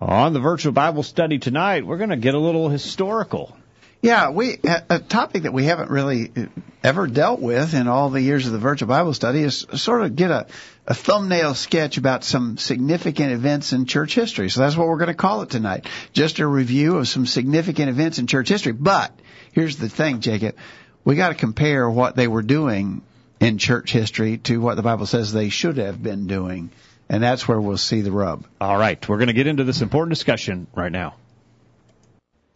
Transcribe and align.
On 0.00 0.32
the 0.32 0.40
virtual 0.40 0.72
Bible 0.72 1.02
study 1.02 1.38
tonight, 1.38 1.84
we're 1.84 1.98
going 1.98 2.10
to 2.10 2.16
get 2.16 2.34
a 2.34 2.38
little 2.38 2.68
historical. 2.68 3.56
Yeah, 4.00 4.30
we 4.30 4.60
a 4.62 5.00
topic 5.00 5.42
that 5.42 5.52
we 5.52 5.64
haven't 5.64 5.90
really 5.90 6.30
uh, 6.36 6.46
ever 6.84 7.08
dealt 7.08 7.40
with 7.40 7.74
in 7.74 7.88
all 7.88 8.10
the 8.10 8.20
years 8.20 8.46
of 8.46 8.52
the 8.52 8.58
virtual 8.58 8.86
Bible 8.86 9.12
study 9.12 9.42
is 9.42 9.66
sort 9.74 10.02
of 10.02 10.14
get 10.14 10.30
a, 10.30 10.46
a 10.86 10.94
thumbnail 10.94 11.54
sketch 11.54 11.98
about 11.98 12.22
some 12.22 12.58
significant 12.58 13.32
events 13.32 13.72
in 13.72 13.86
church 13.86 14.14
history. 14.14 14.50
So 14.50 14.60
that's 14.60 14.76
what 14.76 14.86
we're 14.86 14.98
going 14.98 15.08
to 15.08 15.14
call 15.14 15.42
it 15.42 15.50
tonight. 15.50 15.86
Just 16.12 16.38
a 16.38 16.46
review 16.46 16.98
of 16.98 17.08
some 17.08 17.26
significant 17.26 17.88
events 17.88 18.20
in 18.20 18.28
church 18.28 18.48
history. 18.48 18.72
But 18.72 19.12
here's 19.50 19.78
the 19.78 19.88
thing, 19.88 20.20
Jacob. 20.20 20.54
We 21.04 21.16
got 21.16 21.30
to 21.30 21.34
compare 21.34 21.90
what 21.90 22.14
they 22.14 22.28
were 22.28 22.42
doing 22.42 23.02
in 23.40 23.58
church 23.58 23.90
history 23.90 24.38
to 24.38 24.60
what 24.60 24.76
the 24.76 24.82
Bible 24.82 25.06
says 25.06 25.32
they 25.32 25.48
should 25.48 25.78
have 25.78 26.00
been 26.00 26.28
doing. 26.28 26.70
And 27.08 27.22
that's 27.22 27.48
where 27.48 27.60
we'll 27.60 27.78
see 27.78 28.02
the 28.02 28.12
rub. 28.12 28.46
All 28.60 28.76
right, 28.76 29.08
we're 29.08 29.16
going 29.16 29.28
to 29.28 29.32
get 29.32 29.46
into 29.46 29.64
this 29.64 29.80
important 29.80 30.10
discussion 30.10 30.66
right 30.74 30.92
now. 30.92 31.14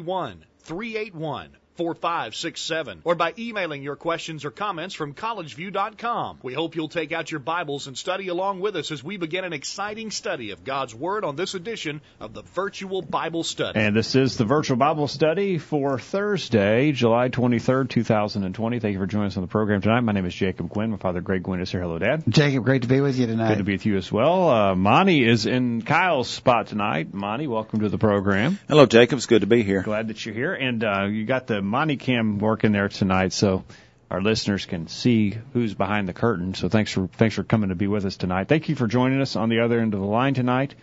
331 0.00 0.44
381 0.58 1.56
4567 1.76 3.02
or 3.04 3.14
by 3.14 3.34
emailing 3.38 3.82
your 3.82 3.96
questions 3.96 4.44
or 4.44 4.50
comments 4.50 4.94
from 4.94 5.14
collegeview.com. 5.14 6.38
We 6.42 6.54
hope 6.54 6.76
you'll 6.76 6.88
take 6.88 7.12
out 7.12 7.30
your 7.30 7.40
Bibles 7.40 7.86
and 7.86 7.98
study 7.98 8.28
along 8.28 8.60
with 8.60 8.76
us 8.76 8.92
as 8.92 9.02
we 9.02 9.16
begin 9.16 9.44
an 9.44 9.52
exciting 9.52 10.10
study 10.10 10.50
of 10.50 10.64
God's 10.64 10.94
Word 10.94 11.24
on 11.24 11.36
this 11.36 11.54
edition 11.54 12.00
of 12.20 12.32
the 12.32 12.42
Virtual 12.42 13.02
Bible 13.02 13.42
Study. 13.42 13.78
And 13.78 13.96
this 13.96 14.14
is 14.14 14.36
the 14.36 14.44
Virtual 14.44 14.76
Bible 14.76 15.08
Study 15.08 15.58
for 15.58 15.98
Thursday, 15.98 16.92
July 16.92 17.28
23rd, 17.28 17.90
2020. 17.90 18.80
Thank 18.80 18.92
you 18.92 18.98
for 18.98 19.06
joining 19.06 19.26
us 19.26 19.36
on 19.36 19.42
the 19.42 19.48
program 19.48 19.80
tonight. 19.80 20.00
My 20.00 20.12
name 20.12 20.26
is 20.26 20.34
Jacob 20.34 20.68
Gwin. 20.68 20.90
My 20.90 20.96
father, 20.96 21.20
Greg 21.20 21.42
Gwin, 21.42 21.60
is 21.60 21.70
here. 21.70 21.80
Hello, 21.80 21.98
Dad. 21.98 22.24
Jacob, 22.28 22.64
great 22.64 22.82
to 22.82 22.88
be 22.88 23.00
with 23.00 23.18
you 23.18 23.26
tonight. 23.26 23.48
Good 23.48 23.58
to 23.58 23.64
be 23.64 23.72
with 23.72 23.86
you 23.86 23.96
as 23.96 24.10
well. 24.12 24.48
Uh, 24.48 24.74
Monty 24.74 25.26
is 25.26 25.46
in 25.46 25.82
Kyle's 25.82 26.28
spot 26.28 26.68
tonight. 26.68 27.12
Monty, 27.12 27.46
welcome 27.46 27.80
to 27.80 27.88
the 27.88 27.98
program. 27.98 28.58
Hello, 28.68 28.86
Jacob. 28.86 29.16
It's 29.16 29.26
good 29.26 29.40
to 29.40 29.46
be 29.46 29.62
here. 29.62 29.82
Glad 29.82 30.08
that 30.08 30.24
you're 30.24 30.34
here. 30.34 30.54
And 30.54 30.84
uh, 30.84 31.06
you 31.06 31.24
got 31.24 31.46
the 31.46 31.63
Monty 31.64 31.96
Cam 31.96 32.38
working 32.38 32.72
there 32.72 32.88
tonight, 32.88 33.32
so 33.32 33.64
our 34.10 34.20
listeners 34.20 34.66
can 34.66 34.88
see 34.88 35.38
who's 35.52 35.74
behind 35.74 36.08
the 36.08 36.12
curtain. 36.12 36.54
So 36.54 36.68
thanks 36.68 36.90
for 36.92 37.06
thanks 37.08 37.34
for 37.34 37.44
coming 37.44 37.70
to 37.70 37.74
be 37.74 37.88
with 37.88 38.04
us 38.04 38.16
tonight. 38.16 38.48
Thank 38.48 38.68
you 38.68 38.76
for 38.76 38.86
joining 38.86 39.20
us 39.20 39.36
on 39.36 39.48
the 39.48 39.60
other 39.60 39.80
end 39.80 39.94
of 39.94 40.00
the 40.00 40.06
line 40.06 40.34
tonight. 40.34 40.74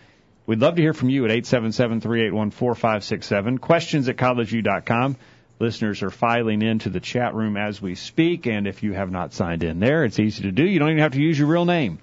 We'd 0.44 0.58
love 0.58 0.74
to 0.76 0.82
hear 0.82 0.92
from 0.92 1.08
you 1.08 1.24
at 1.24 1.30
877-381-4567. 1.30 3.60
Questions 3.60 4.08
at 4.08 4.16
collegeview.com. 4.16 5.16
Listeners 5.60 6.02
are 6.02 6.10
filing 6.10 6.62
into 6.62 6.90
the 6.90 6.98
chat 6.98 7.32
room 7.34 7.56
as 7.56 7.80
we 7.80 7.94
speak, 7.94 8.48
and 8.48 8.66
if 8.66 8.82
you 8.82 8.92
have 8.92 9.12
not 9.12 9.32
signed 9.32 9.62
in 9.62 9.78
there, 9.78 10.04
it's 10.04 10.18
easy 10.18 10.42
to 10.42 10.50
do. 10.50 10.64
You 10.64 10.80
don't 10.80 10.90
even 10.90 11.02
have 11.02 11.12
to 11.12 11.22
use 11.22 11.38
your 11.38 11.46
real 11.46 11.64
name. 11.64 12.00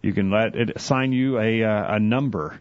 You 0.00 0.14
can 0.14 0.30
let 0.30 0.54
it 0.54 0.70
assign 0.76 1.12
you 1.12 1.38
a, 1.38 1.62
uh, 1.62 1.96
a 1.96 2.00
number. 2.00 2.58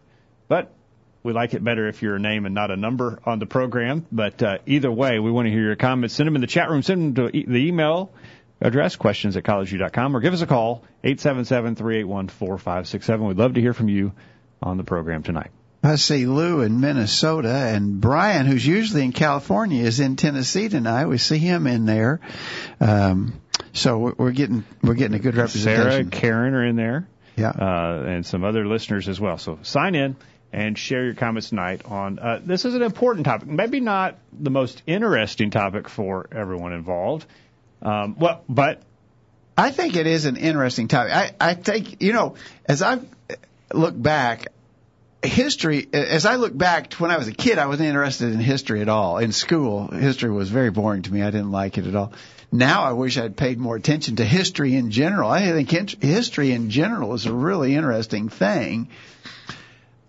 We 1.23 1.33
like 1.33 1.53
it 1.53 1.63
better 1.63 1.87
if 1.87 2.01
you're 2.01 2.17
a 2.17 2.19
name 2.19 2.45
and 2.45 2.53
not 2.53 2.69
a 2.69 2.75
number 2.75 3.19
on 3.25 3.39
the 3.39 3.45
program. 3.45 4.05
But 4.11 4.43
uh, 4.43 4.57
either 4.65 4.91
way, 4.91 5.19
we 5.19 5.31
want 5.31 5.45
to 5.47 5.51
hear 5.51 5.63
your 5.63 5.77
comments. 5.77 6.15
Send 6.15 6.27
them 6.27 6.35
in 6.35 6.41
the 6.41 6.47
chat 6.47 6.69
room. 6.69 6.83
Send 6.83 7.15
them 7.15 7.31
to 7.31 7.37
e- 7.37 7.45
the 7.47 7.67
email 7.67 8.11
address, 8.61 8.95
questions 8.95 9.35
at 9.37 9.43
collegeview.com, 9.43 10.15
or 10.15 10.19
give 10.19 10.33
us 10.33 10.41
a 10.41 10.47
call, 10.47 10.83
877-381-4567. 11.03 13.27
We'd 13.27 13.37
love 13.37 13.53
to 13.55 13.61
hear 13.61 13.73
from 13.73 13.89
you 13.89 14.13
on 14.61 14.77
the 14.77 14.83
program 14.83 15.23
tonight. 15.23 15.49
I 15.83 15.95
see 15.95 16.25
Lou 16.25 16.61
in 16.61 16.79
Minnesota 16.79 17.53
and 17.53 17.99
Brian, 17.99 18.45
who's 18.45 18.65
usually 18.65 19.03
in 19.03 19.11
California, 19.11 19.83
is 19.83 19.99
in 19.99 20.15
Tennessee 20.15 20.69
tonight. 20.69 21.07
We 21.07 21.17
see 21.17 21.39
him 21.39 21.67
in 21.67 21.85
there. 21.85 22.21
Um, 22.79 23.41
so 23.73 24.15
we're 24.17 24.31
getting 24.31 24.63
we're 24.81 24.93
getting 24.93 25.15
a 25.15 25.19
good 25.19 25.35
representation. 25.35 25.83
Sarah, 25.83 25.99
and 25.99 26.09
Karen 26.09 26.53
are 26.53 26.65
in 26.65 26.77
there. 26.77 27.09
Yeah. 27.35 27.49
Uh, 27.49 28.05
and 28.07 28.25
some 28.25 28.45
other 28.45 28.65
listeners 28.65 29.09
as 29.09 29.19
well. 29.19 29.37
So 29.37 29.59
sign 29.63 29.95
in 29.95 30.15
and 30.53 30.77
share 30.77 31.03
your 31.03 31.15
comments 31.15 31.49
tonight 31.49 31.81
on 31.85 32.19
uh, 32.19 32.39
this 32.43 32.63
is 32.63 32.75
an 32.75 32.83
important 32.83 33.25
topic. 33.25 33.47
Maybe 33.47 33.79
not 33.79 34.17
the 34.31 34.51
most 34.51 34.83
interesting 34.85 35.49
topic 35.49 35.89
for 35.89 36.27
everyone 36.31 36.73
involved. 36.73 37.25
Um, 37.81 38.15
well, 38.17 38.43
but 38.47 38.81
I 39.57 39.71
think 39.71 39.95
it 39.95 40.07
is 40.07 40.25
an 40.25 40.37
interesting 40.37 40.87
topic. 40.87 41.11
I, 41.13 41.31
I 41.41 41.53
think 41.55 42.01
you 42.01 42.13
know, 42.13 42.35
as 42.65 42.81
I 42.81 42.99
look 43.73 43.99
back, 43.99 44.47
history. 45.23 45.87
As 45.91 46.25
I 46.25 46.35
look 46.35 46.55
back 46.55 46.91
to 46.91 47.01
when 47.01 47.11
I 47.11 47.17
was 47.17 47.27
a 47.27 47.33
kid, 47.33 47.57
I 47.57 47.65
wasn't 47.65 47.89
interested 47.89 48.31
in 48.31 48.39
history 48.39 48.81
at 48.81 48.89
all. 48.89 49.17
In 49.17 49.31
school, 49.31 49.87
history 49.87 50.29
was 50.31 50.49
very 50.49 50.69
boring 50.69 51.01
to 51.03 51.13
me. 51.13 51.23
I 51.23 51.31
didn't 51.31 51.51
like 51.51 51.77
it 51.77 51.87
at 51.87 51.95
all. 51.95 52.13
Now 52.51 52.83
I 52.83 52.93
wish 52.93 53.17
I'd 53.17 53.35
paid 53.35 53.57
more 53.57 53.75
attention 53.75 54.17
to 54.17 54.25
history 54.25 54.75
in 54.75 54.91
general. 54.91 55.31
I 55.31 55.51
think 55.51 56.03
history 56.03 56.51
in 56.51 56.69
general 56.69 57.15
is 57.15 57.25
a 57.25 57.33
really 57.33 57.73
interesting 57.73 58.29
thing. 58.29 58.89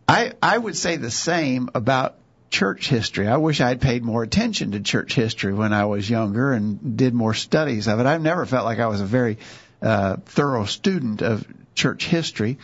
I 0.09 0.33
I 0.43 0.57
would 0.57 0.77
say 0.77 0.97
the 0.97 1.11
same 1.11 1.71
about 1.75 2.17
church 2.51 2.89
history. 2.89 3.27
I 3.27 3.39
wish 3.39 3.61
I'd 3.61 3.81
paid 3.81 4.05
more 4.05 4.23
attention 4.23 4.73
to 4.73 4.81
church 4.81 5.15
history 5.15 5.53
when 5.53 5.73
I 5.73 5.87
was 5.87 6.09
younger 6.09 6.53
and 6.53 6.97
did 6.97 7.13
more 7.13 7.35
studies 7.35 7.89
of 7.89 7.99
it. 8.01 8.07
I've 8.07 8.23
never 8.23 8.47
felt 8.47 8.65
like 8.65 8.79
I 8.79 8.87
was 8.87 9.01
a 9.01 9.07
very 9.07 9.39
uh, 9.83 10.17
thorough 10.27 10.65
student 10.65 11.21
of 11.23 11.47
church 11.75 12.07
history. 12.07 12.59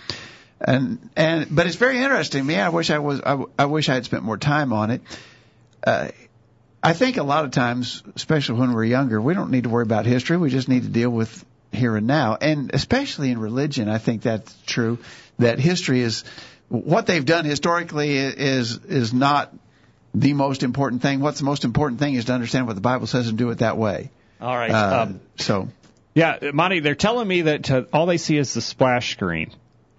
And 0.60 1.10
and 1.16 1.46
but 1.50 1.66
it's 1.66 1.76
very 1.76 1.98
interesting 1.98 2.42
to 2.42 2.46
me. 2.46 2.56
I 2.56 2.68
wish 2.68 2.90
I 2.90 2.98
was. 2.98 3.20
I, 3.20 3.42
I 3.58 3.64
wish 3.64 3.88
I 3.88 3.94
had 3.94 4.04
spent 4.04 4.22
more 4.22 4.36
time 4.36 4.72
on 4.72 4.90
it. 4.90 5.00
Uh, 5.82 6.08
I 6.82 6.92
think 6.92 7.16
a 7.16 7.22
lot 7.22 7.44
of 7.44 7.50
times, 7.50 8.02
especially 8.14 8.58
when 8.58 8.72
we're 8.72 8.84
younger, 8.84 9.20
we 9.20 9.34
don't 9.34 9.50
need 9.50 9.64
to 9.64 9.70
worry 9.70 9.82
about 9.82 10.06
history. 10.06 10.36
We 10.36 10.50
just 10.50 10.68
need 10.68 10.82
to 10.82 10.88
deal 10.88 11.10
with 11.10 11.44
here 11.72 11.96
and 11.96 12.06
now. 12.06 12.36
And 12.40 12.74
especially 12.74 13.30
in 13.30 13.38
religion, 13.38 13.88
I 13.88 13.98
think 13.98 14.22
that's 14.22 14.54
true. 14.66 14.98
That 15.38 15.58
history 15.58 16.00
is 16.00 16.24
what 16.70 17.06
they've 17.06 17.24
done 17.24 17.44
historically 17.44 18.16
is 18.16 18.78
is 18.84 19.12
not 19.12 19.52
the 20.14 20.32
most 20.32 20.62
important 20.62 21.02
thing. 21.02 21.20
What's 21.20 21.40
the 21.40 21.44
most 21.44 21.64
important 21.64 22.00
thing 22.00 22.14
is 22.14 22.26
to 22.26 22.32
understand 22.32 22.66
what 22.66 22.74
the 22.74 22.80
Bible 22.80 23.06
says 23.06 23.28
and 23.28 23.36
do 23.36 23.50
it 23.50 23.58
that 23.58 23.76
way. 23.76 24.10
All 24.40 24.56
right. 24.56 24.70
Uh, 24.70 25.02
um, 25.02 25.20
so. 25.36 25.68
Yeah, 26.14 26.50
Monty, 26.52 26.80
they're 26.80 26.96
telling 26.96 27.28
me 27.28 27.42
that 27.42 27.70
uh, 27.70 27.84
all 27.92 28.06
they 28.06 28.16
see 28.16 28.36
is 28.36 28.52
the 28.52 28.60
splash 28.60 29.12
screen. 29.12 29.52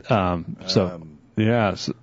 Um, 0.10 0.58
so, 0.68 0.88
um, 0.88 1.20
yeah. 1.38 1.76
So, 1.76 1.94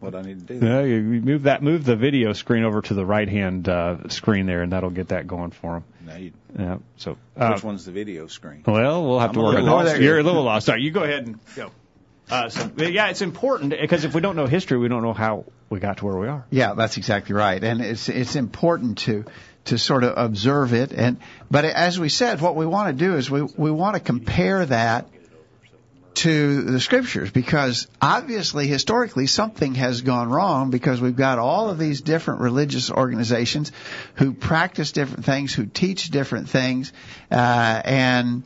what 0.00 0.14
I 0.14 0.22
need 0.22 0.46
to 0.46 0.58
do? 0.58 0.66
Yeah, 0.66 0.82
you 0.82 1.02
move 1.02 1.42
that, 1.42 1.62
move 1.62 1.84
the 1.84 1.96
video 1.96 2.32
screen 2.32 2.64
over 2.64 2.80
to 2.80 2.94
the 2.94 3.04
right 3.04 3.28
hand 3.28 3.68
uh, 3.68 4.08
screen 4.08 4.46
there, 4.46 4.62
and 4.62 4.72
that'll 4.72 4.90
get 4.90 5.08
that 5.08 5.26
going 5.26 5.50
for 5.50 5.74
them. 5.74 5.84
No, 6.06 6.16
you, 6.16 6.32
yeah. 6.58 6.78
So, 6.96 7.18
uh, 7.36 7.52
which 7.52 7.62
one's 7.62 7.84
the 7.84 7.92
video 7.92 8.26
screen? 8.26 8.62
Well, 8.66 9.06
we'll 9.06 9.18
have 9.18 9.30
I'm 9.30 9.34
to 9.34 9.40
work 9.42 9.56
on 9.56 9.84
that. 9.84 10.00
You're 10.00 10.18
a 10.18 10.22
little 10.22 10.44
lost. 10.44 10.70
All 10.70 10.74
right, 10.74 10.82
you 10.82 10.90
go 10.90 11.02
ahead 11.02 11.26
and 11.26 11.38
go. 11.54 11.70
Uh, 12.32 12.48
so 12.48 12.70
yeah, 12.78 13.08
it's 13.08 13.20
important 13.20 13.74
because 13.78 14.06
if 14.06 14.14
we 14.14 14.22
don't 14.22 14.36
know 14.36 14.46
history, 14.46 14.78
we 14.78 14.88
don't 14.88 15.02
know 15.02 15.12
how 15.12 15.44
we 15.68 15.78
got 15.78 15.98
to 15.98 16.06
where 16.06 16.16
we 16.16 16.28
are. 16.28 16.46
Yeah, 16.48 16.72
that's 16.72 16.96
exactly 16.96 17.34
right, 17.34 17.62
and 17.62 17.82
it's 17.82 18.08
it's 18.08 18.36
important 18.36 18.98
to 18.98 19.26
to 19.66 19.76
sort 19.76 20.02
of 20.02 20.14
observe 20.16 20.72
it. 20.72 20.92
And 20.92 21.18
but 21.50 21.66
as 21.66 22.00
we 22.00 22.08
said, 22.08 22.40
what 22.40 22.56
we 22.56 22.64
want 22.64 22.96
to 22.96 23.04
do 23.04 23.16
is 23.16 23.30
we 23.30 23.42
we 23.42 23.70
want 23.70 23.96
to 23.96 24.00
compare 24.00 24.64
that 24.64 25.10
to 26.14 26.62
the 26.62 26.80
scriptures 26.80 27.30
because 27.30 27.86
obviously 28.00 28.66
historically 28.66 29.26
something 29.26 29.74
has 29.74 30.00
gone 30.00 30.30
wrong 30.30 30.70
because 30.70 31.02
we've 31.02 31.16
got 31.16 31.38
all 31.38 31.68
of 31.68 31.78
these 31.78 32.00
different 32.00 32.40
religious 32.40 32.90
organizations 32.90 33.72
who 34.14 34.32
practice 34.32 34.92
different 34.92 35.26
things, 35.26 35.52
who 35.52 35.66
teach 35.66 36.10
different 36.10 36.48
things, 36.48 36.94
uh, 37.30 37.82
and 37.84 38.42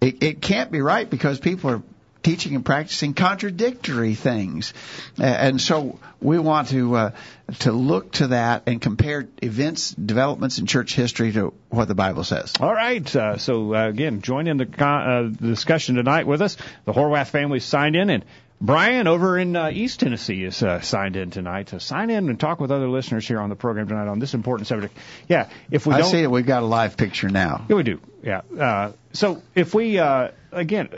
it, 0.00 0.22
it 0.22 0.40
can't 0.40 0.70
be 0.70 0.80
right 0.80 1.10
because 1.10 1.40
people 1.40 1.70
are 1.70 1.82
teaching 2.26 2.56
and 2.56 2.64
practicing 2.64 3.14
contradictory 3.14 4.16
things. 4.16 4.74
And 5.16 5.60
so 5.60 6.00
we 6.20 6.40
want 6.40 6.68
to 6.70 6.96
uh, 6.96 7.10
to 7.60 7.70
look 7.70 8.10
to 8.14 8.28
that 8.28 8.64
and 8.66 8.82
compare 8.82 9.28
events, 9.40 9.90
developments 9.90 10.58
in 10.58 10.66
church 10.66 10.96
history 10.96 11.30
to 11.32 11.54
what 11.68 11.86
the 11.86 11.94
Bible 11.94 12.24
says. 12.24 12.52
All 12.58 12.74
right. 12.74 13.14
Uh, 13.14 13.38
so 13.38 13.74
uh, 13.76 13.88
again, 13.88 14.22
join 14.22 14.48
in 14.48 14.56
the, 14.56 14.66
con- 14.66 15.08
uh, 15.08 15.46
discussion 15.46 15.94
tonight 15.94 16.26
with 16.26 16.42
us. 16.42 16.56
The 16.84 16.92
Horwath 16.92 17.28
family 17.28 17.60
signed 17.60 17.94
in, 17.94 18.10
and 18.10 18.24
Brian 18.60 19.06
over 19.06 19.38
in 19.38 19.54
uh, 19.54 19.70
East 19.72 20.00
Tennessee 20.00 20.42
is 20.42 20.62
uh, 20.64 20.80
signed 20.80 21.14
in 21.14 21.30
tonight 21.30 21.68
to 21.68 21.78
sign 21.78 22.10
in 22.10 22.28
and 22.28 22.40
talk 22.40 22.58
with 22.58 22.72
other 22.72 22.88
listeners 22.88 23.28
here 23.28 23.38
on 23.38 23.50
the 23.50 23.56
program 23.56 23.86
tonight 23.86 24.08
on 24.08 24.18
this 24.18 24.34
important 24.34 24.66
subject. 24.66 24.96
Yeah, 25.28 25.48
if 25.70 25.86
we 25.86 25.94
I 25.94 25.98
don't, 25.98 26.10
see 26.10 26.22
that 26.22 26.30
we've 26.30 26.44
got 26.46 26.64
a 26.64 26.66
live 26.66 26.96
picture 26.96 27.28
now. 27.28 27.66
Yeah, 27.68 27.76
we 27.76 27.82
do. 27.84 28.00
Yeah. 28.22 28.40
Uh, 28.58 28.92
so 29.12 29.42
if 29.54 29.74
we 29.74 30.00
uh, 30.00 30.30
again, 30.56 30.88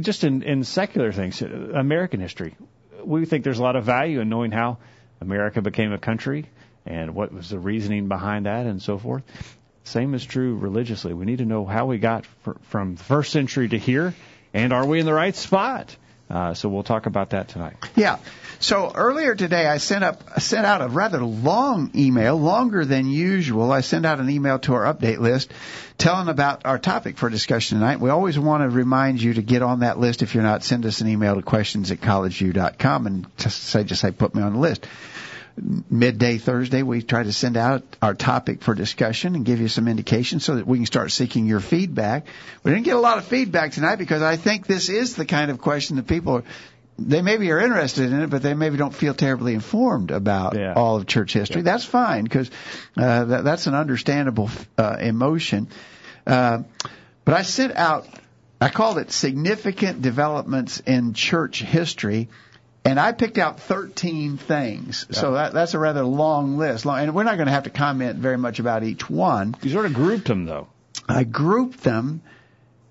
just 0.00 0.24
in, 0.24 0.42
in 0.42 0.62
secular 0.62 1.10
things, 1.10 1.42
American 1.42 2.20
history, 2.20 2.54
we 3.02 3.24
think 3.24 3.44
there's 3.44 3.58
a 3.58 3.62
lot 3.62 3.76
of 3.76 3.84
value 3.84 4.20
in 4.20 4.28
knowing 4.28 4.52
how 4.52 4.78
America 5.20 5.62
became 5.62 5.92
a 5.92 5.98
country 5.98 6.46
and 6.84 7.14
what 7.14 7.32
was 7.32 7.48
the 7.48 7.58
reasoning 7.58 8.08
behind 8.08 8.46
that 8.46 8.66
and 8.66 8.80
so 8.80 8.98
forth. 8.98 9.22
Same 9.84 10.14
is 10.14 10.24
true 10.24 10.56
religiously. 10.56 11.14
We 11.14 11.24
need 11.24 11.38
to 11.38 11.44
know 11.44 11.64
how 11.64 11.86
we 11.86 11.98
got 11.98 12.26
fr- 12.26 12.52
from 12.62 12.96
the 12.96 13.04
first 13.04 13.32
century 13.32 13.68
to 13.68 13.78
here, 13.78 14.14
and 14.52 14.72
are 14.72 14.86
we 14.86 15.00
in 15.00 15.06
the 15.06 15.14
right 15.14 15.34
spot? 15.34 15.96
Uh, 16.28 16.54
so 16.54 16.68
we'll 16.68 16.82
talk 16.82 17.06
about 17.06 17.30
that 17.30 17.48
tonight. 17.48 17.76
Yeah. 17.94 18.18
So 18.58 18.90
earlier 18.94 19.34
today, 19.34 19.66
I 19.66 19.76
sent 19.76 20.02
up 20.02 20.40
sent 20.40 20.66
out 20.66 20.82
a 20.82 20.88
rather 20.88 21.22
long 21.22 21.90
email, 21.94 22.36
longer 22.36 22.84
than 22.84 23.06
usual. 23.06 23.70
I 23.70 23.82
sent 23.82 24.06
out 24.06 24.18
an 24.18 24.30
email 24.30 24.58
to 24.60 24.74
our 24.74 24.92
update 24.92 25.18
list, 25.18 25.52
telling 25.98 26.28
about 26.28 26.64
our 26.64 26.78
topic 26.78 27.18
for 27.18 27.28
discussion 27.28 27.78
tonight. 27.78 28.00
We 28.00 28.10
always 28.10 28.38
want 28.38 28.62
to 28.62 28.70
remind 28.70 29.20
you 29.20 29.34
to 29.34 29.42
get 29.42 29.62
on 29.62 29.80
that 29.80 29.98
list. 29.98 30.22
If 30.22 30.34
you're 30.34 30.42
not, 30.42 30.64
send 30.64 30.86
us 30.86 31.00
an 31.00 31.08
email 31.08 31.34
to 31.36 31.42
questions 31.42 31.90
at 31.90 32.00
collegeview.com 32.00 33.06
and 33.06 33.26
just 33.36 33.62
say 33.62 33.84
just 33.84 34.00
say 34.00 34.10
put 34.10 34.34
me 34.34 34.42
on 34.42 34.54
the 34.54 34.58
list 34.58 34.86
midday 35.56 36.38
Thursday, 36.38 36.82
we 36.82 37.02
try 37.02 37.22
to 37.22 37.32
send 37.32 37.56
out 37.56 37.82
our 38.02 38.14
topic 38.14 38.62
for 38.62 38.74
discussion 38.74 39.34
and 39.34 39.44
give 39.44 39.60
you 39.60 39.68
some 39.68 39.88
indication 39.88 40.38
so 40.40 40.56
that 40.56 40.66
we 40.66 40.78
can 40.78 40.86
start 40.86 41.10
seeking 41.10 41.46
your 41.46 41.60
feedback. 41.60 42.26
We 42.62 42.72
didn't 42.72 42.84
get 42.84 42.96
a 42.96 43.00
lot 43.00 43.18
of 43.18 43.24
feedback 43.24 43.72
tonight 43.72 43.96
because 43.96 44.22
I 44.22 44.36
think 44.36 44.66
this 44.66 44.88
is 44.88 45.16
the 45.16 45.24
kind 45.24 45.50
of 45.50 45.60
question 45.60 45.96
that 45.96 46.06
people 46.06 46.34
are, 46.36 46.44
they 46.98 47.22
maybe 47.22 47.50
are 47.52 47.60
interested 47.60 48.12
in 48.12 48.20
it, 48.22 48.30
but 48.30 48.42
they 48.42 48.54
maybe 48.54 48.76
don't 48.76 48.94
feel 48.94 49.14
terribly 49.14 49.54
informed 49.54 50.10
about 50.10 50.56
Yeah. 50.56 50.74
all 50.74 50.96
of 50.96 51.06
church 51.06 51.32
history. 51.32 51.62
That's 51.62 51.84
fine 51.84 52.24
because 52.24 52.50
uh, 52.96 53.24
that, 53.24 53.44
that's 53.44 53.66
an 53.66 53.74
understandable 53.74 54.50
uh, 54.76 54.96
emotion. 55.00 55.68
Uh, 56.26 56.62
but 57.24 57.34
I 57.34 57.42
sent 57.42 57.76
out, 57.76 58.06
I 58.60 58.68
called 58.68 58.98
it 58.98 59.10
significant 59.10 60.02
developments 60.02 60.80
in 60.80 61.12
church 61.14 61.62
history. 61.62 62.28
And 62.86 63.00
I 63.00 63.12
picked 63.12 63.38
out 63.38 63.60
13 63.60 64.36
things. 64.38 65.06
So 65.10 65.32
that, 65.32 65.52
that's 65.52 65.74
a 65.74 65.78
rather 65.78 66.04
long 66.04 66.56
list. 66.56 66.86
And 66.86 67.14
we're 67.14 67.24
not 67.24 67.36
going 67.36 67.46
to 67.46 67.52
have 67.52 67.64
to 67.64 67.70
comment 67.70 68.18
very 68.18 68.38
much 68.38 68.58
about 68.60 68.84
each 68.84 69.10
one. 69.10 69.54
You 69.62 69.70
sort 69.70 69.86
of 69.86 69.94
grouped 69.94 70.26
them 70.26 70.44
though. 70.44 70.68
I 71.08 71.24
grouped 71.24 71.82
them 71.82 72.22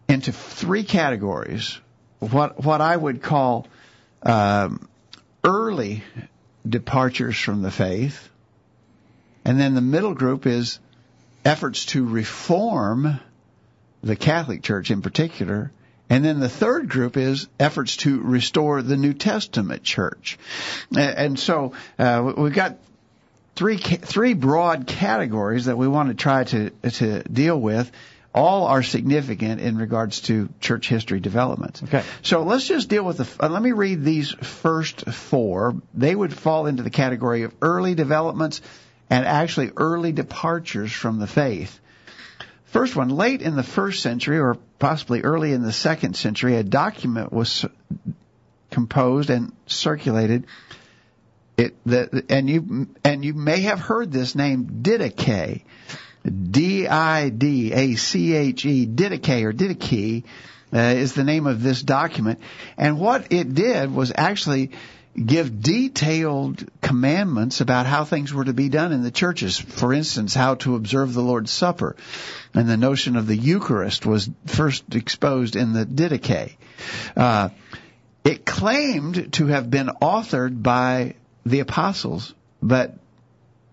into 0.08 0.32
three 0.32 0.84
categories. 0.84 1.80
What 2.20 2.64
what 2.64 2.82
I 2.82 2.96
would 2.96 3.22
call 3.22 3.68
um, 4.24 4.88
early 5.44 6.04
departures 6.68 7.38
from 7.38 7.62
the 7.62 7.72
faith, 7.72 8.30
and 9.44 9.60
then 9.60 9.76
the 9.76 9.82
middle 9.82 10.14
group 10.14 10.46
is 10.46 10.80
efforts 11.44 11.86
to 11.88 12.06
reform 12.06 13.20
the 14.02 14.16
Catholic 14.16 14.64
Church 14.64 14.92
in 14.92 15.02
particular. 15.02 15.72
And 16.10 16.24
then 16.24 16.40
the 16.40 16.50
third 16.50 16.88
group 16.88 17.18
is 17.18 17.48
efforts 17.60 17.98
to 17.98 18.22
restore 18.22 18.82
the 18.82 18.96
New 18.96 19.14
Testament 19.14 19.84
church. 19.84 20.38
And 20.96 21.40
so 21.40 21.74
uh, 21.98 22.34
we've 22.38 22.54
got 22.54 22.78
three 23.56 23.78
three 23.78 24.34
broad 24.34 24.86
categories 24.86 25.66
that 25.66 25.78
we 25.78 25.88
want 25.88 26.10
to 26.10 26.16
try 26.16 26.44
to 26.44 26.70
to 26.70 27.24
deal 27.24 27.60
with. 27.60 27.92
All 28.34 28.68
are 28.68 28.84
significant 28.84 29.62
in 29.62 29.78
regards 29.78 30.20
to 30.22 30.50
church 30.60 30.90
history 30.90 31.22
developments. 31.22 31.82
Okay. 31.82 32.04
So 32.22 32.44
let's 32.44 32.68
just 32.68 32.90
deal 32.90 33.04
with 33.04 33.18
the. 33.18 33.28
Uh, 33.44 33.48
let 33.48 33.62
me 33.62 33.72
read 33.72 34.04
these 34.04 34.30
first 34.32 35.10
four. 35.10 35.76
They 35.94 36.14
would 36.14 36.34
fall 36.34 36.68
into 36.68 36.84
the 36.84 36.90
category 36.90 37.44
of 37.44 37.56
early 37.62 37.96
developments 37.96 38.62
and 39.10 39.26
actually 39.26 39.72
early 39.78 40.12
departures 40.12 40.92
from 40.92 41.20
the 41.20 41.28
faith. 41.28 41.80
First 42.76 42.94
one, 42.94 43.08
late 43.08 43.42
in 43.42 43.56
the 43.56 43.64
first 43.64 44.04
century 44.04 44.38
or 44.38 44.58
possibly 44.80 45.22
early 45.22 45.54
in 45.54 45.62
the 45.62 45.72
second 45.72 46.18
century, 46.18 46.58
a 46.58 46.64
document 46.64 47.32
was 47.32 47.64
composed 48.70 49.30
and 49.30 49.54
circulated. 49.66 50.46
It 51.56 51.74
the 51.86 52.26
and 52.28 52.50
you 52.50 52.90
and 53.02 53.24
you 53.24 53.34
may 53.34 53.62
have 53.62 53.80
heard 53.80 54.12
this 54.12 54.36
name 54.36 54.82
Didache, 54.82 55.64
D 56.52 56.86
I 56.86 57.30
D 57.30 57.72
A 57.72 57.96
C 57.96 58.34
H 58.34 58.66
E 58.66 58.86
Didache 58.86 59.46
or 59.46 59.54
Didache 59.54 60.26
uh, 60.74 60.78
is 60.78 61.14
the 61.14 61.24
name 61.24 61.48
of 61.48 61.64
this 61.64 61.82
document, 61.82 62.42
and 62.76 63.00
what 63.00 63.32
it 63.32 63.54
did 63.54 63.96
was 63.96 64.12
actually 64.14 64.72
give 65.24 65.62
detailed 65.62 66.66
commandments 66.82 67.62
about 67.62 67.86
how 67.86 68.04
things 68.04 68.34
were 68.34 68.44
to 68.44 68.54
be 68.54 68.70
done 68.70 68.92
in 68.92 69.02
the 69.02 69.12
churches. 69.12 69.58
For 69.58 69.94
instance, 69.94 70.34
how 70.34 70.56
to 70.56 70.76
observe 70.76 71.14
the 71.14 71.22
Lord's 71.22 71.52
Supper, 71.52 71.96
and 72.54 72.68
the 72.68 72.78
notion 72.78 73.16
of 73.16 73.28
the 73.28 73.38
Eucharist 73.38 74.06
was 74.06 74.30
first 74.46 74.84
exposed 74.94 75.56
in 75.56 75.74
the 75.74 75.86
Didache. 75.86 76.58
Uh, 77.16 77.50
it 78.24 78.46
claimed 78.46 79.34
to 79.34 79.48
have 79.48 79.70
been 79.70 79.88
authored 80.02 80.62
by 80.62 81.16
the 81.46 81.60
apostles, 81.60 82.34
but 82.62 82.98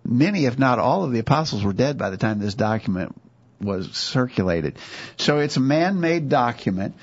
many, 0.05 0.45
if 0.45 0.59
not 0.59 0.79
all, 0.79 1.05
of 1.05 1.13
the 1.13 1.19
apostles 1.19 1.65
were 1.65 1.73
dead 1.73 1.99
by 1.99 2.11
the 2.11 2.17
time 2.17 2.39
this 2.39 2.55
document 2.55 3.17
was 3.61 3.93
circulated. 3.93 4.79
So 5.17 5.39
it's 5.39 5.57
a 5.57 5.61
man-made 5.61 6.29
document, 6.29 6.95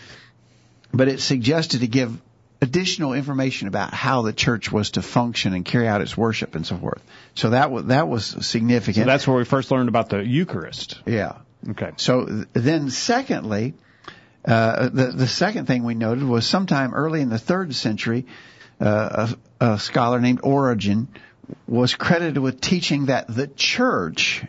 but 0.93 1.07
it 1.07 1.19
suggested 1.19 1.81
to 1.81 1.87
give 1.87 2.19
additional 2.61 3.13
information 3.13 3.67
about 3.67 3.93
how 3.93 4.21
the 4.21 4.33
church 4.33 4.71
was 4.71 4.91
to 4.91 5.01
function 5.01 5.53
and 5.53 5.63
carry 5.63 5.87
out 5.87 6.01
its 6.01 6.17
worship 6.17 6.55
and 6.55 6.65
so 6.65 6.77
forth. 6.77 7.01
So 7.35 7.51
that 7.51 7.71
was 7.71 7.85
that 7.85 8.07
was 8.07 8.25
significant. 8.25 9.05
So 9.05 9.05
that's 9.05 9.27
where 9.27 9.37
we 9.37 9.45
first 9.45 9.71
learned 9.71 9.89
about 9.89 10.09
the 10.09 10.23
Eucharist. 10.23 10.99
yeah. 11.05 11.37
Okay. 11.71 11.91
So 11.97 12.25
th- 12.25 12.47
then, 12.53 12.89
secondly, 12.89 13.73
uh, 14.45 14.89
the 14.89 15.07
the 15.07 15.27
second 15.27 15.65
thing 15.65 15.83
we 15.83 15.93
noted 15.93 16.23
was 16.23 16.47
sometime 16.47 16.93
early 16.93 17.21
in 17.21 17.29
the 17.29 17.37
third 17.39 17.75
century, 17.75 18.25
uh, 18.79 19.33
a, 19.59 19.65
a 19.73 19.79
scholar 19.79 20.19
named 20.21 20.39
Origen 20.43 21.09
was 21.67 21.95
credited 21.95 22.37
with 22.37 22.61
teaching 22.61 23.07
that 23.07 23.27
the 23.27 23.47
church 23.47 24.45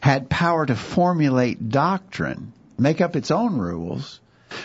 had 0.00 0.28
power 0.30 0.66
to 0.66 0.74
formulate 0.74 1.68
doctrine, 1.68 2.52
make 2.78 3.00
up 3.00 3.14
its 3.14 3.30
own 3.30 3.58
rules, 3.58 4.18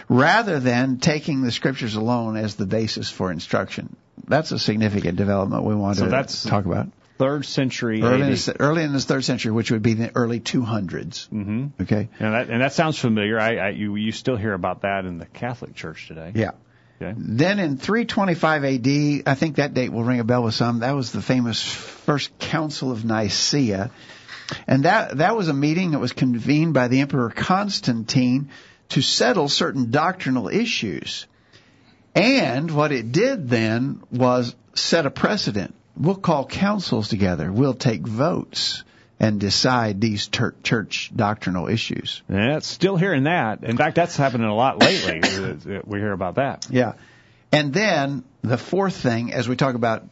rather 0.10 0.60
than 0.60 0.98
taking 0.98 1.42
the 1.42 1.52
scriptures 1.52 1.96
alone 1.96 2.38
as 2.38 2.56
the 2.56 2.66
basis 2.66 3.10
for 3.10 3.32
instruction. 3.32 3.96
That's 4.28 4.52
a 4.52 4.60
significant 4.60 5.18
development 5.18 5.64
we 5.64 5.76
want 5.76 5.98
So 5.98 6.06
to 6.06 6.10
that's- 6.12 6.44
talk 6.44 6.66
about. 6.66 6.88
Third 7.18 7.46
century 7.46 8.02
Early 8.02 8.24
in, 8.24 8.32
the, 8.32 8.56
early 8.60 8.84
in 8.84 8.92
the 8.92 9.00
third 9.00 9.24
century, 9.24 9.50
which 9.54 9.72
would 9.72 9.82
be 9.82 9.94
the 9.94 10.12
early 10.16 10.42
200s. 10.42 11.30
hmm 11.30 11.68
Okay. 11.82 12.10
And 12.20 12.34
that, 12.34 12.50
and 12.50 12.62
that 12.62 12.74
sounds 12.74 13.00
familiar. 13.00 13.40
I, 13.40 13.56
I 13.56 13.70
you 13.70 13.96
you 13.96 14.12
still 14.12 14.36
hear 14.36 14.52
about 14.54 14.82
that 14.82 15.06
in 15.06 15.18
the 15.18 15.26
Catholic 15.26 15.76
Church 15.76 16.10
today. 16.10 16.34
Yeah. 16.36 16.52
Okay. 17.02 17.14
Then 17.18 17.60
in 17.60 17.78
325 17.78 18.66
AD, 18.66 19.24
I 19.28 19.36
think 19.36 19.56
that 19.58 19.74
date 19.74 19.94
will 19.94 20.04
ring 20.04 20.20
a 20.20 20.26
bell 20.26 20.44
with 20.44 20.56
some. 20.56 20.80
That 20.80 20.92
was 20.94 21.14
the 21.14 21.22
famous 21.22 21.62
First 21.64 22.38
Council 22.38 22.92
of 22.92 23.06
Nicaea. 23.06 23.92
And 24.68 24.83
that, 24.83 25.18
that 25.19 25.38
was 25.38 25.48
a 25.48 25.54
meeting 25.54 25.92
that 25.92 26.00
was 26.00 26.12
convened 26.12 26.74
by 26.74 26.90
the 26.90 27.00
Emperor 27.00 27.30
Constantine 27.30 28.50
to 28.89 29.01
settle 29.01 29.49
certain 29.49 29.92
doctrinal 29.92 30.47
issues. 30.47 31.27
And 32.13 32.71
what 32.71 32.92
it 32.92 33.11
did 33.11 33.49
then 33.49 34.01
was 34.11 34.56
set 34.73 35.06
a 35.06 35.11
precedent. 35.11 35.75
We'll 35.97 36.15
call 36.15 36.45
councils 36.45 37.09
together. 37.09 37.51
We'll 37.51 37.73
take 37.73 38.01
votes 38.01 38.83
and 39.19 39.39
decide 39.39 40.01
these 40.01 40.27
ter- 40.27 40.56
church 40.63 41.11
doctrinal 41.15 41.68
issues. 41.68 42.21
And 42.27 42.54
that's 42.54 42.68
still 42.68 42.97
hearing 42.97 43.23
that. 43.23 43.63
In 43.63 43.77
fact, 43.77 43.95
that's 43.95 44.18
happening 44.18 44.47
a 44.47 44.56
lot 44.56 44.80
lately. 44.80 45.21
we 45.85 45.99
hear 45.99 46.11
about 46.11 46.35
that. 46.35 46.68
Yeah. 46.69 46.94
And 47.51 47.73
then 47.73 48.23
the 48.42 48.57
fourth 48.57 48.95
thing, 48.95 49.31
as 49.33 49.47
we 49.47 49.56
talk 49.56 49.75
about 49.75 50.04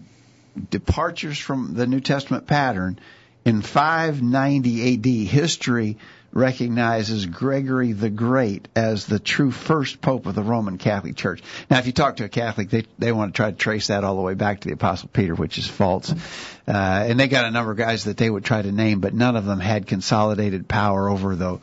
departures 0.70 1.38
from 1.38 1.74
the 1.74 1.86
New 1.88 2.00
Testament 2.00 2.48
pattern, 2.48 3.00
in 3.46 3.62
590 3.62 4.94
AD, 4.94 5.06
history 5.28 5.98
recognizes 6.34 7.26
Gregory 7.28 7.94
the 7.94 8.10
Great 8.10 8.68
as 8.76 9.06
the 9.06 9.20
true 9.20 9.52
first 9.52 10.02
pope 10.02 10.26
of 10.26 10.36
the 10.36 10.42
Roman 10.42 10.78
Catholic 10.78 11.16
Church. 11.16 11.42
Now, 11.70 11.78
if 11.78 11.86
you 11.86 11.94
talk 11.94 12.18
to 12.18 12.26
a 12.26 12.30
Catholic, 12.30 12.70
they 12.70 12.86
they 12.98 13.12
want 13.12 13.34
to 13.34 13.38
try 13.38 13.52
to 13.52 13.58
trace 13.58 13.88
that 13.88 14.04
all 14.04 14.16
the 14.16 14.22
way 14.22 14.34
back 14.34 14.62
to 14.62 14.68
the 14.68 14.74
Apostle 14.74 15.10
Peter, 15.14 15.36
which 15.36 15.58
is 15.58 15.68
false. 15.68 16.12
Uh, 16.12 16.72
and 17.08 17.20
they 17.20 17.28
got 17.28 17.46
a 17.46 17.52
number 17.52 17.72
of 17.72 17.78
guys 17.78 18.06
that 18.06 18.18
they 18.18 18.30
would 18.30 18.44
try 18.44 18.62
to 18.62 18.72
name, 18.72 19.00
but 19.00 19.14
none 19.14 19.36
of 19.36 19.46
them 19.46 19.60
had 19.60 19.86
consolidated 19.86 20.68
power 20.68 21.08
over 21.08 21.36
the 21.36 21.60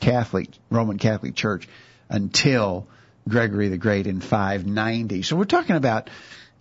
Catholic 0.00 0.48
Roman 0.70 0.98
Catholic 0.98 1.34
Church 1.34 1.68
until 2.08 2.86
Gregory 3.28 3.68
the 3.68 3.78
Great 3.78 4.06
in 4.06 4.20
590. 4.20 5.22
So 5.22 5.36
we're 5.36 5.44
talking 5.44 5.76
about 5.76 6.10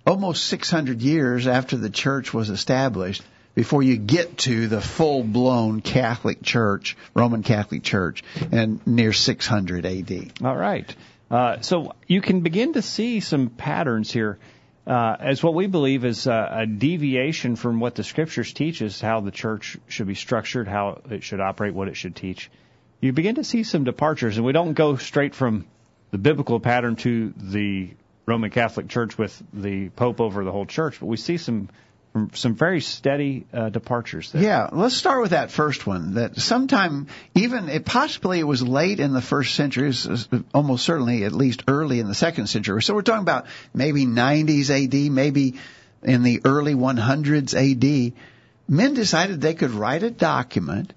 almost 0.05 0.45
600 0.45 1.01
years 1.01 1.47
after 1.47 1.77
the 1.77 1.89
church 1.89 2.33
was 2.33 2.49
established 2.49 3.23
before 3.55 3.83
you 3.83 3.97
get 3.97 4.37
to 4.39 4.67
the 4.67 4.81
full-blown 4.81 5.81
Catholic 5.81 6.41
Church, 6.41 6.97
Roman 7.13 7.43
Catholic 7.43 7.83
Church, 7.83 8.23
and 8.51 8.85
near 8.87 9.13
600 9.13 9.85
AD. 9.85 10.33
All 10.43 10.55
right. 10.55 10.95
Uh, 11.29 11.61
so 11.61 11.93
you 12.07 12.21
can 12.21 12.41
begin 12.41 12.73
to 12.73 12.81
see 12.81 13.19
some 13.19 13.49
patterns 13.49 14.11
here. 14.11 14.39
Uh, 14.85 15.15
as 15.19 15.41
what 15.41 15.53
we 15.53 15.65
believe 15.67 16.03
is 16.03 16.27
uh, 16.27 16.49
a 16.51 16.65
deviation 16.65 17.55
from 17.55 17.79
what 17.79 17.95
the 17.95 18.03
scriptures 18.03 18.51
teach 18.51 18.81
us 18.81 18.99
how 18.99 19.21
the 19.21 19.31
church 19.31 19.77
should 19.87 20.07
be 20.07 20.15
structured, 20.15 20.67
how 20.67 21.01
it 21.09 21.23
should 21.23 21.39
operate, 21.39 21.73
what 21.73 21.87
it 21.87 21.95
should 21.95 22.15
teach. 22.15 22.51
You 22.99 23.13
begin 23.13 23.35
to 23.35 23.43
see 23.43 23.63
some 23.63 23.83
departures, 23.83 24.37
and 24.37 24.45
we 24.45 24.51
don't 24.51 24.73
go 24.73 24.97
straight 24.97 25.35
from 25.35 25.65
the 26.11 26.17
biblical 26.17 26.59
pattern 26.59 26.95
to 26.97 27.33
the 27.37 27.91
Roman 28.25 28.49
Catholic 28.49 28.87
Church 28.87 29.17
with 29.17 29.41
the 29.53 29.89
Pope 29.89 30.21
over 30.21 30.43
the 30.43 30.51
whole 30.51 30.65
church, 30.65 30.99
but 30.99 31.07
we 31.07 31.17
see 31.17 31.37
some 31.37 31.69
some 32.33 32.55
very 32.55 32.79
steady 32.79 33.45
uh, 33.51 33.69
departures 33.69 34.31
there. 34.31 34.43
Yeah, 34.43 34.69
let's 34.71 34.95
start 34.95 35.21
with 35.21 35.31
that 35.31 35.49
first 35.49 35.87
one. 35.87 36.13
That 36.13 36.37
sometime, 36.37 37.07
even 37.33 37.69
it 37.69 37.85
possibly 37.85 38.39
it 38.39 38.43
was 38.43 38.61
late 38.61 38.99
in 38.99 39.13
the 39.13 39.21
first 39.21 39.55
century, 39.55 39.91
almost 40.53 40.85
certainly 40.85 41.23
at 41.23 41.31
least 41.31 41.63
early 41.67 41.99
in 41.99 42.07
the 42.07 42.15
second 42.15 42.47
century. 42.47 42.83
So 42.83 42.93
we're 42.93 43.01
talking 43.01 43.23
about 43.23 43.47
maybe 43.73 44.05
90s 44.05 44.69
AD, 44.69 45.11
maybe 45.11 45.55
in 46.03 46.23
the 46.23 46.41
early 46.45 46.75
100s 46.75 47.53
AD. 47.55 48.13
Men 48.67 48.93
decided 48.93 49.41
they 49.41 49.55
could 49.55 49.71
write 49.71 50.03
a 50.03 50.11
document. 50.11 50.93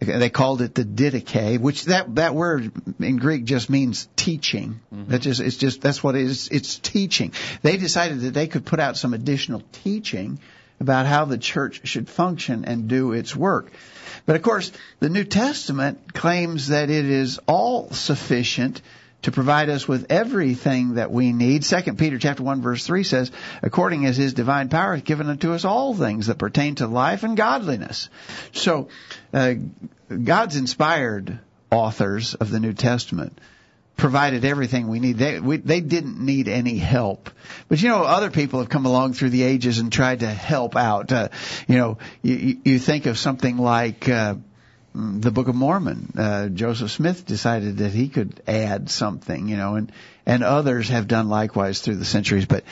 They 0.00 0.30
called 0.30 0.62
it 0.62 0.74
the 0.74 0.84
Didache, 0.84 1.60
which 1.60 1.84
that 1.84 2.14
that 2.14 2.34
word 2.34 2.72
in 3.00 3.18
Greek 3.18 3.44
just 3.44 3.68
means 3.68 4.08
teaching. 4.16 4.80
Mm-hmm. 4.94 5.10
That 5.10 5.20
just 5.20 5.40
it's 5.40 5.56
just 5.56 5.82
that's 5.82 6.02
what 6.02 6.16
it 6.16 6.22
is. 6.22 6.48
It's 6.48 6.78
teaching. 6.78 7.32
They 7.60 7.76
decided 7.76 8.20
that 8.20 8.32
they 8.32 8.46
could 8.46 8.64
put 8.64 8.80
out 8.80 8.96
some 8.96 9.12
additional 9.12 9.62
teaching 9.84 10.40
about 10.80 11.04
how 11.04 11.26
the 11.26 11.36
church 11.36 11.86
should 11.86 12.08
function 12.08 12.64
and 12.64 12.88
do 12.88 13.12
its 13.12 13.36
work. 13.36 13.70
But 14.24 14.36
of 14.36 14.42
course, 14.42 14.72
the 15.00 15.10
New 15.10 15.24
Testament 15.24 16.14
claims 16.14 16.68
that 16.68 16.88
it 16.88 17.04
is 17.04 17.38
all 17.46 17.90
sufficient 17.90 18.80
to 19.22 19.32
provide 19.32 19.68
us 19.68 19.86
with 19.86 20.10
everything 20.10 20.94
that 20.94 21.10
we 21.10 21.32
need. 21.32 21.64
Second 21.64 21.98
Peter 21.98 22.18
chapter 22.18 22.42
one 22.42 22.62
verse 22.62 22.86
three 22.86 23.04
says, 23.04 23.30
according 23.62 24.06
as 24.06 24.16
his 24.16 24.34
divine 24.34 24.68
power 24.68 24.94
has 24.94 25.02
given 25.02 25.28
unto 25.28 25.52
us 25.52 25.64
all 25.64 25.94
things 25.94 26.26
that 26.28 26.38
pertain 26.38 26.76
to 26.76 26.86
life 26.86 27.22
and 27.22 27.36
godliness. 27.36 28.08
So, 28.52 28.88
uh, 29.32 29.54
God's 30.08 30.56
inspired 30.56 31.38
authors 31.70 32.34
of 32.34 32.50
the 32.50 32.60
New 32.60 32.72
Testament 32.72 33.38
provided 33.96 34.46
everything 34.46 34.88
we 34.88 34.98
need. 34.98 35.18
They 35.18 35.38
we, 35.38 35.58
they 35.58 35.80
didn't 35.80 36.18
need 36.18 36.48
any 36.48 36.78
help. 36.78 37.28
But 37.68 37.82
you 37.82 37.90
know, 37.90 38.02
other 38.02 38.30
people 38.30 38.60
have 38.60 38.70
come 38.70 38.86
along 38.86 39.12
through 39.12 39.30
the 39.30 39.42
ages 39.42 39.78
and 39.78 39.92
tried 39.92 40.20
to 40.20 40.26
help 40.26 40.74
out. 40.74 41.12
Uh, 41.12 41.28
you 41.68 41.76
know, 41.76 41.98
you, 42.22 42.58
you 42.64 42.78
think 42.78 43.06
of 43.06 43.18
something 43.18 43.58
like. 43.58 44.08
Uh, 44.08 44.36
the 44.94 45.30
Book 45.30 45.48
of 45.48 45.54
Mormon. 45.54 46.12
Uh, 46.16 46.48
Joseph 46.48 46.90
Smith 46.90 47.24
decided 47.24 47.78
that 47.78 47.92
he 47.92 48.08
could 48.08 48.42
add 48.46 48.90
something, 48.90 49.48
you 49.48 49.56
know, 49.56 49.76
and 49.76 49.92
and 50.26 50.42
others 50.42 50.88
have 50.88 51.08
done 51.08 51.28
likewise 51.28 51.80
through 51.80 51.96
the 51.96 52.04
centuries. 52.04 52.46
But 52.46 52.64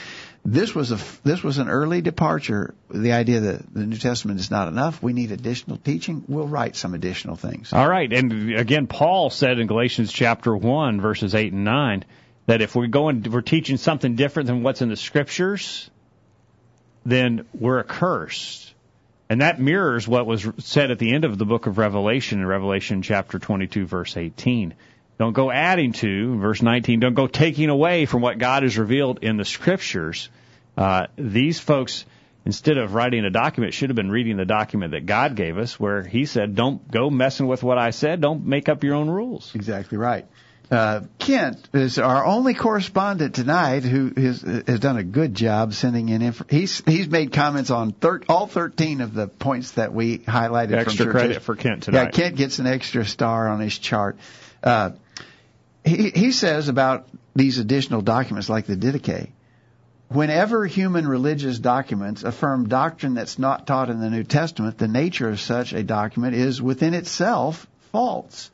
this 0.43 0.73
was 0.73 0.91
a 0.91 0.99
this 1.23 1.43
was 1.43 1.57
an 1.57 1.69
early 1.69 2.01
departure. 2.01 2.73
The 2.89 3.13
idea 3.13 3.39
that 3.41 3.73
the 3.73 3.85
New 3.85 3.97
Testament 3.97 4.39
is 4.39 4.51
not 4.51 4.67
enough. 4.67 5.01
We 5.01 5.13
need 5.13 5.31
additional 5.31 5.77
teaching. 5.77 6.23
We'll 6.27 6.47
write 6.47 6.75
some 6.75 6.93
additional 6.93 7.35
things. 7.35 7.73
All 7.73 7.87
right, 7.87 8.11
and 8.11 8.53
again, 8.53 8.87
Paul 8.87 9.29
said 9.29 9.59
in 9.59 9.67
Galatians 9.67 10.11
chapter 10.11 10.55
one, 10.55 11.01
verses 11.01 11.35
eight 11.35 11.53
and 11.53 11.63
nine, 11.63 12.05
that 12.47 12.61
if 12.61 12.75
we're 12.75 12.87
going, 12.87 13.23
we're 13.29 13.41
teaching 13.41 13.77
something 13.77 14.15
different 14.15 14.47
than 14.47 14.63
what's 14.63 14.81
in 14.81 14.89
the 14.89 14.95
scriptures, 14.95 15.89
then 17.05 17.45
we're 17.53 17.79
accursed. 17.79 18.68
And 19.29 19.41
that 19.41 19.59
mirrors 19.59 20.07
what 20.07 20.25
was 20.25 20.47
said 20.57 20.89
at 20.89 20.97
the 20.97 21.13
end 21.13 21.23
of 21.23 21.37
the 21.37 21.45
book 21.45 21.67
of 21.67 21.77
Revelation 21.77 22.39
in 22.39 22.45
Revelation 22.47 23.03
chapter 23.03 23.37
22 23.37 23.85
verse 23.85 24.17
18. 24.17 24.73
Don't 25.19 25.33
go 25.33 25.51
adding 25.51 25.91
to, 25.93 26.39
verse 26.39 26.61
19, 26.61 27.01
don't 27.01 27.13
go 27.13 27.27
taking 27.27 27.69
away 27.69 28.05
from 28.05 28.21
what 28.21 28.39
God 28.39 28.63
has 28.63 28.77
revealed 28.77 29.19
in 29.21 29.37
the 29.37 29.45
scriptures. 29.45 30.29
Uh, 30.77 31.07
these 31.17 31.59
folks, 31.59 32.05
instead 32.45 32.77
of 32.77 32.93
writing 32.93 33.25
a 33.25 33.29
document, 33.29 33.73
should 33.73 33.89
have 33.89 33.97
been 33.97 34.09
reading 34.09 34.37
the 34.37 34.45
document 34.45 34.93
that 34.93 35.05
God 35.05 35.35
gave 35.35 35.57
us 35.57 35.77
where 35.77 36.03
he 36.03 36.25
said, 36.25 36.55
don't 36.55 36.89
go 36.89 37.09
messing 37.09 37.47
with 37.47 37.61
what 37.63 37.77
I 37.77 37.89
said. 37.89 38.21
Don't 38.21 38.45
make 38.45 38.69
up 38.69 38.83
your 38.83 38.95
own 38.95 39.09
rules. 39.09 39.53
Exactly 39.53 39.97
right. 39.97 40.25
Uh, 40.71 41.01
Kent 41.17 41.67
is 41.73 41.97
our 41.97 42.23
only 42.23 42.53
correspondent 42.53 43.33
tonight 43.33 43.83
who 43.83 44.11
has, 44.15 44.41
has 44.41 44.79
done 44.79 44.97
a 44.97 45.03
good 45.03 45.33
job 45.33 45.73
sending 45.73 46.09
in. 46.09 46.21
Inf- 46.21 46.43
he's 46.47 46.83
he's 46.85 47.07
made 47.07 47.33
comments 47.33 47.71
on 47.71 47.91
thir- 47.91 48.21
all 48.29 48.45
thirteen 48.45 49.01
of 49.01 49.15
the 49.15 49.27
points 49.27 49.71
that 49.71 49.93
we 49.93 50.19
highlighted. 50.19 50.73
Extra 50.73 51.05
from 51.05 51.11
credit 51.11 51.41
for 51.41 51.55
Kent 51.55 51.83
tonight. 51.83 52.03
Yeah, 52.03 52.09
Kent 52.11 52.35
gets 52.35 52.59
an 52.59 52.67
extra 52.67 53.03
star 53.03 53.49
on 53.49 53.59
his 53.59 53.79
chart. 53.79 54.19
Uh, 54.63 54.91
he 55.83 56.11
he 56.11 56.31
says 56.31 56.69
about 56.69 57.07
these 57.35 57.57
additional 57.57 58.01
documents 58.01 58.47
like 58.47 58.67
the 58.67 58.75
Didache. 58.75 59.29
Whenever 60.09 60.65
human 60.65 61.07
religious 61.07 61.57
documents 61.57 62.23
affirm 62.23 62.67
doctrine 62.67 63.15
that's 63.15 63.39
not 63.39 63.65
taught 63.65 63.89
in 63.89 63.99
the 63.99 64.09
New 64.09 64.23
Testament, 64.23 64.77
the 64.77 64.87
nature 64.87 65.29
of 65.29 65.39
such 65.39 65.73
a 65.73 65.83
document 65.83 66.35
is 66.35 66.61
within 66.61 66.93
itself 66.93 67.65
false. 67.91 68.51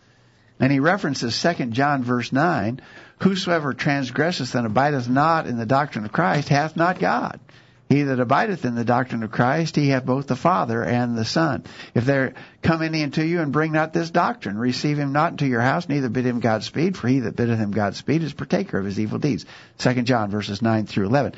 And 0.59 0.71
he 0.71 0.79
references 0.79 1.39
2 1.41 1.65
John 1.67 2.03
verse 2.03 2.31
9, 2.31 2.81
Whosoever 3.21 3.73
transgresseth 3.73 4.55
and 4.55 4.65
abideth 4.65 5.09
not 5.09 5.47
in 5.47 5.57
the 5.57 5.65
doctrine 5.65 6.05
of 6.05 6.11
Christ 6.11 6.49
hath 6.49 6.75
not 6.75 6.99
God. 6.99 7.39
He 7.87 8.01
that 8.01 8.19
abideth 8.19 8.65
in 8.65 8.73
the 8.73 8.83
doctrine 8.83 9.21
of 9.21 9.31
Christ, 9.31 9.75
he 9.75 9.89
hath 9.89 10.05
both 10.05 10.25
the 10.25 10.35
Father 10.35 10.83
and 10.83 11.15
the 11.15 11.25
Son. 11.25 11.63
If 11.93 12.05
there 12.05 12.33
come 12.63 12.81
any 12.81 13.03
unto 13.03 13.21
you 13.21 13.41
and 13.41 13.51
bring 13.51 13.71
not 13.73 13.93
this 13.93 14.09
doctrine, 14.09 14.57
receive 14.57 14.97
him 14.97 15.11
not 15.11 15.31
into 15.31 15.45
your 15.45 15.61
house, 15.61 15.87
neither 15.87 16.09
bid 16.09 16.25
him 16.25 16.39
Godspeed, 16.39 16.97
for 16.97 17.07
he 17.07 17.19
that 17.21 17.35
biddeth 17.35 17.59
him 17.59 17.71
Godspeed 17.71 18.23
is 18.23 18.33
partaker 18.33 18.79
of 18.79 18.85
his 18.85 18.99
evil 18.99 19.19
deeds. 19.19 19.45
2 19.77 20.01
John 20.01 20.31
verses 20.31 20.63
9 20.63 20.87
through 20.87 21.05
11. 21.05 21.33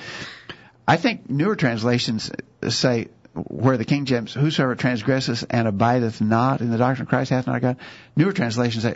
I 0.87 0.95
think 0.95 1.29
newer 1.29 1.57
translations 1.57 2.31
say, 2.69 3.09
where 3.45 3.77
the 3.77 3.85
King 3.85 4.05
James, 4.05 4.33
whosoever 4.33 4.75
transgresseth 4.75 5.45
and 5.49 5.67
abideth 5.67 6.21
not 6.21 6.61
in 6.61 6.71
the 6.71 6.77
doctrine 6.77 7.03
of 7.03 7.09
Christ 7.09 7.29
hath 7.29 7.47
not 7.47 7.61
God. 7.61 7.77
Newer 8.15 8.33
translations 8.33 8.83
say, 8.83 8.95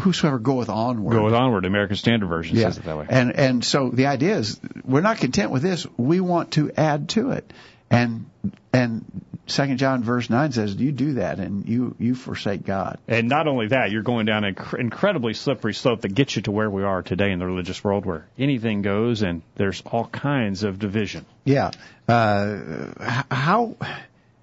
whosoever 0.00 0.38
goeth 0.38 0.68
onward. 0.68 1.14
Goeth 1.14 1.34
onward. 1.34 1.64
American 1.64 1.96
Standard 1.96 2.26
Version 2.28 2.56
yeah. 2.56 2.64
says 2.64 2.78
it 2.78 2.84
that 2.84 2.96
way. 2.96 3.06
And 3.08 3.34
and 3.34 3.64
so 3.64 3.90
the 3.90 4.06
idea 4.06 4.36
is, 4.36 4.60
we're 4.84 5.00
not 5.00 5.18
content 5.18 5.50
with 5.50 5.62
this. 5.62 5.86
We 5.96 6.20
want 6.20 6.52
to 6.52 6.70
add 6.76 7.08
to 7.10 7.30
it. 7.30 7.52
And 7.90 8.26
and 8.72 9.04
Second 9.46 9.78
John 9.78 10.02
verse 10.02 10.28
nine 10.28 10.52
says, 10.52 10.74
you 10.74 10.92
do 10.92 11.14
that 11.14 11.38
and 11.38 11.66
you 11.66 11.96
you 11.98 12.14
forsake 12.14 12.66
God. 12.66 12.98
And 13.08 13.28
not 13.28 13.48
only 13.48 13.68
that, 13.68 13.90
you're 13.90 14.02
going 14.02 14.26
down 14.26 14.44
an 14.44 14.56
incredibly 14.78 15.32
slippery 15.32 15.72
slope 15.72 16.02
that 16.02 16.14
gets 16.14 16.36
you 16.36 16.42
to 16.42 16.50
where 16.50 16.68
we 16.68 16.82
are 16.82 17.02
today 17.02 17.32
in 17.32 17.38
the 17.38 17.46
religious 17.46 17.82
world, 17.82 18.04
where 18.04 18.26
anything 18.38 18.82
goes 18.82 19.22
and 19.22 19.40
there's 19.54 19.82
all 19.86 20.06
kinds 20.06 20.64
of 20.64 20.78
division. 20.78 21.24
Yeah. 21.44 21.70
Uh, 22.06 22.92
how 23.30 23.76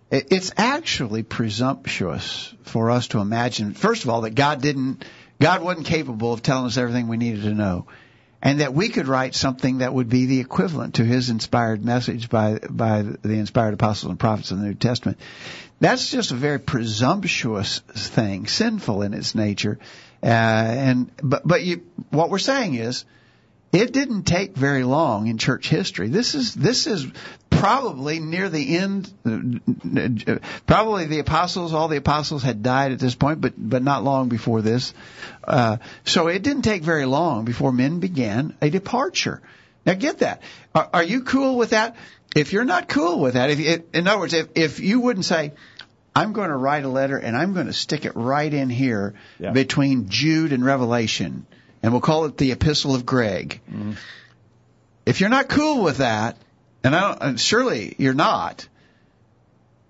it's 0.09 0.51
actually 0.57 1.21
presumptuous 1.21 2.53
for 2.63 2.89
us 2.89 3.09
to 3.09 3.19
imagine, 3.19 3.73
first 3.73 4.05
of 4.05 4.09
all, 4.09 4.21
that 4.21 4.31
God 4.31 4.61
didn't, 4.61 5.05
God 5.39 5.61
wasn't 5.61 5.85
capable 5.85 6.33
of 6.33 6.41
telling 6.41 6.65
us 6.65 6.77
everything 6.77 7.07
we 7.07 7.17
needed 7.17 7.43
to 7.43 7.53
know. 7.53 7.85
And 8.41 8.59
that 8.59 8.73
we 8.73 8.89
could 8.89 9.07
write 9.07 9.33
something 9.33 9.79
that 9.79 9.93
would 9.93 10.09
be 10.09 10.25
the 10.25 10.39
equivalent 10.39 10.95
to 10.95 11.03
his 11.03 11.29
inspired 11.29 11.83
message 11.83 12.29
by, 12.29 12.59
by 12.69 13.01
the 13.01 13.33
inspired 13.33 13.73
apostles 13.73 14.11
and 14.11 14.19
prophets 14.19 14.51
of 14.51 14.59
the 14.59 14.65
New 14.65 14.75
Testament. 14.75 15.17
That's 15.79 16.09
just 16.09 16.31
a 16.31 16.35
very 16.35 16.59
presumptuous 16.59 17.79
thing, 17.79 18.47
sinful 18.47 19.01
in 19.01 19.13
its 19.13 19.35
nature. 19.35 19.79
Uh, 20.23 20.27
and, 20.27 21.11
but, 21.21 21.47
but 21.47 21.63
you, 21.63 21.83
what 22.11 22.29
we're 22.29 22.39
saying 22.39 22.75
is, 22.75 23.05
it 23.71 23.91
didn't 23.91 24.23
take 24.23 24.55
very 24.55 24.83
long 24.83 25.27
in 25.27 25.37
church 25.37 25.67
history. 25.69 26.07
This 26.07 26.35
is 26.35 26.53
this 26.53 26.87
is 26.87 27.05
probably 27.49 28.19
near 28.19 28.49
the 28.49 28.77
end. 28.77 29.11
Probably 30.65 31.05
the 31.05 31.19
apostles, 31.19 31.73
all 31.73 31.87
the 31.87 31.97
apostles 31.97 32.43
had 32.43 32.63
died 32.63 32.91
at 32.91 32.99
this 32.99 33.15
point, 33.15 33.41
but 33.41 33.53
but 33.57 33.83
not 33.83 34.03
long 34.03 34.29
before 34.29 34.61
this. 34.61 34.93
Uh, 35.43 35.77
so 36.03 36.27
it 36.27 36.41
didn't 36.43 36.63
take 36.63 36.83
very 36.83 37.05
long 37.05 37.45
before 37.45 37.71
men 37.71 37.99
began 37.99 38.55
a 38.61 38.69
departure. 38.69 39.41
Now 39.85 39.93
get 39.93 40.19
that. 40.19 40.41
Are, 40.73 40.89
are 40.93 41.03
you 41.03 41.23
cool 41.23 41.57
with 41.57 41.71
that? 41.71 41.95
If 42.35 42.51
you're 42.53 42.65
not 42.65 42.89
cool 42.89 43.19
with 43.19 43.35
that, 43.35 43.49
if 43.49 43.59
you, 43.59 43.83
in 43.93 44.07
other 44.07 44.19
words, 44.19 44.33
if 44.33 44.49
if 44.55 44.79
you 44.79 44.99
wouldn't 44.99 45.25
say, 45.25 45.53
I'm 46.15 46.33
going 46.33 46.49
to 46.49 46.55
write 46.55 46.83
a 46.83 46.89
letter 46.89 47.17
and 47.17 47.35
I'm 47.35 47.53
going 47.53 47.67
to 47.67 47.73
stick 47.73 48.05
it 48.05 48.15
right 48.15 48.53
in 48.53 48.69
here 48.69 49.13
Yeah. 49.39 49.51
between 49.51 50.09
Jude 50.09 50.51
and 50.53 50.63
Revelation, 50.65 51.45
and 51.85 51.93
we'll 51.93 52.01
call 52.01 52.25
it 52.25 52.35
the 52.35 52.51
Epistle 52.51 52.95
of 52.95 53.05
Greg. 53.05 53.61
Mm-hmm. 53.69 53.91
If 55.05 55.21
you're 55.21 55.29
not 55.29 55.49
cool 55.49 55.83
with 55.83 55.97
that, 55.97 56.35
and 56.83 56.95
I 56.95 56.99
don't, 56.99 57.21
and 57.21 57.39
surely 57.39 57.93
you're 57.99 58.15
not, 58.15 58.67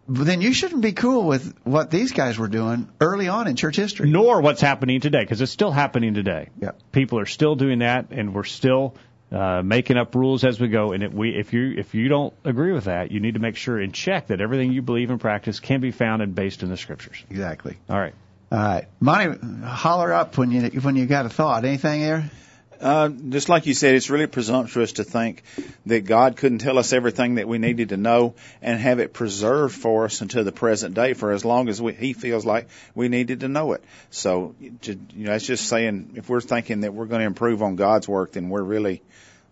then 0.09 0.41
you 0.41 0.51
shouldn't 0.51 0.81
be 0.81 0.91
cool 0.91 1.25
with 1.25 1.55
what 1.63 1.91
these 1.91 2.11
guys 2.11 2.37
were 2.37 2.49
doing 2.49 2.89
early 2.99 3.29
on 3.29 3.47
in 3.47 3.55
church 3.55 3.77
history. 3.77 4.09
Nor 4.09 4.41
what's 4.41 4.59
happening 4.59 4.99
today, 4.99 5.21
because 5.21 5.39
it's 5.39 5.53
still 5.53 5.71
happening 5.71 6.13
today. 6.13 6.49
Yeah. 6.61 6.71
People 6.91 7.17
are 7.19 7.25
still 7.25 7.55
doing 7.55 7.79
that, 7.79 8.07
and 8.11 8.35
we're 8.35 8.43
still 8.43 8.95
uh, 9.31 9.61
making 9.63 9.95
up 9.95 10.15
rules 10.15 10.43
as 10.43 10.59
we 10.59 10.67
go. 10.67 10.91
And 10.91 11.01
if 11.01 11.13
we, 11.13 11.29
if 11.29 11.53
you, 11.53 11.75
if 11.77 11.95
you 11.95 12.09
don't 12.09 12.33
agree 12.43 12.73
with 12.73 12.83
that, 12.85 13.09
you 13.13 13.21
need 13.21 13.35
to 13.35 13.39
make 13.39 13.55
sure 13.55 13.79
and 13.79 13.93
check 13.93 14.27
that 14.27 14.41
everything 14.41 14.73
you 14.73 14.81
believe 14.81 15.11
and 15.11 15.21
practice 15.21 15.61
can 15.61 15.79
be 15.79 15.91
found 15.91 16.21
and 16.21 16.35
based 16.35 16.61
in 16.61 16.69
the 16.69 16.75
scriptures. 16.75 17.23
Exactly. 17.29 17.77
All 17.89 17.97
right. 17.97 18.15
All 18.55 18.61
right, 18.61 18.87
Monty, 19.01 19.65
holler 19.65 20.13
up 20.13 20.37
when 20.37 20.49
you 20.49 20.61
when 20.79 20.95
you 20.95 21.07
got 21.07 21.25
a 21.25 21.29
thought. 21.29 21.65
Anything 21.65 21.99
there? 21.99 22.31
Uh, 22.79 23.09
just 23.09 23.49
like 23.49 23.65
you 23.65 23.73
said, 23.73 23.95
it's 23.95 24.09
really 24.09 24.27
presumptuous 24.27 24.93
to 24.93 25.03
think 25.03 25.43
that 25.87 26.05
God 26.05 26.37
couldn't 26.37 26.59
tell 26.59 26.77
us 26.77 26.93
everything 26.93 27.35
that 27.35 27.49
we 27.49 27.57
needed 27.57 27.89
to 27.89 27.97
know 27.97 28.35
and 28.61 28.79
have 28.79 28.99
it 28.99 29.11
preserved 29.11 29.75
for 29.75 30.05
us 30.05 30.21
until 30.21 30.45
the 30.45 30.53
present 30.53 30.95
day 30.95 31.11
for 31.11 31.33
as 31.33 31.43
long 31.43 31.67
as 31.67 31.81
we, 31.81 31.91
He 31.91 32.13
feels 32.13 32.45
like 32.45 32.69
we 32.93 33.09
needed 33.09 33.41
to 33.41 33.49
know 33.49 33.73
it. 33.73 33.83
So, 34.09 34.55
you 34.59 34.95
know, 35.15 35.33
it's 35.33 35.45
just 35.45 35.67
saying 35.67 36.13
if 36.15 36.29
we're 36.29 36.39
thinking 36.39 36.79
that 36.81 36.93
we're 36.93 37.07
going 37.07 37.19
to 37.19 37.27
improve 37.27 37.61
on 37.61 37.75
God's 37.75 38.07
work, 38.07 38.31
then 38.31 38.47
we're 38.47 38.63
really 38.63 39.01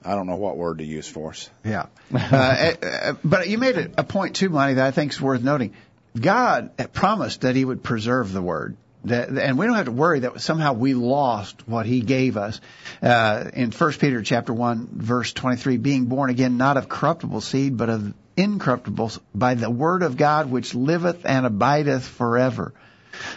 I 0.05 0.15
don't 0.15 0.27
know 0.27 0.37
what 0.37 0.55
word 0.55 0.77
to 0.77 0.85
use 0.85 1.09
for 1.09 1.31
us. 1.31 1.49
Yeah. 1.65 1.87
uh, 2.13 2.73
uh, 2.81 3.13
but 3.21 3.49
you 3.49 3.57
made 3.57 3.77
a, 3.77 3.91
a 3.97 4.03
point 4.05 4.37
too, 4.37 4.47
Monty, 4.47 4.75
that 4.75 4.87
I 4.87 4.91
think 4.91 5.11
is 5.11 5.19
worth 5.19 5.43
noting. 5.43 5.73
God 6.17 6.71
promised 6.93 7.41
that 7.41 7.57
He 7.57 7.65
would 7.65 7.83
preserve 7.83 8.31
the 8.31 8.41
Word. 8.41 8.77
That, 9.05 9.29
and 9.29 9.57
we 9.57 9.65
don't 9.65 9.75
have 9.75 9.85
to 9.85 9.91
worry 9.91 10.21
that 10.21 10.39
somehow 10.39 10.73
we 10.73 10.93
lost 10.93 11.67
what 11.67 11.85
He 11.85 12.01
gave 12.01 12.37
us. 12.37 12.61
Uh, 13.01 13.49
in 13.53 13.71
1 13.71 13.93
Peter 13.93 14.21
chapter 14.21 14.53
1 14.53 14.89
verse 14.93 15.33
23, 15.33 15.77
being 15.77 16.05
born 16.05 16.29
again 16.29 16.57
not 16.57 16.77
of 16.77 16.87
corruptible 16.87 17.41
seed, 17.41 17.75
but 17.75 17.89
of 17.89 18.13
incorruptible 18.37 19.11
by 19.35 19.55
the 19.55 19.69
Word 19.69 20.03
of 20.03 20.17
God 20.17 20.49
which 20.49 20.73
liveth 20.73 21.25
and 21.25 21.45
abideth 21.45 22.07
forever. 22.07 22.73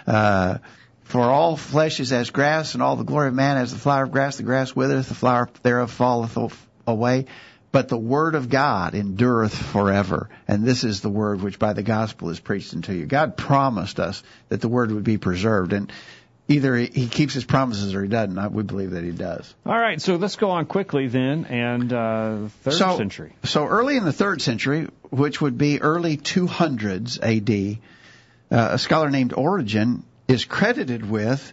Uh, 0.07 0.59
for 1.05 1.23
all 1.23 1.57
flesh 1.57 2.01
is 2.01 2.13
as 2.13 2.31
grass, 2.31 2.75
and 2.75 2.83
all 2.83 2.97
the 2.97 3.05
glory 3.05 3.29
of 3.29 3.35
man 3.35 3.57
as 3.57 3.73
the 3.73 3.79
flower 3.79 4.05
of 4.05 4.11
grass. 4.11 4.37
The 4.37 4.43
grass 4.43 4.75
withereth, 4.75 5.09
the 5.09 5.15
flower 5.15 5.49
thereof 5.63 5.91
falleth 5.91 6.37
away. 6.87 7.27
But 7.77 7.89
the 7.89 7.99
word 7.99 8.37
of 8.37 8.49
God 8.49 8.95
endureth 8.95 9.55
forever. 9.55 10.31
And 10.49 10.65
this 10.65 10.83
is 10.83 11.03
the 11.03 11.11
word 11.11 11.43
which 11.43 11.59
by 11.59 11.75
the 11.75 11.83
gospel 11.83 12.31
is 12.31 12.41
preached 12.41 12.73
unto 12.73 12.95
you. 12.95 13.05
God 13.05 13.37
promised 13.37 14.01
us 14.01 14.23
that 14.49 14.63
the 14.63 14.69
word 14.69 14.93
would 14.93 15.05
be 15.05 15.19
preserved. 15.19 15.75
And 15.75 15.93
either 16.49 16.75
he 16.75 17.07
keeps 17.07 17.35
his 17.35 17.45
promises 17.45 17.95
or 17.95 18.03
he 18.03 18.09
doesn't. 18.09 18.53
We 18.53 18.63
believe 18.63 18.93
that 18.93 19.05
he 19.05 19.11
does. 19.11 19.55
All 19.67 19.79
right, 19.79 20.01
so 20.01 20.17
let's 20.17 20.37
go 20.37 20.53
on 20.53 20.65
quickly 20.65 21.09
then, 21.09 21.45
and 21.45 21.93
uh, 21.93 22.49
third 22.63 22.73
so, 22.73 22.97
century. 22.97 23.35
So 23.45 23.67
early 23.67 23.99
in 23.99 24.07
the 24.07 24.13
third 24.13 24.41
century, 24.41 24.89
which 25.11 25.43
would 25.43 25.59
be 25.59 25.83
early 25.83 26.17
200s 26.17 27.19
A.D., 27.23 27.79
uh, 28.51 28.69
a 28.73 28.79
scholar 28.79 29.11
named 29.11 29.35
Origen 29.35 30.03
is 30.29 30.47
credited 30.47 31.07
with 31.07 31.53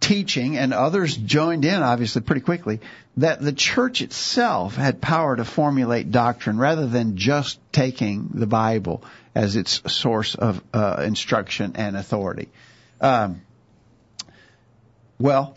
teaching, 0.00 0.56
and 0.58 0.74
others 0.74 1.16
joined 1.16 1.64
in, 1.64 1.82
obviously, 1.82 2.22
pretty 2.22 2.42
quickly, 2.42 2.80
that 3.16 3.40
the 3.40 3.52
church 3.52 4.02
itself 4.02 4.76
had 4.76 5.00
power 5.00 5.36
to 5.36 5.44
formulate 5.44 6.10
doctrine 6.10 6.58
rather 6.58 6.86
than 6.86 7.16
just 7.16 7.58
taking 7.72 8.28
the 8.34 8.46
Bible 8.46 9.02
as 9.34 9.56
its 9.56 9.80
source 9.92 10.34
of 10.34 10.62
uh, 10.72 11.02
instruction 11.04 11.72
and 11.76 11.96
authority. 11.96 12.48
Um, 13.00 13.42
well, 15.18 15.56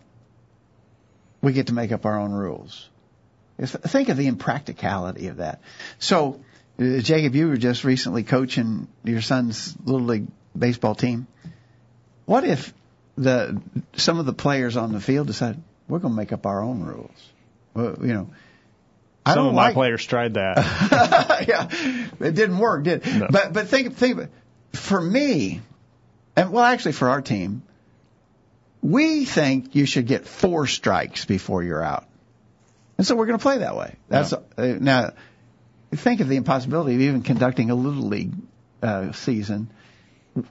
we 1.41 1.53
get 1.53 1.67
to 1.67 1.73
make 1.73 1.91
up 1.91 2.05
our 2.05 2.19
own 2.19 2.31
rules. 2.31 2.89
Think 3.59 4.09
of 4.09 4.17
the 4.17 4.27
impracticality 4.27 5.27
of 5.27 5.37
that. 5.37 5.61
So, 5.99 6.39
uh, 6.79 6.99
Jacob, 6.99 7.35
you 7.35 7.47
were 7.47 7.57
just 7.57 7.83
recently 7.83 8.23
coaching 8.23 8.87
your 9.03 9.21
son's 9.21 9.75
little 9.83 10.05
league 10.05 10.27
baseball 10.57 10.95
team. 10.95 11.27
What 12.25 12.43
if 12.43 12.73
the 13.17 13.61
some 13.93 14.19
of 14.19 14.25
the 14.25 14.33
players 14.33 14.77
on 14.77 14.91
the 14.93 15.01
field 15.01 15.27
decided 15.27 15.61
we're 15.87 15.99
going 15.99 16.13
to 16.13 16.17
make 16.17 16.31
up 16.31 16.45
our 16.45 16.61
own 16.61 16.83
rules? 16.83 17.29
Well, 17.73 17.97
you 18.01 18.13
know, 18.13 18.29
I 19.25 19.33
some 19.33 19.43
don't 19.43 19.47
of 19.49 19.55
my 19.55 19.67
like, 19.67 19.73
players 19.73 20.05
tried 20.05 20.35
that. 20.35 20.57
yeah, 21.47 21.67
it 22.27 22.35
didn't 22.35 22.57
work, 22.57 22.83
did? 22.83 23.05
No. 23.05 23.27
But 23.29 23.53
but 23.53 23.67
think 23.67 23.95
think 23.95 24.29
for 24.73 25.01
me, 25.01 25.61
and 26.35 26.51
well, 26.51 26.63
actually 26.63 26.93
for 26.93 27.09
our 27.09 27.21
team, 27.21 27.63
we 28.81 29.25
think 29.25 29.75
you 29.75 29.85
should 29.85 30.07
get 30.07 30.27
four 30.27 30.67
strikes 30.67 31.25
before 31.25 31.63
you're 31.63 31.83
out, 31.83 32.07
and 32.97 33.05
so 33.05 33.15
we're 33.15 33.25
going 33.25 33.39
to 33.39 33.43
play 33.43 33.59
that 33.59 33.75
way. 33.75 33.95
That's 34.07 34.33
uh, 34.33 34.41
now. 34.57 35.11
Think 35.89 36.19
of 36.19 36.27
the 36.27 36.35
impossibility 36.35 36.95
of 36.95 37.01
even 37.01 37.21
conducting 37.21 37.69
a 37.69 37.75
little 37.75 38.09
league 38.09 38.33
uh, 38.83 39.13
season 39.13 39.69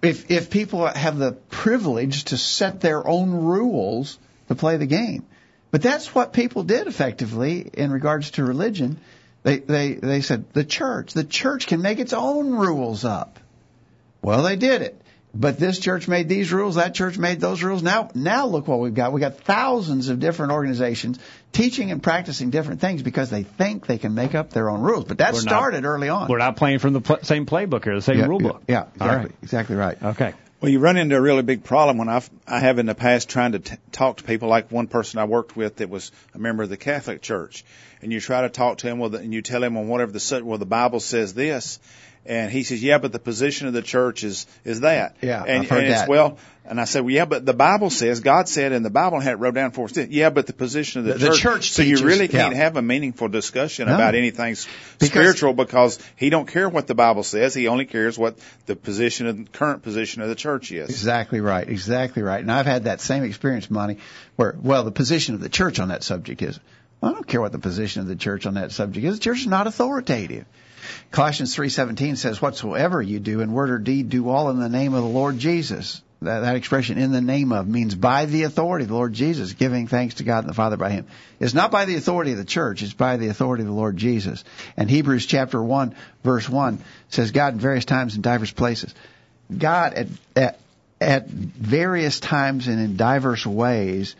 if 0.02 0.30
if 0.30 0.50
people 0.50 0.86
have 0.86 1.18
the 1.18 1.32
privilege 1.32 2.24
to 2.24 2.36
set 2.36 2.80
their 2.80 3.06
own 3.06 3.30
rules 3.30 4.18
to 4.48 4.54
play 4.54 4.76
the 4.76 4.86
game. 4.86 5.24
But 5.70 5.82
that's 5.82 6.14
what 6.14 6.32
people 6.32 6.62
did 6.62 6.86
effectively 6.86 7.68
in 7.74 7.90
regards 7.90 8.32
to 8.32 8.44
religion. 8.44 8.98
They 9.42 9.58
they 9.58 9.94
they 9.94 10.20
said 10.20 10.44
the 10.52 10.64
church, 10.64 11.12
the 11.12 11.24
church 11.24 11.66
can 11.66 11.82
make 11.82 11.98
its 11.98 12.12
own 12.12 12.52
rules 12.52 13.04
up. 13.04 13.38
Well, 14.22 14.42
they 14.42 14.56
did 14.56 14.82
it. 14.82 15.00
But 15.38 15.58
this 15.58 15.78
church 15.78 16.08
made 16.08 16.28
these 16.28 16.52
rules, 16.52 16.76
that 16.76 16.94
church 16.94 17.18
made 17.18 17.40
those 17.40 17.62
rules. 17.62 17.82
Now, 17.82 18.10
now 18.14 18.46
look 18.46 18.66
what 18.66 18.80
we've 18.80 18.94
got. 18.94 19.12
We've 19.12 19.20
got 19.20 19.40
thousands 19.40 20.08
of 20.08 20.18
different 20.18 20.52
organizations 20.52 21.18
teaching 21.52 21.90
and 21.90 22.02
practicing 22.02 22.50
different 22.50 22.80
things 22.80 23.02
because 23.02 23.28
they 23.28 23.42
think 23.42 23.86
they 23.86 23.98
can 23.98 24.14
make 24.14 24.34
up 24.34 24.50
their 24.50 24.70
own 24.70 24.80
rules. 24.80 25.04
But 25.04 25.18
that 25.18 25.34
we're 25.34 25.40
started 25.40 25.82
not, 25.82 25.88
early 25.88 26.08
on. 26.08 26.28
We're 26.28 26.38
not 26.38 26.56
playing 26.56 26.78
from 26.78 26.94
the 26.94 27.00
pl- 27.00 27.18
same 27.22 27.44
playbook 27.44 27.84
here, 27.84 27.94
the 27.94 28.02
same 28.02 28.18
yeah, 28.18 28.26
rule 28.26 28.38
book. 28.38 28.62
Yeah, 28.66 28.86
exactly, 28.94 29.16
right. 29.16 29.32
exactly 29.42 29.76
right. 29.76 30.02
Okay. 30.02 30.34
Well, 30.60 30.72
you 30.72 30.78
run 30.78 30.96
into 30.96 31.16
a 31.16 31.20
really 31.20 31.42
big 31.42 31.64
problem 31.64 31.98
when 31.98 32.08
I've, 32.08 32.30
I 32.46 32.60
have 32.60 32.78
in 32.78 32.86
the 32.86 32.94
past 32.94 33.28
trying 33.28 33.52
to 33.52 33.58
t- 33.58 33.76
talk 33.92 34.16
to 34.16 34.24
people 34.24 34.48
like 34.48 34.72
one 34.72 34.86
person 34.86 35.18
I 35.18 35.24
worked 35.24 35.54
with 35.54 35.76
that 35.76 35.90
was 35.90 36.12
a 36.34 36.38
member 36.38 36.62
of 36.62 36.70
the 36.70 36.78
Catholic 36.78 37.20
Church, 37.20 37.62
and 38.00 38.10
you 38.10 38.20
try 38.20 38.40
to 38.40 38.48
talk 38.48 38.78
to 38.78 38.88
him, 38.88 38.98
well, 38.98 39.14
and 39.14 39.34
you 39.34 39.42
tell 39.42 39.62
him 39.62 39.76
on 39.76 39.88
whatever 39.88 40.12
the 40.12 40.42
well 40.42 40.56
the 40.56 40.64
Bible 40.64 41.00
says 41.00 41.34
this, 41.34 41.78
and 42.28 42.50
he 42.50 42.62
says, 42.62 42.82
yeah, 42.82 42.98
but 42.98 43.12
the 43.12 43.18
position 43.18 43.66
of 43.66 43.72
the 43.72 43.82
church 43.82 44.24
is, 44.24 44.46
is 44.64 44.80
that. 44.80 45.16
Yeah, 45.20 45.42
and, 45.42 45.62
I've 45.62 45.68
heard 45.68 45.84
and 45.84 45.92
that. 45.92 46.08
Well, 46.08 46.38
and 46.68 46.80
I 46.80 46.84
said, 46.84 47.04
well, 47.04 47.14
yeah, 47.14 47.24
but 47.24 47.46
the 47.46 47.54
Bible 47.54 47.90
says, 47.90 48.20
God 48.20 48.48
said 48.48 48.72
and 48.72 48.84
the 48.84 48.90
Bible, 48.90 49.20
had 49.20 49.34
it 49.34 49.36
wrote 49.36 49.54
down 49.54 49.70
for 49.70 49.84
us, 49.84 49.96
yeah, 49.96 50.30
but 50.30 50.46
the 50.46 50.52
position 50.52 51.00
of 51.00 51.06
the, 51.06 51.14
the 51.14 51.26
church. 51.28 51.40
church 51.40 51.70
so 51.70 51.82
teaches, 51.82 52.00
you 52.00 52.06
really 52.06 52.28
can't 52.28 52.54
yeah. 52.54 52.62
have 52.62 52.76
a 52.76 52.82
meaningful 52.82 53.28
discussion 53.28 53.86
no. 53.86 53.94
about 53.94 54.14
anything 54.14 54.54
because, 54.54 55.10
spiritual 55.10 55.52
because 55.52 55.98
he 56.16 56.28
don't 56.28 56.48
care 56.48 56.68
what 56.68 56.86
the 56.86 56.94
Bible 56.94 57.22
says. 57.22 57.54
He 57.54 57.68
only 57.68 57.84
cares 57.84 58.18
what 58.18 58.36
the 58.66 58.74
position 58.74 59.26
of 59.26 59.52
current 59.52 59.82
position 59.82 60.22
of 60.22 60.28
the 60.28 60.34
church 60.34 60.72
is. 60.72 60.90
Exactly 60.90 61.40
right. 61.40 61.68
Exactly 61.68 62.22
right. 62.22 62.40
And 62.40 62.50
I've 62.50 62.66
had 62.66 62.84
that 62.84 63.00
same 63.00 63.22
experience, 63.22 63.70
Monty, 63.70 63.98
where, 64.34 64.56
well, 64.60 64.82
the 64.82 64.90
position 64.90 65.34
of 65.34 65.40
the 65.40 65.48
church 65.48 65.78
on 65.78 65.88
that 65.88 66.02
subject 66.02 66.42
is, 66.42 66.58
I 67.02 67.12
don't 67.12 67.26
care 67.26 67.40
what 67.40 67.52
the 67.52 67.58
position 67.58 68.02
of 68.02 68.08
the 68.08 68.16
church 68.16 68.46
on 68.46 68.54
that 68.54 68.72
subject 68.72 69.06
is. 69.06 69.18
The 69.18 69.22
church 69.22 69.40
is 69.40 69.46
not 69.46 69.66
authoritative. 69.66 70.46
Colossians 71.10 71.54
3:17 71.54 72.16
says, 72.16 72.40
"Whatsoever 72.40 73.00
you 73.00 73.18
do 73.18 73.40
in 73.40 73.52
word 73.52 73.70
or 73.70 73.78
deed, 73.78 74.10
do 74.10 74.28
all 74.28 74.50
in 74.50 74.58
the 74.58 74.68
name 74.68 74.94
of 74.94 75.02
the 75.02 75.08
Lord 75.08 75.38
Jesus." 75.38 76.02
That, 76.22 76.40
that 76.40 76.56
expression, 76.56 76.96
"in 76.96 77.12
the 77.12 77.20
name 77.20 77.52
of," 77.52 77.68
means 77.68 77.94
by 77.94 78.24
the 78.24 78.44
authority 78.44 78.84
of 78.84 78.88
the 78.88 78.94
Lord 78.94 79.12
Jesus, 79.12 79.52
giving 79.52 79.86
thanks 79.86 80.14
to 80.14 80.24
God 80.24 80.40
and 80.40 80.48
the 80.48 80.54
Father 80.54 80.76
by 80.76 80.90
Him. 80.90 81.04
It's 81.38 81.52
not 81.52 81.70
by 81.70 81.84
the 81.84 81.96
authority 81.96 82.32
of 82.32 82.38
the 82.38 82.44
church; 82.44 82.82
it's 82.82 82.94
by 82.94 83.18
the 83.18 83.28
authority 83.28 83.62
of 83.62 83.68
the 83.68 83.74
Lord 83.74 83.96
Jesus. 83.96 84.42
And 84.76 84.88
Hebrews 84.88 85.26
chapter 85.26 85.62
one, 85.62 85.94
verse 86.24 86.48
one 86.48 86.78
says, 87.10 87.32
"God 87.32 87.54
in 87.54 87.60
various 87.60 87.84
times 87.84 88.14
and 88.14 88.22
diverse 88.22 88.50
places." 88.50 88.94
God 89.56 89.94
at 89.94 90.06
at, 90.34 90.58
at 91.00 91.28
various 91.28 92.18
times 92.18 92.66
and 92.66 92.80
in 92.80 92.96
diverse 92.96 93.44
ways, 93.46 94.16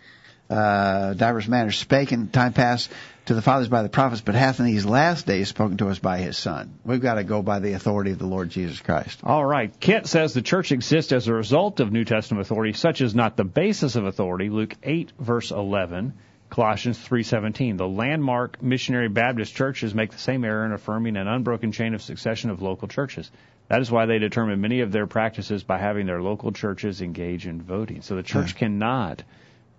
uh, 0.51 1.15
diverse 1.15 1.49
manners, 1.49 1.79
spake 1.79 2.13
in 2.13 2.29
time 2.29 2.53
past 2.53 2.91
to 3.27 3.35
the 3.35 3.43
fathers 3.43 3.69
by 3.69 3.83
the 3.83 3.89
prophets, 3.89 4.21
but 4.21 4.35
hath 4.35 4.61
in 4.61 4.67
these 4.67 4.87
last 4.87 5.27
days 5.27 5.49
spoken 5.49 5.77
to 5.79 5.89
us 5.89 5.99
by 5.99 6.19
his 6.19 6.39
Son. 6.39 6.79
We've 6.85 7.01
got 7.01 7.15
to 7.15 7.25
go 7.25 7.43
by 7.43 7.59
the 7.59 7.73
authority 7.73 8.13
of 8.13 8.19
the 8.19 8.27
Lord 8.27 8.51
Jesus 8.51 8.81
Christ. 8.81 9.21
All 9.25 9.45
right. 9.45 9.79
Kent 9.81 10.07
says 10.07 10.33
the 10.33 10.43
church 10.43 10.73
exists 10.73 11.13
as 11.13 11.27
a 11.27 11.35
result 11.35 11.81
of 11.81 11.93
New 11.93 12.05
Testament 12.05 12.43
authority, 12.43 12.73
such 12.73 13.01
as 13.01 13.15
not 13.15 13.37
the 13.37 13.45
basis 13.45 13.97
of 13.97 14.07
authority. 14.07 14.49
Luke 14.49 14.75
8, 14.83 15.13
verse 15.19 15.51
11. 15.51 16.15
Colossians 16.49 16.99
3:17. 16.99 17.77
The 17.77 17.89
landmark 17.89 18.63
missionary 18.63 19.09
Baptist 19.09 19.55
churches 19.55 19.95
make 19.95 20.13
the 20.13 20.19
same 20.19 20.45
error 20.45 20.65
in 20.65 20.73
affirming 20.73 21.17
an 21.17 21.27
unbroken 21.27 21.73
chain 21.73 21.93
of 21.93 22.03
succession 22.03 22.51
of 22.51 22.63
local 22.63 22.87
churches. 22.87 23.31
That 23.69 23.81
is 23.81 23.91
why 23.91 24.07
they 24.07 24.21
determine 24.21 24.61
many 24.61 24.81
of 24.81 24.93
their 24.93 25.09
practices 25.09 25.65
by 25.65 25.79
having 25.79 26.07
their 26.07 26.23
local 26.23 26.53
churches 26.53 27.03
engage 27.03 27.49
in 27.49 27.61
voting. 27.61 28.03
So 28.03 28.15
the 28.15 28.23
church 28.23 28.53
yeah. 28.53 28.59
cannot 28.59 29.23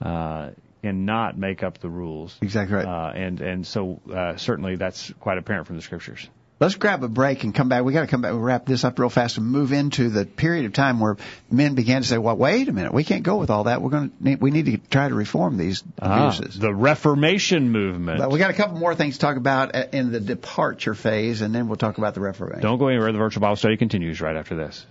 uh, 0.02 0.50
cannot 0.82 1.38
make 1.38 1.64
up 1.64 1.80
the 1.80 1.90
rules. 1.90 2.38
Exactly 2.42 2.76
right. 2.76 2.86
Uh, 2.86 3.12
and 3.14 3.42
and 3.42 3.68
so 3.68 4.00
uh, 4.14 4.38
certainly 4.38 4.76
that's 4.76 5.12
quite 5.20 5.38
apparent 5.38 5.68
from 5.68 5.76
the 5.76 5.82
scriptures. 5.82 6.28
Let's 6.60 6.74
grab 6.74 7.04
a 7.04 7.08
break 7.08 7.44
and 7.44 7.54
come 7.54 7.70
back. 7.70 7.84
We 7.84 7.94
got 7.94 8.02
to 8.02 8.08
come 8.08 8.22
back. 8.22 8.32
We'll 8.32 8.42
wrap 8.42 8.66
this 8.66 8.84
up 8.84 8.98
real 8.98 9.10
fast 9.10 9.38
and 9.38 9.46
move 9.46 9.74
into 9.74 10.10
the 10.10 10.26
period 10.26 10.66
of 10.66 10.74
time 10.74 11.00
where 11.00 11.18
men 11.52 11.76
began 11.76 12.02
to 12.02 12.08
say, 12.08 12.18
"Well, 12.18 12.36
wait 12.36 12.68
a 12.68 12.72
minute, 12.72 12.94
we 12.94 13.04
can't 13.04 13.22
go 13.22 13.38
with 13.38 13.52
all 13.52 13.66
that. 13.66 13.84
We're 13.84 13.92
going 13.92 14.12
to 14.24 14.36
we 14.38 14.50
need 14.50 14.66
to 14.66 14.78
try 14.78 15.08
to 15.08 15.14
reform 15.14 15.58
these 15.58 15.84
ah, 16.02 16.30
abuses." 16.30 16.58
The 16.58 16.74
Reformation 16.74 17.70
movement. 17.70 18.18
But 18.18 18.32
we 18.32 18.40
got 18.40 18.50
a 18.50 18.56
couple 18.56 18.80
more 18.80 18.96
things 18.96 19.16
to 19.16 19.20
talk 19.20 19.38
about 19.38 19.76
in 19.94 20.12
the 20.12 20.20
departure 20.20 20.96
phase, 20.96 21.42
and 21.42 21.54
then 21.54 21.68
we'll 21.68 21.78
talk 21.78 22.00
about 22.00 22.16
the 22.16 22.22
Reformation. 22.22 22.64
Don't 22.64 22.80
go 22.80 22.88
anywhere. 22.88 23.12
The 23.12 23.20
virtual 23.20 23.42
Bible 23.42 23.56
study 23.56 23.78
continues 23.78 24.20
right 24.20 24.36
after 24.36 24.56
this. 24.56 24.84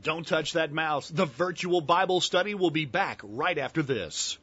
Don't 0.00 0.24
touch 0.24 0.52
that 0.52 0.72
mouse. 0.72 1.08
The 1.08 1.24
virtual 1.24 1.80
Bible 1.80 2.20
study 2.20 2.54
will 2.54 2.70
be 2.70 2.84
back 2.84 3.20
right 3.24 3.58
after 3.58 3.82
this. 3.82 4.38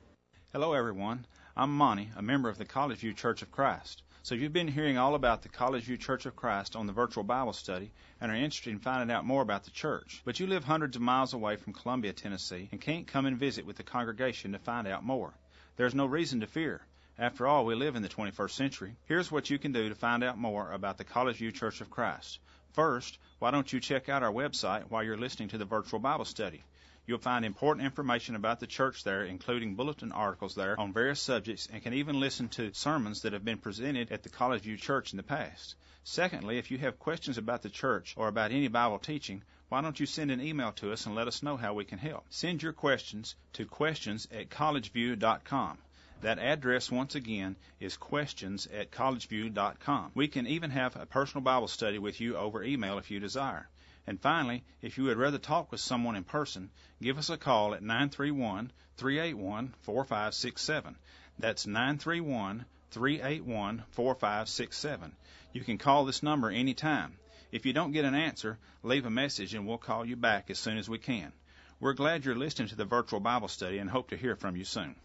Hello, 0.52 0.74
everyone. 0.74 1.26
I'm 1.56 1.72
Monty, 1.72 2.10
a 2.18 2.22
member 2.22 2.50
of 2.50 2.58
the 2.58 2.66
College 2.66 2.98
View 2.98 3.14
Church 3.14 3.42
of 3.42 3.52
Christ. 3.52 4.04
So 4.24 4.36
if 4.36 4.42
you've 4.42 4.52
been 4.52 4.68
hearing 4.68 4.98
all 4.98 5.16
about 5.16 5.44
the 5.44 5.50
College 5.50 5.84
View 5.84 5.96
Church 5.96 6.26
of 6.26 6.36
Christ 6.36 6.76
on 6.76 6.88
the 6.88 6.94
virtual 6.94 7.24
Bible 7.24 7.54
study 7.54 7.92
and 8.20 8.34
are 8.34 8.36
interested 8.36 8.72
in 8.72 8.80
finding 8.80 9.16
out 9.16 9.24
more 9.24 9.42
about 9.42 9.64
the 9.64 9.72
church. 9.72 10.22
But 10.26 10.42
you 10.42 10.48
live 10.48 10.66
hundreds 10.66 10.98
of 10.98 11.02
miles 11.02 11.34
away 11.34 11.56
from 11.56 11.72
Columbia, 11.72 12.12
Tennessee, 12.12 12.68
and 12.74 12.82
can't 12.82 13.08
come 13.08 13.26
and 13.26 13.38
visit 13.38 13.66
with 13.66 13.78
the 13.78 13.84
congregation 13.84 14.52
to 14.52 14.60
find 14.60 14.88
out 14.88 15.06
more. 15.06 15.34
There's 15.78 15.96
no 15.96 16.06
reason 16.06 16.42
to 16.42 16.48
fear. 16.48 16.82
After 17.18 17.48
all, 17.48 17.66
we 17.66 17.76
live 17.76 17.96
in 17.96 18.02
the 18.02 18.10
21st 18.10 18.52
century. 18.52 18.98
Here's 19.06 19.32
what 19.32 19.50
you 19.50 19.58
can 19.58 19.72
do 19.72 19.88
to 19.88 19.96
find 19.96 20.22
out 20.22 20.38
more 20.38 20.70
about 20.74 20.98
the 20.98 21.06
College 21.06 21.38
View 21.38 21.54
Church 21.54 21.80
of 21.80 21.90
Christ. 21.90 22.40
First, 22.76 23.18
why 23.40 23.52
don't 23.52 23.72
you 23.72 23.80
check 23.80 24.10
out 24.10 24.22
our 24.22 24.34
website 24.34 24.90
while 24.90 25.02
you're 25.02 25.16
listening 25.16 25.48
to 25.50 25.58
the 25.58 25.64
virtual 25.64 25.98
Bible 25.98 26.26
study? 26.26 26.62
You'll 27.08 27.20
find 27.20 27.46
important 27.46 27.86
information 27.86 28.36
about 28.36 28.60
the 28.60 28.68
church 28.68 29.06
there, 29.06 29.24
including 29.24 29.76
bulletin 29.76 30.12
articles 30.12 30.56
there 30.56 30.78
on 30.78 30.92
various 30.92 31.22
subjects, 31.22 31.70
and 31.72 31.82
can 31.82 31.94
even 31.94 32.20
listen 32.20 32.50
to 32.50 32.74
sermons 32.74 33.22
that 33.22 33.32
have 33.32 33.46
been 33.46 33.60
presented 33.60 34.12
at 34.12 34.24
the 34.24 34.30
College 34.30 34.64
View 34.64 34.76
Church 34.76 35.14
in 35.14 35.18
the 35.18 35.24
past. 35.24 35.76
Secondly, 36.04 36.58
if 36.58 36.70
you 36.70 36.78
have 36.80 37.00
questions 37.00 37.38
about 37.38 37.62
the 37.62 37.70
church 37.70 38.14
or 38.18 38.28
about 38.28 38.52
any 38.52 38.68
Bible 38.68 39.00
teaching, 39.00 39.42
why 39.70 39.80
don't 39.80 39.98
you 40.02 40.06
send 40.06 40.30
an 40.30 40.42
email 40.42 40.74
to 40.74 40.92
us 40.92 41.06
and 41.06 41.16
let 41.16 41.30
us 41.30 41.42
know 41.42 41.56
how 41.56 41.74
we 41.74 41.86
can 41.86 42.00
help? 42.00 42.26
Send 42.30 42.62
your 42.62 42.74
questions 42.74 43.36
to 43.54 43.66
questions 43.66 44.28
at 44.34 44.50
collegeview.com. 44.50 45.78
That 46.26 46.40
address, 46.40 46.90
once 46.90 47.14
again, 47.14 47.56
is 47.80 47.98
questions 47.98 48.66
at 48.66 48.90
collegeview.com. 48.90 50.12
We 50.16 50.28
can 50.28 50.48
even 50.48 50.72
have 50.72 50.96
a 50.96 51.06
personal 51.06 51.44
Bible 51.44 51.68
study 51.68 52.00
with 52.00 52.20
you 52.20 52.36
over 52.36 52.64
email 52.64 52.98
if 52.98 53.12
you 53.12 53.20
desire. 53.20 53.70
And 54.08 54.20
finally, 54.20 54.64
if 54.82 54.98
you 54.98 55.04
would 55.04 55.20
rather 55.20 55.38
talk 55.38 55.72
with 55.72 55.82
someone 55.82 56.16
in 56.16 56.24
person, 56.24 56.72
give 57.00 57.20
us 57.20 57.30
a 57.30 57.38
call 57.38 57.76
at 57.76 57.84
931 57.84 58.72
381 58.98 59.76
4567. 59.84 60.96
That's 61.38 61.68
931 61.68 62.66
381 62.90 63.84
4567. 63.92 65.16
You 65.54 65.62
can 65.62 65.78
call 65.78 66.06
this 66.06 66.24
number 66.24 66.50
anytime. 66.50 67.20
If 67.52 67.68
you 67.68 67.74
don't 67.74 67.92
get 67.92 68.04
an 68.04 68.16
answer, 68.16 68.58
leave 68.82 69.06
a 69.06 69.12
message 69.12 69.54
and 69.54 69.68
we'll 69.68 69.78
call 69.78 70.04
you 70.04 70.16
back 70.16 70.50
as 70.50 70.58
soon 70.58 70.80
as 70.80 70.90
we 70.90 70.98
can. 70.98 71.32
We're 71.80 71.94
glad 71.94 72.26
you're 72.26 72.34
listening 72.34 72.70
to 72.70 72.76
the 72.76 72.86
virtual 72.86 73.20
Bible 73.20 73.48
study 73.48 73.78
and 73.78 73.92
hope 73.92 74.10
to 74.10 74.18
hear 74.18 74.36
from 74.36 74.56
you 74.56 74.66
soon. 74.66 74.96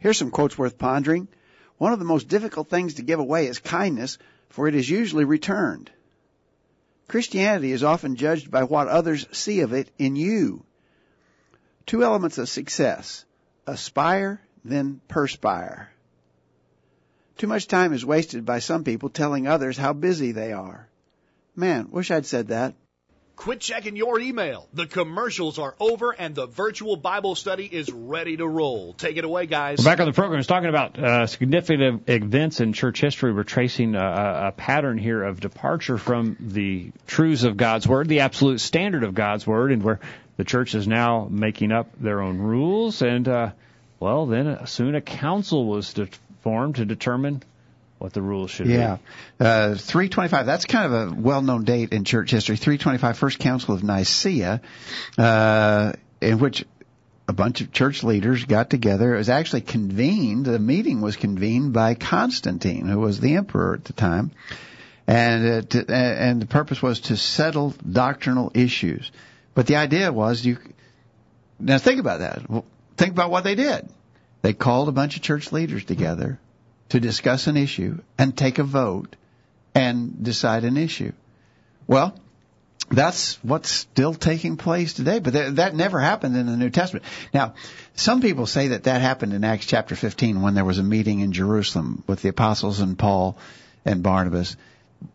Here's 0.00 0.18
some 0.18 0.30
quotes 0.30 0.58
worth 0.58 0.78
pondering. 0.78 1.28
One 1.78 1.92
of 1.92 1.98
the 1.98 2.04
most 2.04 2.28
difficult 2.28 2.68
things 2.68 2.94
to 2.94 3.02
give 3.02 3.20
away 3.20 3.46
is 3.46 3.58
kindness, 3.58 4.18
for 4.48 4.68
it 4.68 4.74
is 4.74 4.88
usually 4.88 5.24
returned. 5.24 5.90
Christianity 7.08 7.72
is 7.72 7.84
often 7.84 8.16
judged 8.16 8.50
by 8.50 8.64
what 8.64 8.88
others 8.88 9.26
see 9.32 9.60
of 9.60 9.72
it 9.72 9.90
in 9.98 10.16
you. 10.16 10.64
Two 11.84 12.02
elements 12.02 12.38
of 12.38 12.48
success. 12.48 13.24
Aspire, 13.66 14.40
then 14.64 15.00
perspire. 15.08 15.90
Too 17.38 17.46
much 17.46 17.68
time 17.68 17.92
is 17.92 18.04
wasted 18.04 18.44
by 18.44 18.58
some 18.58 18.82
people 18.82 19.08
telling 19.08 19.46
others 19.46 19.76
how 19.76 19.92
busy 19.92 20.32
they 20.32 20.52
are. 20.52 20.88
Man, 21.54 21.90
wish 21.90 22.10
I'd 22.10 22.26
said 22.26 22.48
that. 22.48 22.74
Quit 23.36 23.60
checking 23.60 23.96
your 23.96 24.18
email. 24.18 24.66
The 24.72 24.86
commercials 24.86 25.58
are 25.58 25.74
over 25.78 26.10
and 26.10 26.34
the 26.34 26.46
virtual 26.46 26.96
Bible 26.96 27.34
study 27.34 27.66
is 27.66 27.92
ready 27.92 28.38
to 28.38 28.46
roll. 28.46 28.94
Take 28.94 29.18
it 29.18 29.24
away, 29.24 29.44
guys. 29.44 29.78
We're 29.78 29.84
back 29.84 30.00
on 30.00 30.06
the 30.06 30.14
program. 30.14 30.38
It's 30.38 30.48
talking 30.48 30.70
about 30.70 30.98
uh, 30.98 31.26
significant 31.26 32.08
events 32.08 32.60
in 32.60 32.72
church 32.72 33.00
history. 33.00 33.34
We're 33.34 33.44
tracing 33.44 33.94
a, 33.94 34.46
a 34.48 34.52
pattern 34.52 34.96
here 34.96 35.22
of 35.22 35.38
departure 35.38 35.98
from 35.98 36.36
the 36.40 36.90
truths 37.06 37.44
of 37.44 37.58
God's 37.58 37.86
Word, 37.86 38.08
the 38.08 38.20
absolute 38.20 38.60
standard 38.60 39.04
of 39.04 39.14
God's 39.14 39.46
Word, 39.46 39.70
and 39.70 39.82
where 39.82 40.00
the 40.38 40.44
church 40.44 40.74
is 40.74 40.88
now 40.88 41.28
making 41.30 41.72
up 41.72 41.88
their 42.00 42.22
own 42.22 42.38
rules. 42.38 43.02
And, 43.02 43.28
uh, 43.28 43.50
well, 44.00 44.24
then 44.26 44.46
uh, 44.46 44.64
soon 44.64 44.94
a 44.94 45.02
council 45.02 45.66
was 45.66 45.94
formed 46.40 46.76
to 46.76 46.86
determine 46.86 47.42
what 47.98 48.12
the 48.12 48.22
rules 48.22 48.50
should 48.50 48.66
yeah. 48.66 48.98
be. 49.38 49.44
Yeah. 49.44 49.48
Uh, 49.48 49.74
325, 49.74 50.46
that's 50.46 50.64
kind 50.64 50.92
of 50.92 50.92
a 50.92 51.14
well-known 51.14 51.64
date 51.64 51.92
in 51.92 52.04
church 52.04 52.30
history. 52.30 52.56
325, 52.56 53.18
First 53.18 53.38
Council 53.38 53.74
of 53.74 53.82
Nicaea, 53.82 54.60
uh, 55.18 55.92
in 56.20 56.38
which 56.38 56.64
a 57.28 57.32
bunch 57.32 57.60
of 57.60 57.72
church 57.72 58.04
leaders 58.04 58.44
got 58.44 58.70
together. 58.70 59.14
It 59.14 59.18
was 59.18 59.28
actually 59.28 59.62
convened, 59.62 60.46
the 60.46 60.58
meeting 60.58 61.00
was 61.00 61.16
convened 61.16 61.72
by 61.72 61.94
Constantine, 61.94 62.86
who 62.86 63.00
was 63.00 63.18
the 63.18 63.36
emperor 63.36 63.74
at 63.74 63.84
the 63.84 63.92
time. 63.92 64.30
And, 65.06 65.48
uh, 65.48 65.62
to, 65.62 65.92
and 65.92 66.42
the 66.42 66.46
purpose 66.46 66.82
was 66.82 67.00
to 67.00 67.16
settle 67.16 67.74
doctrinal 67.90 68.50
issues. 68.54 69.10
But 69.54 69.66
the 69.66 69.76
idea 69.76 70.12
was 70.12 70.44
you, 70.44 70.58
now 71.58 71.78
think 71.78 72.00
about 72.00 72.20
that. 72.20 72.42
Think 72.96 73.12
about 73.12 73.30
what 73.30 73.44
they 73.44 73.54
did. 73.54 73.88
They 74.42 74.52
called 74.52 74.88
a 74.88 74.92
bunch 74.92 75.16
of 75.16 75.22
church 75.22 75.50
leaders 75.50 75.84
together 75.84 76.38
to 76.90 77.00
discuss 77.00 77.46
an 77.46 77.56
issue 77.56 77.98
and 78.18 78.36
take 78.36 78.58
a 78.58 78.64
vote 78.64 79.16
and 79.74 80.22
decide 80.22 80.64
an 80.64 80.76
issue. 80.76 81.12
Well, 81.86 82.18
that's 82.90 83.42
what's 83.42 83.70
still 83.70 84.14
taking 84.14 84.56
place 84.56 84.94
today, 84.94 85.18
but 85.18 85.32
that, 85.32 85.56
that 85.56 85.74
never 85.74 85.98
happened 85.98 86.36
in 86.36 86.46
the 86.46 86.56
New 86.56 86.70
Testament. 86.70 87.04
Now, 87.34 87.54
some 87.94 88.20
people 88.20 88.46
say 88.46 88.68
that 88.68 88.84
that 88.84 89.00
happened 89.00 89.32
in 89.32 89.44
Acts 89.44 89.66
chapter 89.66 89.96
15 89.96 90.40
when 90.40 90.54
there 90.54 90.64
was 90.64 90.78
a 90.78 90.84
meeting 90.84 91.20
in 91.20 91.32
Jerusalem 91.32 92.04
with 92.06 92.22
the 92.22 92.28
apostles 92.28 92.80
and 92.80 92.98
Paul 92.98 93.36
and 93.84 94.02
Barnabas 94.02 94.56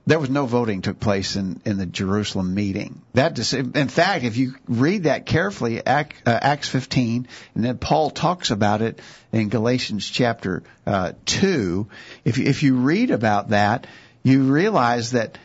there 0.06 0.20
was 0.20 0.30
no 0.30 0.46
voting 0.46 0.82
took 0.82 1.00
place 1.00 1.36
in, 1.36 1.62
in 1.66 1.78
the 1.78 1.86
Jerusalem 1.86 2.54
meeting. 2.54 3.02
That 3.14 3.38
in 3.54 3.88
fact, 3.88 4.24
if 4.24 4.38
you 4.38 4.56
read 4.68 5.04
that 5.04 5.26
carefully, 5.26 5.86
uh, 5.86 6.04
Acts 6.26 6.70
15, 6.70 7.28
and 7.56 7.64
then 7.64 7.78
Paul 7.78 8.10
talks 8.10 8.52
about 8.52 8.82
it 8.82 9.00
in 9.32 9.50
Galatians 9.50 10.10
chapter 10.10 10.64
uh, 10.86 11.14
2. 11.26 11.88
If 12.26 12.38
you, 12.38 12.46
if 12.46 12.64
you 12.64 12.76
read 12.76 13.12
about 13.12 13.50
that, 13.50 13.88
you 14.24 14.52
realize 14.52 15.12
that 15.12 15.38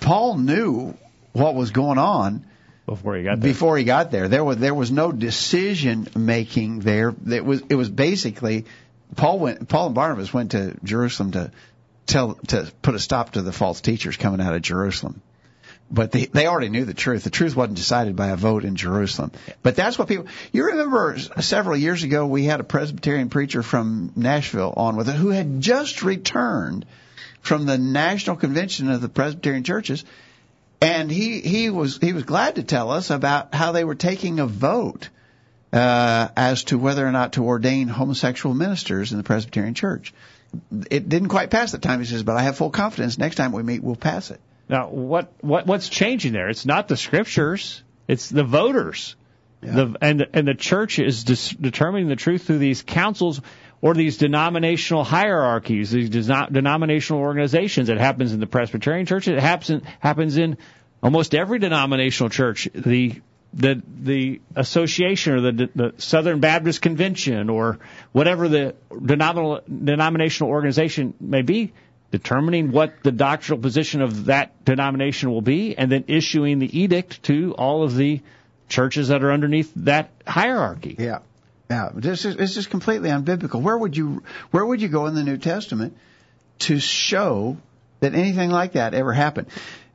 Paul 0.00 0.38
knew 0.38 0.94
what 1.32 1.54
was 1.54 1.70
going 1.70 1.98
on 1.98 2.44
before 2.86 3.16
he 3.16 3.24
got 3.24 3.40
there. 3.40 3.50
Before 3.52 3.78
he 3.78 3.84
got 3.84 4.10
there, 4.10 4.28
there 4.28 4.44
was 4.44 4.58
there 4.58 4.74
was 4.74 4.90
no 4.90 5.10
decision 5.10 6.08
making 6.16 6.80
there. 6.80 7.14
It 7.30 7.44
was 7.44 7.62
it 7.68 7.74
was 7.74 7.88
basically 7.88 8.66
Paul 9.16 9.38
went 9.38 9.68
Paul 9.68 9.86
and 9.86 9.94
Barnabas 9.94 10.32
went 10.32 10.50
to 10.52 10.76
Jerusalem 10.84 11.32
to 11.32 11.50
tell 12.06 12.34
to 12.48 12.70
put 12.82 12.94
a 12.94 12.98
stop 12.98 13.32
to 13.32 13.42
the 13.42 13.52
false 13.52 13.80
teachers 13.80 14.16
coming 14.16 14.40
out 14.40 14.54
of 14.54 14.62
Jerusalem. 14.62 15.22
But 15.90 16.12
they 16.12 16.26
they 16.26 16.46
already 16.46 16.70
knew 16.70 16.84
the 16.84 16.94
truth. 16.94 17.24
The 17.24 17.30
truth 17.30 17.54
wasn't 17.54 17.76
decided 17.76 18.16
by 18.16 18.28
a 18.28 18.36
vote 18.36 18.64
in 18.64 18.74
Jerusalem. 18.74 19.32
But 19.62 19.76
that's 19.76 19.98
what 19.98 20.08
people. 20.08 20.26
You 20.52 20.66
remember 20.66 21.18
several 21.40 21.76
years 21.76 22.02
ago 22.02 22.26
we 22.26 22.44
had 22.44 22.60
a 22.60 22.64
Presbyterian 22.64 23.28
preacher 23.28 23.62
from 23.62 24.12
Nashville 24.16 24.72
on 24.76 24.96
with 24.96 25.08
it 25.08 25.14
who 25.14 25.28
had 25.28 25.60
just 25.60 26.02
returned 26.02 26.86
from 27.40 27.66
the 27.66 27.76
national 27.76 28.36
convention 28.36 28.90
of 28.90 29.02
the 29.02 29.08
Presbyterian 29.10 29.62
churches, 29.62 30.04
and 30.80 31.10
he 31.10 31.40
he 31.40 31.68
was 31.68 31.98
he 31.98 32.14
was 32.14 32.24
glad 32.24 32.54
to 32.54 32.62
tell 32.62 32.90
us 32.90 33.10
about 33.10 33.54
how 33.54 33.72
they 33.72 33.84
were 33.84 33.94
taking 33.94 34.40
a 34.40 34.46
vote 34.46 35.10
uh, 35.74 36.28
as 36.36 36.64
to 36.64 36.78
whether 36.78 37.06
or 37.06 37.12
not 37.12 37.34
to 37.34 37.44
ordain 37.44 37.88
homosexual 37.88 38.54
ministers 38.54 39.12
in 39.12 39.18
the 39.18 39.24
Presbyterian 39.24 39.74
Church 39.74 40.14
it 40.90 41.08
didn't 41.08 41.28
quite 41.28 41.50
pass 41.50 41.72
that 41.72 41.82
time. 41.82 42.00
He 42.00 42.06
says, 42.06 42.22
but 42.22 42.36
I 42.36 42.42
have 42.42 42.56
full 42.56 42.70
confidence. 42.70 43.18
Next 43.18 43.36
time 43.36 43.52
we 43.52 43.62
meet, 43.62 43.82
we'll 43.82 43.96
pass 43.96 44.30
it. 44.30 44.40
Now, 44.68 44.88
what 44.88 45.32
what 45.40 45.66
what's 45.66 45.88
changing 45.88 46.32
there? 46.32 46.48
It's 46.48 46.64
not 46.64 46.88
the 46.88 46.96
scriptures; 46.96 47.82
it's 48.08 48.30
the 48.30 48.44
voters. 48.44 49.14
Yeah. 49.62 49.72
The, 49.72 49.96
and 50.00 50.26
and 50.32 50.48
the 50.48 50.54
church 50.54 50.98
is 50.98 51.24
dis- 51.24 51.50
determining 51.50 52.08
the 52.08 52.16
truth 52.16 52.46
through 52.46 52.58
these 52.58 52.82
councils 52.82 53.42
or 53.82 53.92
these 53.92 54.16
denominational 54.16 55.04
hierarchies, 55.04 55.90
these 55.90 56.08
denominational 56.08 57.20
organizations. 57.20 57.90
It 57.90 57.98
happens 57.98 58.32
in 58.32 58.40
the 58.40 58.46
Presbyterian 58.46 59.04
Church. 59.04 59.28
It 59.28 59.38
happens 59.38 59.82
happens 60.00 60.38
in 60.38 60.56
almost 61.02 61.34
every 61.34 61.58
denominational 61.58 62.30
church. 62.30 62.68
The 62.74 63.20
the 63.54 63.82
the 64.02 64.40
association 64.56 65.34
or 65.34 65.40
the, 65.52 65.70
the 65.74 65.94
Southern 65.98 66.40
Baptist 66.40 66.82
Convention 66.82 67.48
or 67.48 67.78
whatever 68.12 68.48
the 68.48 68.74
denominational 68.90 70.50
organization 70.50 71.14
may 71.20 71.42
be, 71.42 71.72
determining 72.10 72.72
what 72.72 73.02
the 73.02 73.12
doctrinal 73.12 73.60
position 73.60 74.02
of 74.02 74.26
that 74.26 74.64
denomination 74.64 75.30
will 75.30 75.42
be, 75.42 75.76
and 75.76 75.90
then 75.90 76.04
issuing 76.08 76.58
the 76.58 76.80
edict 76.80 77.22
to 77.24 77.54
all 77.54 77.82
of 77.82 77.96
the 77.96 78.20
churches 78.68 79.08
that 79.08 79.22
are 79.22 79.32
underneath 79.32 79.72
that 79.76 80.10
hierarchy. 80.26 80.96
Yeah, 80.98 81.20
yeah. 81.70 81.90
This 81.94 82.24
is 82.24 82.36
this 82.36 82.56
is 82.56 82.66
completely 82.66 83.10
unbiblical. 83.10 83.62
Where 83.62 83.78
would 83.78 83.96
you 83.96 84.22
where 84.50 84.64
would 84.64 84.82
you 84.82 84.88
go 84.88 85.06
in 85.06 85.14
the 85.14 85.24
New 85.24 85.38
Testament 85.38 85.96
to 86.60 86.78
show 86.80 87.56
that 88.00 88.14
anything 88.14 88.50
like 88.50 88.72
that 88.72 88.94
ever 88.94 89.12
happened? 89.12 89.48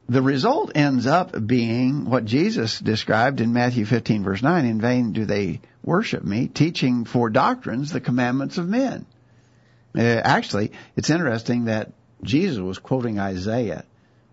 The 0.09 0.21
result 0.23 0.71
ends 0.73 1.05
up 1.05 1.35
being 1.45 2.09
what 2.09 2.25
Jesus 2.25 2.79
described 2.79 3.41
in 3.41 3.53
Matthew 3.53 3.85
15 3.85 4.23
verse 4.23 4.41
9, 4.41 4.65
in 4.65 4.81
vain 4.81 5.13
do 5.13 5.25
they 5.25 5.61
worship 5.83 6.23
me, 6.23 6.47
teaching 6.47 7.05
for 7.05 7.29
doctrines 7.29 7.91
the 7.91 8.01
commandments 8.01 8.57
of 8.57 8.67
men. 8.67 9.05
Uh, 9.95 10.01
actually, 10.01 10.71
it's 10.95 11.11
interesting 11.11 11.65
that 11.65 11.91
Jesus 12.23 12.59
was 12.59 12.79
quoting 12.79 13.19
Isaiah. 13.19 13.85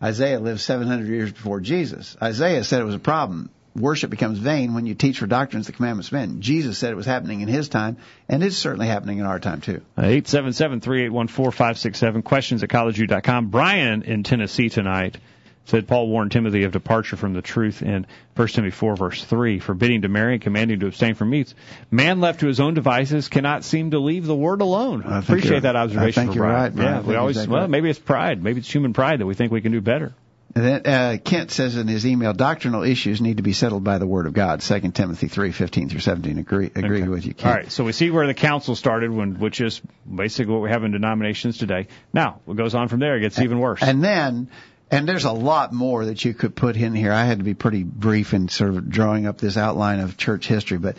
Isaiah 0.02 0.40
lived 0.40 0.60
700 0.60 1.08
years 1.08 1.32
before 1.32 1.60
Jesus. 1.60 2.16
Isaiah 2.22 2.64
said 2.64 2.80
it 2.80 2.84
was 2.84 2.94
a 2.94 2.98
problem. 2.98 3.50
Worship 3.74 4.10
becomes 4.10 4.38
vain 4.38 4.72
when 4.72 4.86
you 4.86 4.94
teach 4.94 5.18
for 5.18 5.26
doctrines 5.26 5.66
the 5.66 5.72
commandments 5.72 6.08
of 6.08 6.14
men. 6.14 6.40
Jesus 6.40 6.78
said 6.78 6.90
it 6.90 6.96
was 6.96 7.04
happening 7.04 7.42
in 7.42 7.48
his 7.48 7.68
time, 7.68 7.98
and 8.30 8.42
it's 8.42 8.56
certainly 8.56 8.86
happening 8.86 9.18
in 9.18 9.26
our 9.26 9.38
time 9.38 9.60
too. 9.60 9.82
Eight 9.98 10.26
seven 10.26 10.54
seven 10.54 10.80
three 10.80 11.04
eight 11.04 11.12
one 11.12 11.28
four 11.28 11.52
five 11.52 11.78
six 11.78 11.98
seven. 11.98 12.22
Questions 12.22 12.62
at 12.62 12.70
collegeview.com. 12.70 13.48
Brian 13.48 14.02
in 14.02 14.22
Tennessee 14.22 14.70
tonight 14.70 15.18
said 15.66 15.86
Paul 15.86 16.08
warned 16.08 16.32
Timothy 16.32 16.64
of 16.64 16.72
departure 16.72 17.16
from 17.16 17.32
the 17.34 17.42
truth 17.42 17.82
in 17.82 18.06
1 18.34 18.48
Timothy 18.48 18.70
4 18.70 18.96
verse 18.96 19.22
3, 19.22 19.58
forbidding 19.58 20.02
to 20.02 20.08
marry 20.08 20.34
and 20.34 20.42
commanding 20.42 20.80
to 20.80 20.86
abstain 20.86 21.14
from 21.14 21.30
meats. 21.30 21.54
Man 21.90 22.20
left 22.20 22.40
to 22.40 22.46
his 22.46 22.60
own 22.60 22.74
devices 22.74 23.28
cannot 23.28 23.64
seem 23.64 23.90
to 23.90 23.98
leave 23.98 24.26
the 24.26 24.36
word 24.36 24.60
alone. 24.62 25.02
I 25.04 25.18
appreciate 25.18 25.62
that 25.62 25.76
observation. 25.76 26.22
I 26.22 26.24
think 26.26 26.36
you're 26.36 26.46
right. 26.46 26.74
Brian. 26.74 26.94
Yeah, 26.94 27.00
we 27.02 27.14
always, 27.16 27.36
exactly 27.36 27.54
well, 27.54 27.68
maybe 27.68 27.90
it's 27.90 27.98
pride. 27.98 28.42
Maybe 28.42 28.60
it's 28.60 28.72
human 28.74 28.92
pride 28.92 29.20
that 29.20 29.26
we 29.26 29.34
think 29.34 29.52
we 29.52 29.60
can 29.60 29.72
do 29.72 29.80
better. 29.80 30.14
Then, 30.54 30.86
uh, 30.86 31.18
Kent 31.22 31.50
says 31.50 31.76
in 31.76 31.86
his 31.86 32.06
email, 32.06 32.32
doctrinal 32.32 32.82
issues 32.82 33.20
need 33.20 33.36
to 33.36 33.42
be 33.42 33.52
settled 33.52 33.84
by 33.84 33.98
the 33.98 34.06
Word 34.06 34.26
of 34.26 34.32
God. 34.32 34.62
Second 34.62 34.92
Timothy 34.92 35.28
three 35.28 35.52
fifteen 35.52 35.90
through 35.90 36.00
seventeen. 36.00 36.38
Agree 36.38 36.70
agree 36.74 37.02
Okay. 37.02 37.08
with 37.08 37.26
you, 37.26 37.34
Kent. 37.34 37.46
All 37.46 37.52
right, 37.60 37.70
so 37.70 37.84
we 37.84 37.92
see 37.92 38.10
where 38.10 38.26
the 38.26 38.32
council 38.32 38.74
started, 38.74 39.10
when, 39.10 39.38
which 39.38 39.60
is 39.60 39.82
basically 40.10 40.54
what 40.54 40.62
we 40.62 40.70
have 40.70 40.82
in 40.82 40.92
denominations 40.92 41.58
today. 41.58 41.88
Now, 42.14 42.40
it 42.48 42.56
goes 42.56 42.74
on 42.74 42.88
from 42.88 43.00
there, 43.00 43.18
it 43.18 43.20
gets 43.20 43.38
even 43.38 43.58
worse. 43.58 43.82
And 43.82 44.02
then, 44.02 44.48
and 44.90 45.08
there's 45.08 45.24
a 45.24 45.32
lot 45.32 45.72
more 45.72 46.06
that 46.06 46.24
you 46.24 46.34
could 46.34 46.54
put 46.54 46.76
in 46.76 46.94
here. 46.94 47.12
I 47.12 47.24
had 47.24 47.38
to 47.38 47.44
be 47.44 47.54
pretty 47.54 47.82
brief 47.82 48.34
in 48.34 48.48
sort 48.48 48.70
of 48.70 48.88
drawing 48.88 49.26
up 49.26 49.38
this 49.38 49.56
outline 49.56 50.00
of 50.00 50.16
church 50.16 50.46
history, 50.46 50.78
but 50.78 50.96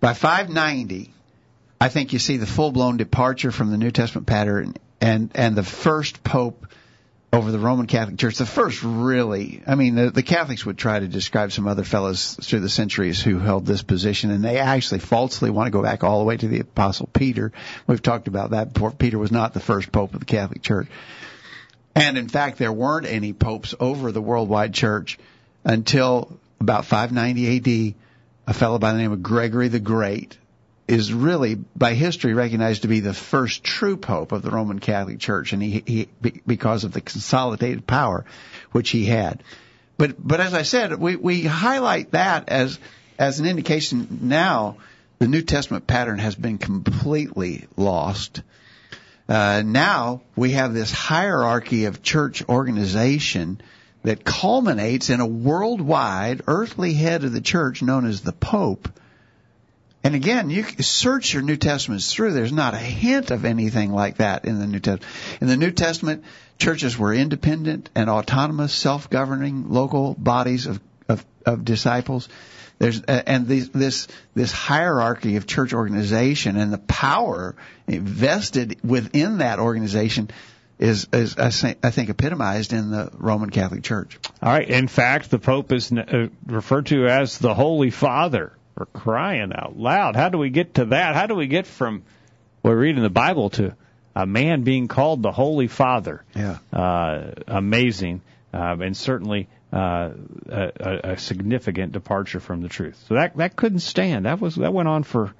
by 0.00 0.12
590, 0.12 1.12
I 1.80 1.88
think 1.88 2.12
you 2.12 2.18
see 2.18 2.36
the 2.36 2.46
full-blown 2.46 2.96
departure 2.96 3.50
from 3.50 3.70
the 3.70 3.76
New 3.76 3.90
Testament 3.90 4.26
pattern 4.26 4.74
and, 5.00 5.30
and 5.34 5.56
the 5.56 5.62
first 5.62 6.22
pope 6.22 6.66
over 7.34 7.50
the 7.50 7.58
Roman 7.58 7.86
Catholic 7.86 8.16
Church. 8.16 8.38
The 8.38 8.46
first 8.46 8.82
really, 8.82 9.62
I 9.66 9.74
mean, 9.74 9.96
the, 9.96 10.10
the 10.10 10.22
Catholics 10.22 10.64
would 10.64 10.78
try 10.78 11.00
to 11.00 11.08
describe 11.08 11.52
some 11.52 11.66
other 11.66 11.82
fellows 11.82 12.38
through 12.40 12.60
the 12.60 12.68
centuries 12.68 13.20
who 13.20 13.38
held 13.38 13.66
this 13.66 13.82
position, 13.82 14.30
and 14.30 14.44
they 14.44 14.58
actually 14.58 15.00
falsely 15.00 15.50
want 15.50 15.66
to 15.66 15.72
go 15.72 15.82
back 15.82 16.04
all 16.04 16.20
the 16.20 16.24
way 16.24 16.36
to 16.36 16.48
the 16.48 16.60
Apostle 16.60 17.08
Peter. 17.12 17.52
We've 17.86 18.02
talked 18.02 18.28
about 18.28 18.50
that 18.50 18.72
before. 18.72 18.92
Peter 18.92 19.18
was 19.18 19.32
not 19.32 19.52
the 19.52 19.60
first 19.60 19.90
pope 19.90 20.14
of 20.14 20.20
the 20.20 20.26
Catholic 20.26 20.62
Church. 20.62 20.86
And 21.94 22.18
in 22.18 22.28
fact, 22.28 22.58
there 22.58 22.72
weren't 22.72 23.06
any 23.06 23.32
popes 23.32 23.74
over 23.78 24.10
the 24.10 24.20
worldwide 24.20 24.74
church 24.74 25.18
until 25.64 26.38
about 26.60 26.86
590 26.86 27.92
AD. 27.92 27.94
A 28.46 28.52
fellow 28.52 28.78
by 28.78 28.92
the 28.92 28.98
name 28.98 29.12
of 29.12 29.22
Gregory 29.22 29.68
the 29.68 29.80
Great 29.80 30.36
is 30.86 31.12
really 31.12 31.54
by 31.54 31.94
history 31.94 32.34
recognized 32.34 32.82
to 32.82 32.88
be 32.88 33.00
the 33.00 33.14
first 33.14 33.64
true 33.64 33.96
pope 33.96 34.32
of 34.32 34.42
the 34.42 34.50
Roman 34.50 34.80
Catholic 34.80 35.18
Church, 35.18 35.52
and 35.52 35.62
he, 35.62 35.82
he 35.86 36.08
because 36.46 36.84
of 36.84 36.92
the 36.92 37.00
consolidated 37.00 37.86
power 37.86 38.26
which 38.72 38.90
he 38.90 39.06
had. 39.06 39.42
But 39.96 40.16
but 40.18 40.40
as 40.40 40.52
I 40.52 40.62
said, 40.62 40.94
we 40.98 41.16
we 41.16 41.42
highlight 41.42 42.10
that 42.10 42.48
as 42.50 42.78
as 43.18 43.40
an 43.40 43.46
indication 43.46 44.18
now 44.22 44.76
the 45.18 45.28
New 45.28 45.42
Testament 45.42 45.86
pattern 45.86 46.18
has 46.18 46.34
been 46.34 46.58
completely 46.58 47.66
lost. 47.76 48.42
Uh, 49.28 49.62
now 49.64 50.22
we 50.36 50.52
have 50.52 50.74
this 50.74 50.92
hierarchy 50.92 51.86
of 51.86 52.02
church 52.02 52.46
organization 52.48 53.60
that 54.02 54.24
culminates 54.24 55.08
in 55.08 55.20
a 55.20 55.26
worldwide 55.26 56.42
earthly 56.46 56.92
head 56.92 57.24
of 57.24 57.32
the 57.32 57.40
church 57.40 57.82
known 57.82 58.06
as 58.06 58.20
the 58.20 58.32
Pope. 58.32 58.88
And 60.02 60.14
again, 60.14 60.50
you 60.50 60.64
search 60.64 61.32
your 61.32 61.42
New 61.42 61.56
Testaments 61.56 62.12
through. 62.12 62.34
There's 62.34 62.52
not 62.52 62.74
a 62.74 62.78
hint 62.78 63.30
of 63.30 63.46
anything 63.46 63.90
like 63.90 64.18
that 64.18 64.44
in 64.44 64.58
the 64.58 64.66
New 64.66 64.80
Testament. 64.80 65.40
In 65.40 65.48
the 65.48 65.56
New 65.56 65.70
Testament, 65.70 66.24
churches 66.58 66.98
were 66.98 67.14
independent 67.14 67.88
and 67.94 68.10
autonomous, 68.10 68.74
self-governing 68.74 69.70
local 69.70 70.14
bodies 70.14 70.66
of 70.66 70.80
of, 71.08 71.24
of 71.46 71.64
disciples. 71.64 72.28
There's 72.84 73.00
uh, 73.00 73.22
and 73.26 73.48
these, 73.48 73.70
this 73.70 74.08
this 74.34 74.52
hierarchy 74.52 75.36
of 75.36 75.46
church 75.46 75.72
organization 75.72 76.58
and 76.58 76.70
the 76.70 76.76
power 76.76 77.56
vested 77.88 78.78
within 78.84 79.38
that 79.38 79.58
organization 79.58 80.30
is 80.78 81.08
is 81.10 81.38
I 81.38 81.48
think, 81.48 82.10
epitomized 82.10 82.74
in 82.74 82.90
the 82.90 83.10
Roman 83.14 83.48
Catholic 83.48 83.84
Church. 83.84 84.18
All 84.42 84.52
right. 84.52 84.68
In 84.68 84.86
fact, 84.88 85.30
the 85.30 85.38
Pope 85.38 85.72
is 85.72 85.90
uh, 85.92 86.28
referred 86.44 86.84
to 86.86 87.06
as 87.06 87.38
the 87.38 87.54
Holy 87.54 87.88
Father. 87.88 88.52
For 88.74 88.84
crying 88.86 89.52
out 89.54 89.78
loud! 89.78 90.14
How 90.14 90.28
do 90.28 90.36
we 90.36 90.50
get 90.50 90.74
to 90.74 90.86
that? 90.86 91.14
How 91.14 91.26
do 91.26 91.34
we 91.36 91.46
get 91.46 91.66
from 91.66 92.02
what 92.60 92.72
we 92.72 92.76
read 92.76 92.96
in 92.96 93.02
the 93.02 93.08
Bible 93.08 93.48
to 93.50 93.74
a 94.14 94.26
man 94.26 94.62
being 94.62 94.88
called 94.88 95.22
the 95.22 95.32
Holy 95.32 95.68
Father? 95.68 96.22
Yeah. 96.34 96.58
Uh, 96.70 97.30
amazing, 97.46 98.20
uh, 98.52 98.76
and 98.78 98.94
certainly 98.94 99.48
uh, 99.74 100.10
a, 100.48 101.00
a 101.14 101.18
significant 101.18 101.92
departure 101.92 102.38
from 102.38 102.60
the 102.62 102.68
truth. 102.68 103.04
So 103.08 103.14
that 103.14 103.36
that 103.38 103.56
couldn't 103.56 103.80
stand. 103.80 104.26
That 104.26 104.40
was 104.40 104.54
that 104.56 104.72
went 104.72 104.88
on 104.88 105.02
for 105.02 105.34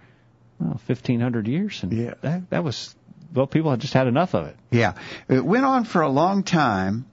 well, 0.59 0.81
fifteen 0.87 1.21
hundred 1.21 1.47
years, 1.47 1.83
and 1.83 1.93
Yeah. 1.93 2.15
that 2.23 2.51
that 2.51 2.65
was 2.65 2.95
well, 3.33 3.47
people 3.47 3.71
had 3.71 3.81
just 3.81 3.95
had 3.95 4.07
enough 4.09 4.35
of 4.35 4.47
it. 4.49 4.57
Yeah, 4.71 4.95
it 5.29 5.45
went 5.45 5.65
on 5.65 5.85
for 5.85 6.03
a 6.03 6.09
long 6.09 6.43
time. 6.43 7.07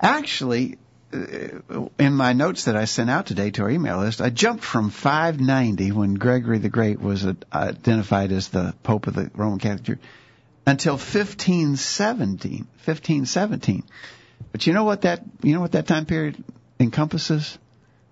Actually, 0.00 0.78
uh, 1.12 1.86
in 1.98 2.14
my 2.14 2.32
notes 2.32 2.64
that 2.64 2.76
I 2.76 2.86
sent 2.86 3.10
out 3.10 3.26
today 3.26 3.50
to 3.52 3.62
our 3.62 3.70
email 3.70 3.98
list, 3.98 4.20
I 4.20 4.30
jumped 4.30 4.64
from 4.64 4.90
590 4.90 5.92
when 5.92 6.14
Gregory 6.14 6.58
the 6.58 6.68
Great 6.68 7.00
was 7.00 7.26
identified 7.52 8.32
as 8.32 8.48
the 8.48 8.74
Pope 8.82 9.06
of 9.06 9.14
the 9.14 9.30
Roman 9.34 9.58
Catholic 9.58 9.84
Church 9.84 10.00
until 10.66 10.94
1517. 10.94 12.66
1517. 12.84 13.84
But 14.52 14.66
you 14.66 14.72
know 14.72 14.84
what 14.84 15.02
that 15.02 15.22
you 15.42 15.54
know 15.54 15.60
what 15.60 15.72
that 15.72 15.86
time 15.86 16.06
period 16.06 16.42
encompasses? 16.80 17.58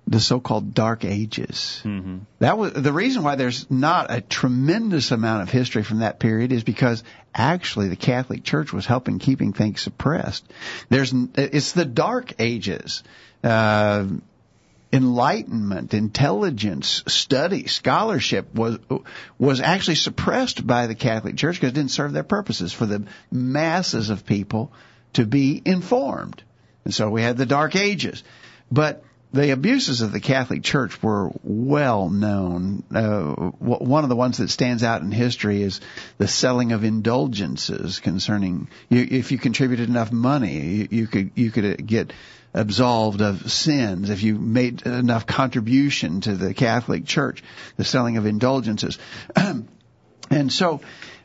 The 0.06 0.18
so-called 0.18 0.74
Dark 0.74 1.04
Ages. 1.04 1.80
Mm-hmm. 1.84 2.18
That 2.40 2.58
was 2.58 2.72
the 2.72 2.92
reason 2.92 3.22
why 3.22 3.36
there's 3.36 3.70
not 3.70 4.10
a 4.10 4.20
tremendous 4.20 5.12
amount 5.12 5.42
of 5.42 5.50
history 5.50 5.84
from 5.84 6.00
that 6.00 6.18
period 6.18 6.50
is 6.50 6.64
because 6.64 7.04
actually 7.32 7.88
the 7.88 7.96
Catholic 7.96 8.42
Church 8.42 8.72
was 8.72 8.84
helping 8.84 9.20
keeping 9.20 9.52
things 9.52 9.80
suppressed. 9.80 10.44
There's 10.88 11.14
it's 11.36 11.72
the 11.72 11.84
Dark 11.84 12.34
Ages. 12.40 13.04
Uh, 13.44 14.06
enlightenment, 14.92 15.94
intelligence, 15.94 17.02
study, 17.06 17.66
scholarship 17.66 18.54
was 18.54 18.78
was 19.38 19.60
actually 19.60 19.94
suppressed 19.94 20.66
by 20.66 20.86
the 20.86 20.94
Catholic 20.94 21.36
Church 21.36 21.56
because 21.56 21.70
it 21.70 21.74
didn't 21.74 21.92
serve 21.92 22.12
their 22.12 22.22
purposes 22.22 22.72
for 22.72 22.86
the 22.86 23.04
masses 23.30 24.10
of 24.10 24.26
people 24.26 24.72
to 25.14 25.24
be 25.24 25.62
informed. 25.64 26.42
And 26.84 26.92
so 26.92 27.08
we 27.08 27.22
had 27.22 27.36
the 27.36 27.46
Dark 27.46 27.76
Ages. 27.76 28.22
But 28.72 29.04
the 29.34 29.50
abuses 29.50 30.00
of 30.00 30.12
the 30.12 30.20
Catholic 30.20 30.62
Church 30.62 31.02
were 31.02 31.30
well 31.42 32.08
known. 32.08 32.82
Uh, 32.94 33.32
one 33.58 34.02
of 34.02 34.08
the 34.08 34.16
ones 34.16 34.38
that 34.38 34.48
stands 34.48 34.82
out 34.82 35.02
in 35.02 35.12
history 35.12 35.62
is 35.62 35.82
the 36.16 36.26
selling 36.26 36.72
of 36.72 36.82
indulgences 36.82 38.00
concerning 38.00 38.68
you, 38.88 39.06
if 39.10 39.30
you 39.30 39.36
contributed 39.36 39.90
enough 39.90 40.10
money, 40.10 40.58
you, 40.58 40.88
you 40.90 41.06
could 41.06 41.30
you 41.34 41.50
could 41.50 41.86
get 41.86 42.14
absolved 42.54 43.20
of 43.20 43.50
sins 43.52 44.08
if 44.08 44.22
you 44.22 44.38
made 44.38 44.86
enough 44.86 45.26
contribution 45.26 46.22
to 46.22 46.34
the 46.34 46.54
Catholic 46.54 47.04
Church. 47.04 47.42
The 47.76 47.84
selling 47.84 48.16
of 48.16 48.24
indulgences, 48.24 48.98
and 50.30 50.50
so 50.50 50.80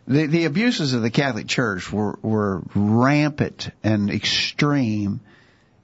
the 0.06 0.26
the 0.26 0.46
abuses 0.46 0.94
of 0.94 1.02
the 1.02 1.12
Catholic 1.12 1.48
Church 1.48 1.94
were 1.94 2.20
were 2.22 2.62
rampant 2.76 3.70
and 3.84 4.10
extreme, 4.10 5.22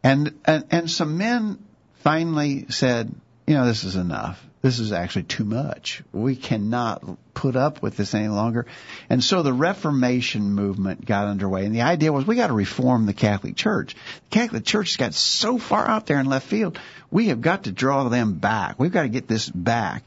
and 0.04 0.40
and, 0.46 0.66
and 0.72 0.92
some 0.92 1.18
men 1.18 1.58
finally 1.96 2.66
said, 2.70 3.14
you 3.48 3.56
know, 3.56 3.66
this 3.66 3.84
is 3.84 3.96
enough. 3.96 4.46
This 4.64 4.80
is 4.80 4.94
actually 4.94 5.24
too 5.24 5.44
much. 5.44 6.04
We 6.14 6.38
cannot 6.38 7.04
put 7.34 7.58
up 7.58 7.82
with 7.82 7.98
this 7.98 8.14
any 8.14 8.30
longer. 8.30 8.66
And 9.10 9.22
so 9.22 9.44
the 9.44 9.52
Reformation 9.52 10.54
movement 10.54 11.06
got 11.06 11.28
underway. 11.28 11.66
And 11.66 11.76
the 11.76 11.82
idea 11.82 12.14
was 12.14 12.26
we 12.26 12.38
got 12.38 12.48
to 12.48 12.54
reform 12.54 13.06
the 13.06 13.14
Catholic 13.14 13.58
Church. 13.58 13.94
The 13.94 14.30
Catholic 14.30 14.64
Church 14.64 14.92
has 14.92 14.98
got 14.98 15.14
so 15.14 15.58
far 15.58 15.86
out 15.86 16.06
there 16.06 16.18
in 16.18 16.28
left 16.28 16.48
field. 16.48 16.80
We 17.12 17.28
have 17.28 17.42
got 17.42 17.66
to 17.66 17.74
draw 17.74 18.08
them 18.08 18.36
back. 18.36 18.80
We've 18.80 18.90
got 18.90 19.02
to 19.02 19.10
get 19.10 19.28
this 19.28 19.50
back. 19.50 20.04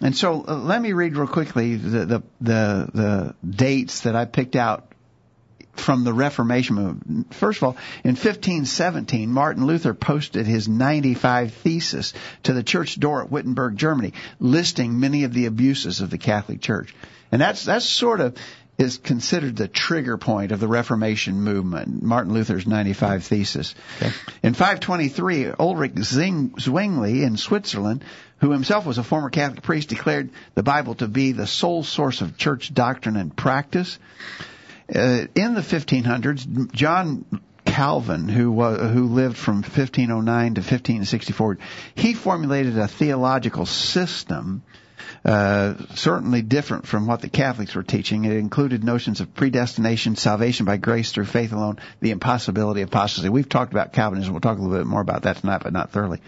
And 0.00 0.16
so 0.16 0.44
uh, 0.48 0.56
let 0.56 0.82
me 0.82 0.94
read 0.94 1.16
real 1.16 1.28
quickly 1.28 1.76
the, 1.76 2.04
the, 2.04 2.22
the, 2.40 2.90
the 2.92 3.34
dates 3.48 4.00
that 4.00 4.16
I 4.16 4.24
picked 4.24 4.56
out 4.56 4.91
from 5.74 6.04
the 6.04 6.12
Reformation 6.12 6.76
movement. 6.76 7.34
First 7.34 7.58
of 7.58 7.64
all, 7.64 7.76
in 8.04 8.10
1517, 8.10 9.30
Martin 9.30 9.66
Luther 9.66 9.94
posted 9.94 10.46
his 10.46 10.68
95 10.68 11.54
thesis 11.54 12.12
to 12.44 12.52
the 12.52 12.62
church 12.62 12.98
door 12.98 13.22
at 13.22 13.30
Wittenberg, 13.30 13.76
Germany, 13.76 14.12
listing 14.38 15.00
many 15.00 15.24
of 15.24 15.32
the 15.32 15.46
abuses 15.46 16.00
of 16.00 16.10
the 16.10 16.18
Catholic 16.18 16.60
Church. 16.60 16.94
And 17.30 17.40
that's, 17.40 17.64
that's 17.64 17.86
sort 17.86 18.20
of, 18.20 18.36
is 18.78 18.98
considered 18.98 19.56
the 19.56 19.68
trigger 19.68 20.18
point 20.18 20.52
of 20.52 20.60
the 20.60 20.68
Reformation 20.68 21.40
movement, 21.40 22.02
Martin 22.02 22.32
Luther's 22.32 22.66
95 22.66 23.24
thesis. 23.24 23.74
Okay. 23.96 24.12
In 24.42 24.54
523, 24.54 25.52
Ulrich 25.58 25.98
Zing, 25.98 26.54
Zwingli 26.58 27.22
in 27.22 27.36
Switzerland, 27.36 28.04
who 28.38 28.50
himself 28.50 28.84
was 28.84 28.98
a 28.98 29.04
former 29.04 29.30
Catholic 29.30 29.62
priest, 29.62 29.88
declared 29.88 30.30
the 30.54 30.62
Bible 30.62 30.94
to 30.96 31.06
be 31.06 31.32
the 31.32 31.46
sole 31.46 31.84
source 31.84 32.20
of 32.20 32.36
church 32.36 32.74
doctrine 32.74 33.16
and 33.16 33.34
practice. 33.34 33.98
Uh, 34.94 35.26
in 35.34 35.54
the 35.54 35.60
1500s, 35.60 36.72
John 36.72 37.24
Calvin, 37.64 38.28
who 38.28 38.62
who 38.62 39.06
lived 39.06 39.36
from 39.36 39.56
1509 39.56 40.54
to 40.54 40.60
1564, 40.60 41.58
he 41.94 42.12
formulated 42.12 42.76
a 42.76 42.88
theological 42.88 43.64
system 43.64 44.62
uh, 45.24 45.74
certainly 45.94 46.42
different 46.42 46.86
from 46.86 47.06
what 47.06 47.20
the 47.20 47.28
Catholics 47.28 47.74
were 47.74 47.82
teaching. 47.82 48.24
It 48.24 48.32
included 48.32 48.82
notions 48.82 49.20
of 49.20 49.34
predestination, 49.34 50.16
salvation 50.16 50.66
by 50.66 50.76
grace 50.76 51.12
through 51.12 51.26
faith 51.26 51.52
alone, 51.52 51.78
the 52.00 52.10
impossibility 52.10 52.82
of 52.82 52.88
apostasy. 52.88 53.28
We've 53.28 53.48
talked 53.48 53.72
about 53.72 53.92
Calvinism. 53.92 54.32
We'll 54.32 54.40
talk 54.40 54.58
a 54.58 54.60
little 54.60 54.78
bit 54.78 54.86
more 54.86 55.00
about 55.00 55.22
that 55.22 55.36
tonight, 55.36 55.62
but 55.62 55.72
not 55.72 55.90
thoroughly. 55.90 56.20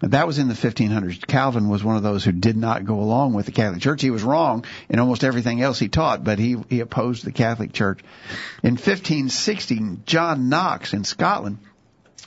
That 0.00 0.26
was 0.26 0.38
in 0.38 0.48
the 0.48 0.54
1500s. 0.54 1.26
Calvin 1.26 1.68
was 1.68 1.82
one 1.82 1.96
of 1.96 2.02
those 2.02 2.24
who 2.24 2.32
did 2.32 2.56
not 2.56 2.84
go 2.84 3.00
along 3.00 3.34
with 3.34 3.46
the 3.46 3.52
Catholic 3.52 3.82
Church. 3.82 4.02
He 4.02 4.10
was 4.10 4.22
wrong 4.22 4.64
in 4.88 4.98
almost 4.98 5.24
everything 5.24 5.62
else 5.62 5.78
he 5.78 5.88
taught, 5.88 6.24
but 6.24 6.38
he, 6.38 6.56
he 6.68 6.80
opposed 6.80 7.24
the 7.24 7.32
Catholic 7.32 7.72
Church. 7.72 8.00
In 8.62 8.72
1516, 8.72 10.02
John 10.04 10.48
Knox 10.48 10.92
in 10.92 11.04
Scotland 11.04 11.58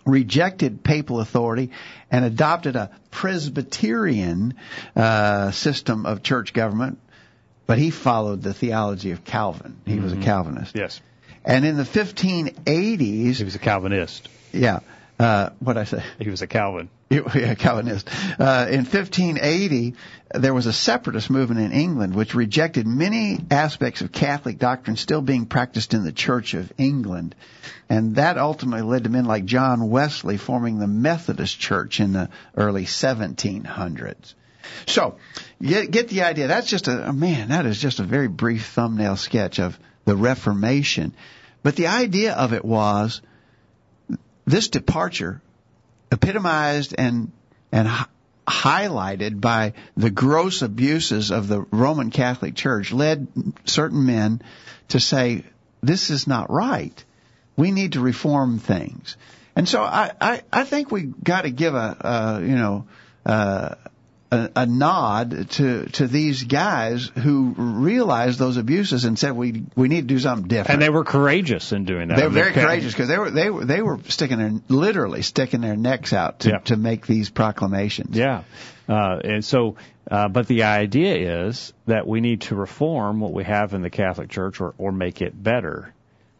rejected 0.09 0.83
papal 0.83 1.19
authority 1.19 1.71
and 2.11 2.25
adopted 2.25 2.75
a 2.75 2.91
Presbyterian 3.11 4.55
uh, 4.95 5.51
system 5.51 6.05
of 6.05 6.23
church 6.23 6.53
government, 6.53 6.99
but 7.65 7.77
he 7.77 7.91
followed 7.91 8.41
the 8.41 8.53
theology 8.53 9.11
of 9.11 9.23
Calvin. 9.23 9.77
He 9.85 9.93
mm-hmm. 9.93 10.03
was 10.03 10.13
a 10.13 10.15
mm-hmm. 10.15 10.25
Calvinist. 10.25 10.75
Yes. 10.75 11.01
And 11.45 11.65
in 11.65 11.77
the 11.77 11.83
1580s, 11.83 13.35
he 13.35 13.43
was 13.43 13.55
a 13.55 13.59
Calvinist. 13.59 14.27
Yeah. 14.51 14.79
Uh, 15.19 15.49
what 15.59 15.77
I 15.77 15.83
say? 15.83 16.01
He 16.17 16.29
was 16.29 16.41
a 16.41 16.47
Calvin. 16.47 16.89
Yeah, 17.09 17.55
Calvinist. 17.55 18.07
Uh, 18.39 18.67
in 18.69 18.85
1580, 18.85 19.95
there 20.35 20.53
was 20.53 20.67
a 20.67 20.73
separatist 20.73 21.29
movement 21.29 21.59
in 21.59 21.71
England 21.71 22.15
which 22.15 22.35
rejected 22.35 22.85
many 22.85 23.39
aspects 23.49 24.01
of 24.01 24.11
Catholic 24.11 24.59
doctrine 24.59 24.95
still 24.95 25.21
being 25.21 25.47
practiced 25.47 25.93
in 25.93 26.03
the 26.03 26.11
Church 26.11 26.53
of 26.53 26.71
England. 26.77 27.35
And 27.89 28.15
that 28.15 28.37
ultimately 28.37 28.83
led 28.83 29.05
to 29.05 29.09
men 29.09 29.25
like 29.25 29.45
John 29.45 29.89
Wesley 29.89 30.37
forming 30.37 30.77
the 30.77 30.87
Methodist 30.87 31.59
Church 31.59 31.99
in 31.99 32.13
the 32.13 32.29
early 32.55 32.85
1700s. 32.85 34.35
So, 34.85 35.15
get, 35.61 35.89
get 35.89 36.09
the 36.09 36.23
idea. 36.23 36.47
That's 36.47 36.67
just 36.67 36.87
a, 36.87 37.07
oh 37.07 37.11
man, 37.11 37.49
that 37.49 37.65
is 37.65 37.81
just 37.81 37.99
a 37.99 38.03
very 38.03 38.27
brief 38.27 38.67
thumbnail 38.67 39.15
sketch 39.17 39.59
of 39.59 39.77
the 40.05 40.15
Reformation. 40.15 41.13
But 41.63 41.75
the 41.75 41.87
idea 41.87 42.33
of 42.33 42.53
it 42.53 42.63
was 42.63 43.21
this 44.49 44.69
departure 44.69 45.41
epitomized 46.11 46.95
and 46.97 47.31
and 47.71 47.87
highlighted 48.47 49.39
by 49.39 49.73
the 49.95 50.09
gross 50.09 50.63
abuses 50.63 51.29
of 51.29 51.47
the 51.47 51.61
Roman 51.69 52.09
Catholic 52.09 52.55
Church 52.55 52.91
led 52.91 53.27
certain 53.65 54.07
men 54.07 54.41
to 54.87 54.99
say 54.99 55.43
this 55.83 56.09
is 56.09 56.25
not 56.25 56.49
right. 56.49 57.05
We 57.55 57.69
need 57.69 57.93
to 57.93 57.99
reform 57.99 58.57
things. 58.57 59.17
And 59.55 59.69
so 59.69 59.83
I, 59.83 60.13
I, 60.19 60.41
I 60.51 60.63
think 60.63 60.91
we 60.91 61.03
got 61.03 61.43
to 61.43 61.51
give 61.51 61.75
a, 61.75 61.97
a 61.99 62.41
you 62.41 62.55
know, 62.55 62.87
uh, 63.25 63.75
a, 64.31 64.49
a, 64.55 64.65
nod 64.65 65.49
to 65.51 65.85
to 65.87 66.07
these 66.07 66.43
guys 66.43 67.07
who 67.07 67.53
realized 67.57 68.37
those 68.37 68.57
abuses 68.57 69.05
and 69.05 69.17
said 69.17 69.35
we 69.35 69.63
we 69.75 69.87
need 69.87 70.01
to 70.01 70.07
do 70.07 70.19
something 70.19 70.47
different. 70.47 70.69
And 70.69 70.81
they 70.81 70.89
were 70.89 71.03
courageous 71.03 71.71
in 71.71 71.85
doing 71.85 72.09
that. 72.09 72.17
They 72.17 72.23
were 72.23 72.29
very 72.29 72.51
courageous 72.51 72.93
because 72.93 73.07
they 73.07 73.17
were 73.17 73.31
they 73.31 73.49
were 73.49 73.65
they 73.65 73.81
were 73.81 73.99
sticking 74.07 74.37
their 74.37 74.51
literally 74.67 75.21
sticking 75.23 75.61
their 75.61 75.75
necks 75.75 76.13
out 76.13 76.41
to 76.41 76.49
yeah. 76.49 76.57
to 76.59 76.77
make 76.77 77.07
these 77.07 77.29
proclamations. 77.29 78.15
Yeah, 78.15 78.43
uh, 78.87 79.19
and 79.23 79.43
so. 79.43 79.75
Uh, 80.11 80.27
but 80.27 80.47
the 80.47 80.63
idea 80.63 81.45
is 81.45 81.71
that 81.85 82.07
we 82.07 82.19
need 82.19 82.41
to 82.41 82.55
reform 82.55 83.19
what 83.19 83.31
we 83.31 83.43
have 83.43 83.75
in 83.75 83.83
the 83.83 83.91
Catholic 83.91 84.27
Church 84.27 84.59
or, 84.59 84.73
or 84.79 84.91
make 84.91 85.21
it 85.21 85.43
better. 85.43 85.93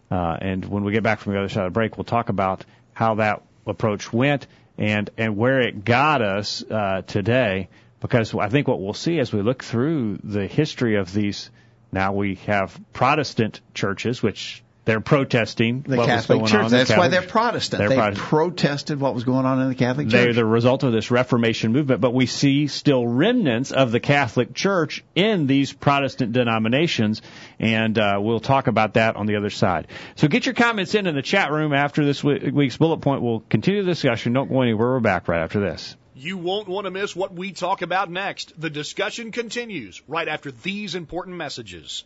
Uh, 0.10 0.36
and 0.42 0.66
when 0.66 0.84
we 0.84 0.92
get 0.92 1.04
back 1.04 1.20
from 1.20 1.34
the 1.34 1.40
other 1.40 1.50
side 1.50 1.68
of 1.68 1.72
the 1.72 1.76
break, 1.76 1.96
we'll 1.96 2.04
talk 2.04 2.30
about 2.30 2.66
how 2.94 3.16
that 3.16 3.44
approach 3.68 4.12
went 4.12 4.48
and 4.80 5.10
and 5.18 5.36
where 5.36 5.60
it 5.60 5.84
got 5.86 6.22
us 6.22 6.64
uh, 6.64 7.04
today. 7.06 7.70
Because 8.00 8.34
I 8.34 8.48
think 8.48 8.68
what 8.68 8.82
we'll 8.82 8.94
see 8.94 9.20
as 9.20 9.34
we 9.34 9.42
look 9.42 9.62
through 9.62 10.20
the 10.24 10.48
history 10.48 10.96
of 10.96 11.14
these, 11.14 11.52
now 11.92 12.14
we 12.14 12.36
have 12.48 12.80
Protestant 12.94 13.60
churches, 13.74 14.24
which 14.24 14.64
they're 14.90 15.02
protesting 15.02 15.84
the 15.84 15.98
what 15.98 16.08
Catholic 16.08 16.42
was 16.42 16.52
going 16.52 16.64
Church. 16.64 16.66
On 16.66 16.72
That's 16.72 16.90
Catholic, 16.90 16.98
why 16.98 17.08
they're 17.10 17.22
Protestant. 17.22 17.78
They're 17.78 17.90
they 17.90 17.96
Protestant. 17.96 18.28
protested 18.28 19.00
what 19.00 19.14
was 19.14 19.24
going 19.24 19.46
on 19.46 19.62
in 19.62 19.70
the 19.70 19.76
Catholic 19.76 20.08
Church. 20.08 20.14
They're 20.14 20.34
the 20.34 20.46
result 20.46 20.82
of 20.82 20.92
this 20.94 21.12
Reformation 21.12 21.74
movement, 21.74 22.02
but 22.02 22.12
we 22.12 22.26
see 22.26 22.66
still 22.66 23.06
remnants 23.06 23.72
of 23.72 23.92
the 23.92 24.00
Catholic 24.00 24.56
Church 24.56 25.04
in 25.14 25.46
these 25.46 25.72
Protestant 25.72 26.32
denominations, 26.32 27.22
and 27.60 28.00
uh, 28.00 28.18
we'll 28.20 28.40
talk 28.40 28.66
about 28.66 28.96
that 28.96 29.16
on 29.16 29.28
the 29.28 29.36
other 29.36 29.52
side. 29.52 29.90
So 30.16 30.28
get 30.28 30.48
your 30.48 30.56
comments 30.56 30.96
in 30.96 31.06
in 31.06 31.14
the 31.14 31.22
chat 31.22 31.52
room 31.52 31.72
after 31.72 32.04
this 32.04 32.24
week's 32.24 32.78
bullet 32.78 33.02
point. 33.02 33.22
We'll 33.22 33.42
continue 33.42 33.84
the 33.84 33.92
discussion. 33.92 34.34
Don't 34.34 34.50
go 34.50 34.64
anywhere. 34.64 34.94
We're 34.94 35.02
back 35.02 35.28
right 35.28 35.44
after 35.44 35.60
this. 35.60 35.96
You 36.16 36.38
won't 36.38 36.68
want 36.68 36.86
to 36.86 36.92
miss 36.92 37.16
what 37.16 37.32
we 37.32 37.52
talk 37.52 37.84
about 37.84 38.10
next. 38.10 38.60
The 38.60 38.72
discussion 38.72 39.32
continues 39.32 40.02
right 40.08 40.28
after 40.28 40.50
these 40.52 40.96
important 40.96 41.38
messages. 41.38 42.06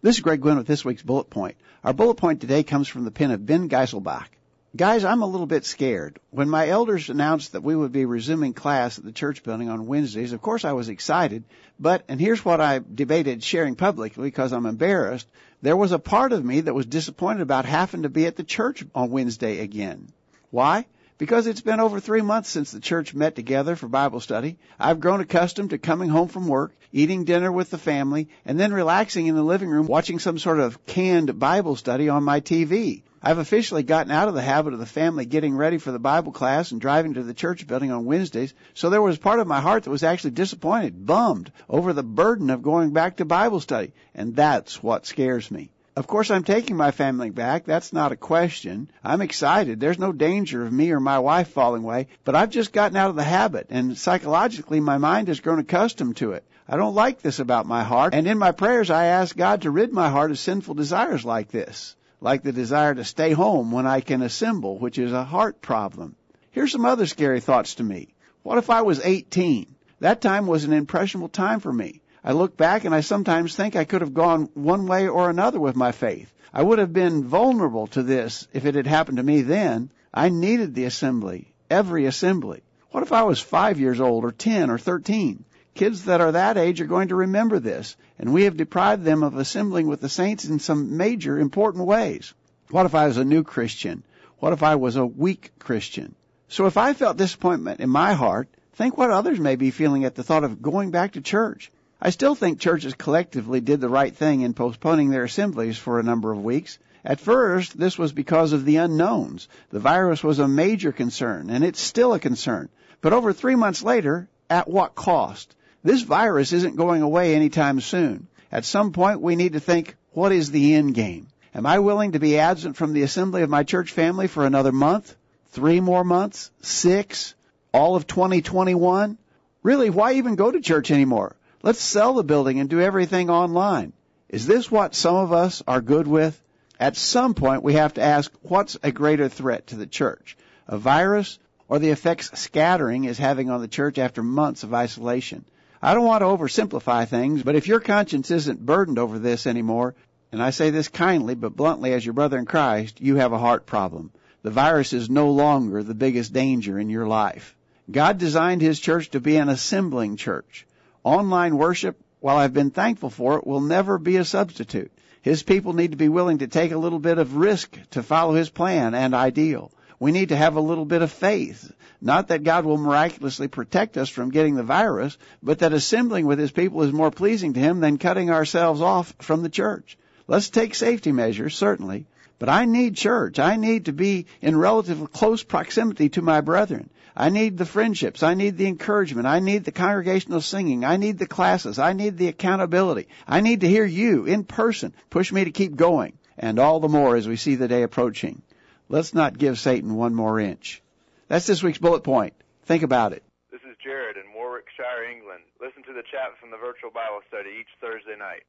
This 0.00 0.14
is 0.14 0.22
Greg 0.22 0.40
Gwin 0.40 0.58
with 0.58 0.68
this 0.68 0.84
week's 0.84 1.02
bullet 1.02 1.28
point. 1.28 1.56
Our 1.82 1.92
bullet 1.92 2.14
point 2.14 2.40
today 2.40 2.62
comes 2.62 2.86
from 2.86 3.04
the 3.04 3.10
pen 3.10 3.32
of 3.32 3.44
Ben 3.44 3.68
Giselbach. 3.68 4.28
Guys, 4.76 5.04
I'm 5.04 5.22
a 5.22 5.26
little 5.26 5.46
bit 5.46 5.64
scared. 5.64 6.20
When 6.30 6.48
my 6.48 6.68
elders 6.68 7.10
announced 7.10 7.50
that 7.52 7.64
we 7.64 7.74
would 7.74 7.90
be 7.90 8.04
resuming 8.04 8.52
class 8.52 8.98
at 8.98 9.04
the 9.04 9.10
church 9.10 9.42
building 9.42 9.68
on 9.68 9.88
Wednesdays, 9.88 10.32
of 10.32 10.40
course 10.40 10.64
I 10.64 10.70
was 10.70 10.88
excited, 10.88 11.42
but, 11.80 12.04
and 12.06 12.20
here's 12.20 12.44
what 12.44 12.60
I 12.60 12.78
debated 12.78 13.42
sharing 13.42 13.74
publicly 13.74 14.28
because 14.28 14.52
I'm 14.52 14.66
embarrassed, 14.66 15.26
there 15.62 15.76
was 15.76 15.90
a 15.90 15.98
part 15.98 16.32
of 16.32 16.44
me 16.44 16.60
that 16.60 16.74
was 16.74 16.86
disappointed 16.86 17.42
about 17.42 17.64
having 17.64 18.02
to 18.02 18.08
be 18.08 18.26
at 18.26 18.36
the 18.36 18.44
church 18.44 18.84
on 18.94 19.10
Wednesday 19.10 19.58
again. 19.58 20.12
Why? 20.52 20.86
Because 21.18 21.48
it's 21.48 21.60
been 21.60 21.80
over 21.80 21.98
three 21.98 22.22
months 22.22 22.48
since 22.48 22.70
the 22.70 22.78
church 22.78 23.12
met 23.12 23.34
together 23.34 23.74
for 23.74 23.88
Bible 23.88 24.20
study, 24.20 24.56
I've 24.78 25.00
grown 25.00 25.20
accustomed 25.20 25.70
to 25.70 25.78
coming 25.78 26.08
home 26.08 26.28
from 26.28 26.46
work, 26.46 26.76
eating 26.92 27.24
dinner 27.24 27.50
with 27.50 27.70
the 27.70 27.76
family, 27.76 28.28
and 28.44 28.58
then 28.58 28.72
relaxing 28.72 29.26
in 29.26 29.34
the 29.34 29.42
living 29.42 29.68
room 29.68 29.88
watching 29.88 30.20
some 30.20 30.38
sort 30.38 30.60
of 30.60 30.86
canned 30.86 31.36
Bible 31.40 31.74
study 31.74 32.08
on 32.08 32.22
my 32.22 32.40
TV. 32.40 33.02
I've 33.20 33.38
officially 33.38 33.82
gotten 33.82 34.12
out 34.12 34.28
of 34.28 34.34
the 34.34 34.42
habit 34.42 34.74
of 34.74 34.78
the 34.78 34.86
family 34.86 35.26
getting 35.26 35.56
ready 35.56 35.78
for 35.78 35.90
the 35.90 35.98
Bible 35.98 36.30
class 36.30 36.70
and 36.70 36.80
driving 36.80 37.14
to 37.14 37.24
the 37.24 37.34
church 37.34 37.66
building 37.66 37.90
on 37.90 38.04
Wednesdays, 38.04 38.54
so 38.74 38.88
there 38.88 39.02
was 39.02 39.18
part 39.18 39.40
of 39.40 39.48
my 39.48 39.60
heart 39.60 39.82
that 39.82 39.90
was 39.90 40.04
actually 40.04 40.30
disappointed, 40.30 41.04
bummed 41.04 41.50
over 41.68 41.92
the 41.92 42.04
burden 42.04 42.48
of 42.48 42.62
going 42.62 42.92
back 42.92 43.16
to 43.16 43.24
Bible 43.24 43.58
study, 43.58 43.92
and 44.14 44.36
that's 44.36 44.84
what 44.84 45.04
scares 45.04 45.50
me. 45.50 45.72
Of 45.98 46.06
course, 46.06 46.30
I'm 46.30 46.44
taking 46.44 46.76
my 46.76 46.92
family 46.92 47.30
back. 47.30 47.64
That's 47.64 47.92
not 47.92 48.12
a 48.12 48.16
question. 48.16 48.88
I'm 49.02 49.20
excited. 49.20 49.80
There's 49.80 49.98
no 49.98 50.12
danger 50.12 50.64
of 50.64 50.72
me 50.72 50.92
or 50.92 51.00
my 51.00 51.18
wife 51.18 51.48
falling 51.48 51.82
away, 51.82 52.06
but 52.22 52.36
I've 52.36 52.50
just 52.50 52.72
gotten 52.72 52.96
out 52.96 53.10
of 53.10 53.16
the 53.16 53.24
habit, 53.24 53.66
and 53.70 53.98
psychologically, 53.98 54.78
my 54.78 54.98
mind 54.98 55.26
has 55.26 55.40
grown 55.40 55.58
accustomed 55.58 56.18
to 56.18 56.34
it. 56.34 56.44
I 56.68 56.76
don't 56.76 56.94
like 56.94 57.20
this 57.20 57.40
about 57.40 57.66
my 57.66 57.82
heart, 57.82 58.14
and 58.14 58.28
in 58.28 58.38
my 58.38 58.52
prayers, 58.52 58.90
I 58.90 59.06
ask 59.06 59.36
God 59.36 59.62
to 59.62 59.72
rid 59.72 59.92
my 59.92 60.08
heart 60.08 60.30
of 60.30 60.38
sinful 60.38 60.74
desires 60.74 61.24
like 61.24 61.48
this, 61.48 61.96
like 62.20 62.44
the 62.44 62.52
desire 62.52 62.94
to 62.94 63.04
stay 63.04 63.32
home 63.32 63.72
when 63.72 63.88
I 63.88 64.00
can 64.00 64.22
assemble, 64.22 64.78
which 64.78 64.98
is 64.98 65.12
a 65.12 65.24
heart 65.24 65.60
problem. 65.60 66.14
Here's 66.52 66.70
some 66.70 66.84
other 66.84 67.06
scary 67.06 67.40
thoughts 67.40 67.74
to 67.74 67.82
me. 67.82 68.14
What 68.44 68.58
if 68.58 68.70
I 68.70 68.82
was 68.82 69.00
18? 69.04 69.74
That 69.98 70.20
time 70.20 70.46
was 70.46 70.62
an 70.62 70.72
impressionable 70.72 71.28
time 71.28 71.58
for 71.58 71.72
me. 71.72 72.02
I 72.24 72.32
look 72.32 72.56
back 72.56 72.84
and 72.84 72.94
I 72.94 73.00
sometimes 73.00 73.54
think 73.54 73.76
I 73.76 73.84
could 73.84 74.00
have 74.00 74.14
gone 74.14 74.50
one 74.54 74.86
way 74.86 75.08
or 75.08 75.30
another 75.30 75.60
with 75.60 75.76
my 75.76 75.92
faith. 75.92 76.32
I 76.52 76.62
would 76.62 76.78
have 76.78 76.92
been 76.92 77.24
vulnerable 77.24 77.86
to 77.88 78.02
this 78.02 78.48
if 78.52 78.64
it 78.64 78.74
had 78.74 78.86
happened 78.86 79.18
to 79.18 79.22
me 79.22 79.42
then. 79.42 79.90
I 80.12 80.28
needed 80.28 80.74
the 80.74 80.84
assembly, 80.84 81.52
every 81.70 82.06
assembly. 82.06 82.62
What 82.90 83.02
if 83.02 83.12
I 83.12 83.22
was 83.22 83.40
five 83.40 83.78
years 83.78 84.00
old 84.00 84.24
or 84.24 84.32
ten 84.32 84.70
or 84.70 84.78
thirteen? 84.78 85.44
Kids 85.74 86.06
that 86.06 86.20
are 86.20 86.32
that 86.32 86.56
age 86.56 86.80
are 86.80 86.86
going 86.86 87.08
to 87.08 87.14
remember 87.14 87.60
this, 87.60 87.96
and 88.18 88.32
we 88.32 88.44
have 88.44 88.56
deprived 88.56 89.04
them 89.04 89.22
of 89.22 89.36
assembling 89.36 89.86
with 89.86 90.00
the 90.00 90.08
saints 90.08 90.44
in 90.44 90.58
some 90.58 90.96
major 90.96 91.38
important 91.38 91.86
ways. 91.86 92.34
What 92.70 92.86
if 92.86 92.94
I 92.94 93.06
was 93.06 93.16
a 93.16 93.24
new 93.24 93.44
Christian? 93.44 94.02
What 94.38 94.52
if 94.52 94.62
I 94.62 94.74
was 94.74 94.96
a 94.96 95.06
weak 95.06 95.52
Christian? 95.58 96.14
So 96.48 96.66
if 96.66 96.76
I 96.76 96.94
felt 96.94 97.16
disappointment 97.16 97.80
in 97.80 97.90
my 97.90 98.14
heart, 98.14 98.48
think 98.72 98.96
what 98.96 99.10
others 99.10 99.38
may 99.38 99.56
be 99.56 99.70
feeling 99.70 100.04
at 100.04 100.14
the 100.14 100.24
thought 100.24 100.44
of 100.44 100.62
going 100.62 100.90
back 100.90 101.12
to 101.12 101.20
church. 101.20 101.70
I 102.00 102.10
still 102.10 102.36
think 102.36 102.60
churches 102.60 102.94
collectively 102.94 103.60
did 103.60 103.80
the 103.80 103.88
right 103.88 104.14
thing 104.14 104.42
in 104.42 104.54
postponing 104.54 105.10
their 105.10 105.24
assemblies 105.24 105.76
for 105.76 105.98
a 105.98 106.04
number 106.04 106.30
of 106.30 106.44
weeks. 106.44 106.78
At 107.04 107.18
first, 107.18 107.76
this 107.76 107.98
was 107.98 108.12
because 108.12 108.52
of 108.52 108.64
the 108.64 108.76
unknowns. 108.76 109.48
The 109.70 109.80
virus 109.80 110.22
was 110.22 110.38
a 110.38 110.46
major 110.46 110.92
concern, 110.92 111.50
and 111.50 111.64
it's 111.64 111.80
still 111.80 112.14
a 112.14 112.20
concern. 112.20 112.68
But 113.00 113.12
over 113.12 113.32
three 113.32 113.56
months 113.56 113.82
later, 113.82 114.28
at 114.48 114.70
what 114.70 114.94
cost? 114.94 115.56
This 115.82 116.02
virus 116.02 116.52
isn't 116.52 116.76
going 116.76 117.02
away 117.02 117.34
anytime 117.34 117.80
soon. 117.80 118.28
At 118.52 118.64
some 118.64 118.92
point, 118.92 119.20
we 119.20 119.34
need 119.34 119.54
to 119.54 119.60
think, 119.60 119.96
what 120.12 120.30
is 120.30 120.52
the 120.52 120.74
end 120.74 120.94
game? 120.94 121.26
Am 121.52 121.66
I 121.66 121.80
willing 121.80 122.12
to 122.12 122.20
be 122.20 122.38
absent 122.38 122.76
from 122.76 122.92
the 122.92 123.02
assembly 123.02 123.42
of 123.42 123.50
my 123.50 123.64
church 123.64 123.90
family 123.90 124.28
for 124.28 124.46
another 124.46 124.70
month? 124.70 125.16
Three 125.48 125.80
more 125.80 126.04
months? 126.04 126.52
Six? 126.62 127.34
All 127.72 127.96
of 127.96 128.06
2021? 128.06 129.18
Really, 129.64 129.90
why 129.90 130.12
even 130.12 130.36
go 130.36 130.52
to 130.52 130.60
church 130.60 130.92
anymore? 130.92 131.34
Let's 131.60 131.80
sell 131.80 132.14
the 132.14 132.22
building 132.22 132.60
and 132.60 132.70
do 132.70 132.80
everything 132.80 133.30
online. 133.30 133.92
Is 134.28 134.46
this 134.46 134.70
what 134.70 134.94
some 134.94 135.16
of 135.16 135.32
us 135.32 135.60
are 135.66 135.80
good 135.80 136.06
with? 136.06 136.40
At 136.78 136.96
some 136.96 137.34
point, 137.34 137.64
we 137.64 137.72
have 137.72 137.94
to 137.94 138.00
ask 138.00 138.30
what's 138.42 138.76
a 138.84 138.92
greater 138.92 139.28
threat 139.28 139.66
to 139.68 139.76
the 139.76 139.86
church? 139.86 140.36
A 140.68 140.78
virus 140.78 141.40
or 141.68 141.80
the 141.80 141.90
effects 141.90 142.30
scattering 142.38 143.04
is 143.04 143.18
having 143.18 143.50
on 143.50 143.60
the 143.60 143.66
church 143.66 143.98
after 143.98 144.22
months 144.22 144.62
of 144.62 144.72
isolation? 144.72 145.44
I 145.82 145.94
don't 145.94 146.04
want 146.04 146.20
to 146.20 146.26
oversimplify 146.26 147.08
things, 147.08 147.42
but 147.42 147.56
if 147.56 147.66
your 147.66 147.80
conscience 147.80 148.30
isn't 148.30 148.64
burdened 148.64 149.00
over 149.00 149.18
this 149.18 149.44
anymore, 149.44 149.96
and 150.30 150.40
I 150.40 150.50
say 150.50 150.70
this 150.70 150.86
kindly 150.86 151.34
but 151.34 151.56
bluntly 151.56 151.92
as 151.92 152.06
your 152.06 152.14
brother 152.14 152.38
in 152.38 152.46
Christ, 152.46 153.00
you 153.00 153.16
have 153.16 153.32
a 153.32 153.38
heart 153.38 153.66
problem. 153.66 154.12
The 154.42 154.50
virus 154.50 154.92
is 154.92 155.10
no 155.10 155.32
longer 155.32 155.82
the 155.82 155.94
biggest 155.94 156.32
danger 156.32 156.78
in 156.78 156.88
your 156.88 157.08
life. 157.08 157.56
God 157.90 158.18
designed 158.18 158.62
His 158.62 158.78
church 158.78 159.10
to 159.10 159.20
be 159.20 159.36
an 159.36 159.48
assembling 159.48 160.16
church. 160.16 160.67
Online 161.04 161.56
worship, 161.56 161.96
while 162.20 162.36
I've 162.36 162.52
been 162.52 162.70
thankful 162.70 163.10
for 163.10 163.38
it, 163.38 163.46
will 163.46 163.60
never 163.60 163.98
be 163.98 164.16
a 164.16 164.24
substitute. 164.24 164.92
His 165.22 165.42
people 165.42 165.72
need 165.72 165.92
to 165.92 165.96
be 165.96 166.08
willing 166.08 166.38
to 166.38 166.46
take 166.46 166.72
a 166.72 166.78
little 166.78 166.98
bit 166.98 167.18
of 167.18 167.36
risk 167.36 167.76
to 167.90 168.02
follow 168.02 168.34
His 168.34 168.50
plan 168.50 168.94
and 168.94 169.14
ideal. 169.14 169.70
We 170.00 170.12
need 170.12 170.28
to 170.30 170.36
have 170.36 170.56
a 170.56 170.60
little 170.60 170.84
bit 170.84 171.02
of 171.02 171.10
faith. 171.10 171.72
Not 172.00 172.28
that 172.28 172.44
God 172.44 172.64
will 172.64 172.78
miraculously 172.78 173.48
protect 173.48 173.96
us 173.96 174.08
from 174.08 174.30
getting 174.30 174.54
the 174.54 174.62
virus, 174.62 175.18
but 175.42 175.58
that 175.58 175.72
assembling 175.72 176.26
with 176.26 176.38
His 176.38 176.52
people 176.52 176.82
is 176.82 176.92
more 176.92 177.10
pleasing 177.10 177.54
to 177.54 177.60
Him 177.60 177.80
than 177.80 177.98
cutting 177.98 178.30
ourselves 178.30 178.80
off 178.80 179.14
from 179.18 179.42
the 179.42 179.48
church. 179.48 179.98
Let's 180.28 180.50
take 180.50 180.74
safety 180.74 181.10
measures, 181.10 181.56
certainly, 181.56 182.06
but 182.38 182.48
I 182.48 182.66
need 182.66 182.96
church. 182.96 183.38
I 183.38 183.56
need 183.56 183.86
to 183.86 183.92
be 183.92 184.26
in 184.40 184.56
relative 184.56 185.12
close 185.12 185.42
proximity 185.42 186.10
to 186.10 186.22
my 186.22 186.40
brethren. 186.40 186.90
I 187.20 187.30
need 187.30 187.58
the 187.58 187.66
friendships. 187.66 188.22
I 188.22 188.34
need 188.34 188.56
the 188.56 188.68
encouragement. 188.68 189.26
I 189.26 189.40
need 189.40 189.64
the 189.64 189.72
congregational 189.72 190.40
singing. 190.40 190.84
I 190.84 190.98
need 190.98 191.18
the 191.18 191.26
classes. 191.26 191.80
I 191.80 191.92
need 191.92 192.16
the 192.16 192.28
accountability. 192.28 193.08
I 193.26 193.40
need 193.40 193.62
to 193.62 193.68
hear 193.68 193.84
you 193.84 194.26
in 194.26 194.44
person 194.44 194.94
push 195.10 195.32
me 195.32 195.42
to 195.42 195.50
keep 195.50 195.74
going. 195.74 196.16
And 196.38 196.60
all 196.60 196.78
the 196.78 196.88
more 196.88 197.16
as 197.16 197.26
we 197.26 197.34
see 197.34 197.56
the 197.56 197.66
day 197.66 197.82
approaching. 197.82 198.42
Let's 198.88 199.14
not 199.14 199.36
give 199.36 199.58
Satan 199.58 199.96
one 199.96 200.14
more 200.14 200.38
inch. 200.38 200.80
That's 201.26 201.44
this 201.44 201.60
week's 201.60 201.78
bullet 201.78 202.04
point. 202.04 202.34
Think 202.66 202.84
about 202.84 203.12
it. 203.12 203.24
This 203.50 203.62
is 203.62 203.76
Jared 203.82 204.16
in 204.16 204.32
Warwickshire, 204.32 205.10
England. 205.10 205.42
Listen 205.60 205.82
to 205.82 205.92
the 205.92 206.06
chat 206.06 206.38
from 206.38 206.52
the 206.52 206.56
virtual 206.56 206.92
Bible 206.92 207.22
study 207.26 207.50
each 207.58 207.74
Thursday 207.80 208.16
night. 208.16 208.44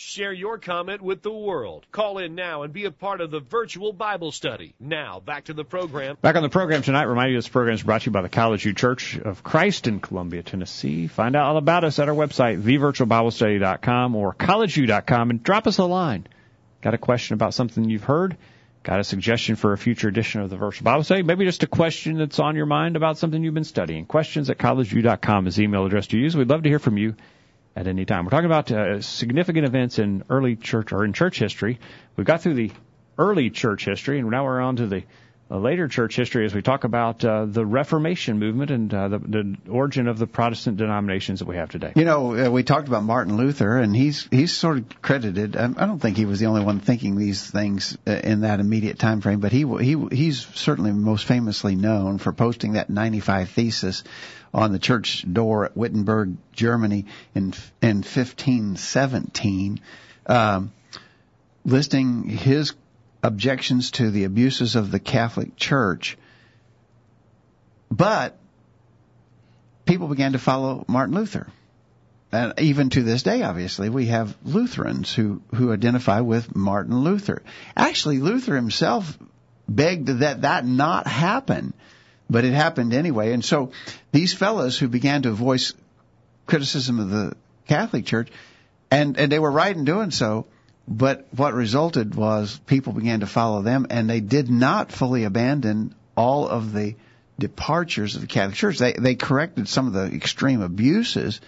Share 0.00 0.32
your 0.32 0.56
comment 0.56 1.02
with 1.02 1.20
the 1.20 1.30
world. 1.30 1.84
Call 1.92 2.16
in 2.16 2.34
now 2.34 2.62
and 2.62 2.72
be 2.72 2.86
a 2.86 2.90
part 2.90 3.20
of 3.20 3.30
the 3.30 3.40
virtual 3.40 3.92
Bible 3.92 4.32
study. 4.32 4.74
Now, 4.80 5.20
back 5.20 5.44
to 5.44 5.52
the 5.52 5.62
program. 5.62 6.16
Back 6.22 6.36
on 6.36 6.42
the 6.42 6.48
program 6.48 6.80
tonight, 6.80 7.02
remind 7.02 7.32
you 7.32 7.36
this 7.36 7.48
program 7.48 7.74
is 7.74 7.82
brought 7.82 8.00
to 8.00 8.06
you 8.06 8.12
by 8.12 8.22
the 8.22 8.30
College 8.30 8.62
View 8.62 8.72
Church 8.72 9.18
of 9.18 9.42
Christ 9.42 9.86
in 9.86 10.00
Columbia, 10.00 10.42
Tennessee. 10.42 11.06
Find 11.06 11.36
out 11.36 11.48
all 11.48 11.58
about 11.58 11.84
us 11.84 11.98
at 11.98 12.08
our 12.08 12.14
website, 12.14 12.62
thevirtualbiblestudy.com 12.62 14.16
or 14.16 14.32
collegeview.com, 14.32 15.28
and 15.28 15.42
drop 15.42 15.66
us 15.66 15.76
a 15.76 15.84
line. 15.84 16.26
Got 16.80 16.94
a 16.94 16.98
question 16.98 17.34
about 17.34 17.52
something 17.52 17.84
you've 17.84 18.04
heard? 18.04 18.38
Got 18.82 19.00
a 19.00 19.04
suggestion 19.04 19.56
for 19.56 19.74
a 19.74 19.78
future 19.78 20.08
edition 20.08 20.40
of 20.40 20.48
the 20.48 20.56
Virtual 20.56 20.82
Bible 20.82 21.04
Study? 21.04 21.24
Maybe 21.24 21.44
just 21.44 21.62
a 21.62 21.66
question 21.66 22.16
that's 22.16 22.38
on 22.38 22.56
your 22.56 22.64
mind 22.64 22.96
about 22.96 23.18
something 23.18 23.44
you've 23.44 23.52
been 23.52 23.64
studying. 23.64 24.06
Questions 24.06 24.48
at 24.48 24.56
collegeview.com 24.56 25.46
is 25.46 25.56
the 25.56 25.64
email 25.64 25.84
address 25.84 26.06
to 26.06 26.18
use. 26.18 26.34
We'd 26.34 26.48
love 26.48 26.62
to 26.62 26.70
hear 26.70 26.78
from 26.78 26.96
you 26.96 27.16
at 27.76 27.86
any 27.86 28.04
time. 28.04 28.24
We're 28.24 28.30
talking 28.30 28.46
about 28.46 28.70
uh, 28.70 29.00
significant 29.00 29.66
events 29.66 29.98
in 29.98 30.24
early 30.28 30.56
church 30.56 30.92
or 30.92 31.04
in 31.04 31.12
church 31.12 31.38
history. 31.38 31.78
We've 32.16 32.26
got 32.26 32.42
through 32.42 32.54
the 32.54 32.70
early 33.18 33.50
church 33.50 33.84
history, 33.84 34.18
and 34.18 34.30
now 34.30 34.44
we're 34.44 34.60
on 34.60 34.76
to 34.76 34.86
the 34.86 35.04
uh, 35.50 35.58
later 35.58 35.88
church 35.88 36.14
history 36.14 36.44
as 36.44 36.54
we 36.54 36.62
talk 36.62 36.84
about 36.84 37.24
uh, 37.24 37.44
the 37.44 37.66
Reformation 37.66 38.38
movement 38.38 38.70
and 38.70 38.94
uh, 38.94 39.08
the, 39.08 39.18
the 39.18 39.56
origin 39.68 40.06
of 40.06 40.16
the 40.16 40.26
Protestant 40.26 40.76
denominations 40.76 41.40
that 41.40 41.48
we 41.48 41.56
have 41.56 41.70
today. 41.70 41.92
You 41.96 42.04
know, 42.04 42.46
uh, 42.46 42.50
we 42.50 42.62
talked 42.62 42.86
about 42.86 43.02
Martin 43.02 43.36
Luther, 43.36 43.76
and 43.76 43.94
he's 43.94 44.28
he's 44.30 44.52
sort 44.52 44.78
of 44.78 45.02
credited. 45.02 45.56
I 45.56 45.66
don't 45.66 45.98
think 45.98 46.16
he 46.16 46.24
was 46.24 46.38
the 46.38 46.46
only 46.46 46.62
one 46.62 46.78
thinking 46.78 47.16
these 47.16 47.50
things 47.50 47.98
uh, 48.06 48.12
in 48.12 48.42
that 48.42 48.60
immediate 48.60 48.98
time 48.98 49.20
frame, 49.20 49.40
but 49.40 49.50
he 49.50 49.64
he 49.80 49.96
he's 50.12 50.46
certainly 50.54 50.92
most 50.92 51.24
famously 51.24 51.74
known 51.74 52.18
for 52.18 52.32
posting 52.32 52.74
that 52.74 52.88
95 52.88 53.50
thesis 53.50 54.04
on 54.52 54.72
the 54.72 54.78
church 54.78 55.24
door 55.30 55.66
at 55.66 55.76
Wittenberg, 55.76 56.36
Germany, 56.52 57.06
in 57.34 57.54
in 57.80 57.98
1517, 57.98 59.80
um, 60.26 60.72
listing 61.64 62.24
his 62.24 62.74
objections 63.22 63.92
to 63.92 64.10
the 64.10 64.24
abuses 64.24 64.76
of 64.76 64.90
the 64.90 65.00
Catholic 65.00 65.56
Church. 65.56 66.16
But 67.90 68.36
people 69.84 70.08
began 70.08 70.32
to 70.32 70.38
follow 70.38 70.84
Martin 70.88 71.14
Luther. 71.14 71.48
And 72.32 72.54
even 72.60 72.90
to 72.90 73.02
this 73.02 73.24
day, 73.24 73.42
obviously, 73.42 73.88
we 73.88 74.06
have 74.06 74.36
Lutherans 74.44 75.12
who, 75.12 75.42
who 75.54 75.72
identify 75.72 76.20
with 76.20 76.54
Martin 76.54 77.00
Luther. 77.00 77.42
Actually, 77.76 78.18
Luther 78.18 78.54
himself 78.54 79.18
begged 79.68 80.06
that 80.06 80.42
that 80.42 80.64
not 80.64 81.08
happen, 81.08 81.74
but 82.30 82.44
it 82.44 82.52
happened 82.52 82.94
anyway. 82.94 83.32
And 83.32 83.44
so 83.44 83.72
these 84.12 84.32
fellows 84.32 84.78
who 84.78 84.88
began 84.88 85.22
to 85.22 85.32
voice 85.32 85.74
criticism 86.46 87.00
of 87.00 87.10
the 87.10 87.36
Catholic 87.66 88.06
Church, 88.06 88.28
and, 88.90 89.18
and 89.18 89.30
they 89.30 89.38
were 89.38 89.50
right 89.50 89.76
in 89.76 89.84
doing 89.84 90.10
so, 90.10 90.46
but 90.88 91.26
what 91.36 91.54
resulted 91.54 92.14
was 92.14 92.58
people 92.66 92.92
began 92.92 93.20
to 93.20 93.26
follow 93.26 93.62
them, 93.62 93.86
and 93.90 94.08
they 94.08 94.20
did 94.20 94.48
not 94.50 94.90
fully 94.92 95.24
abandon 95.24 95.94
all 96.16 96.48
of 96.48 96.72
the 96.72 96.96
departures 97.38 98.14
of 98.14 98.22
the 98.22 98.26
Catholic 98.26 98.56
Church. 98.56 98.78
They 98.78 98.92
they 98.92 99.14
corrected 99.14 99.68
some 99.68 99.86
of 99.86 99.92
the 99.92 100.06
extreme 100.06 100.62
abuses, 100.62 101.40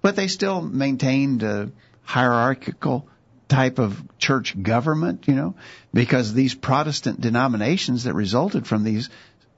but 0.00 0.16
they 0.16 0.28
still 0.28 0.62
maintained 0.62 1.42
a 1.42 1.70
hierarchical 2.02 3.08
type 3.48 3.78
of 3.78 4.02
church 4.18 4.60
government, 4.60 5.26
you 5.26 5.34
know, 5.34 5.54
because 5.92 6.32
these 6.32 6.54
Protestant 6.54 7.20
denominations 7.20 8.04
that 8.04 8.14
resulted 8.14 8.66
from 8.66 8.84
these 8.84 9.10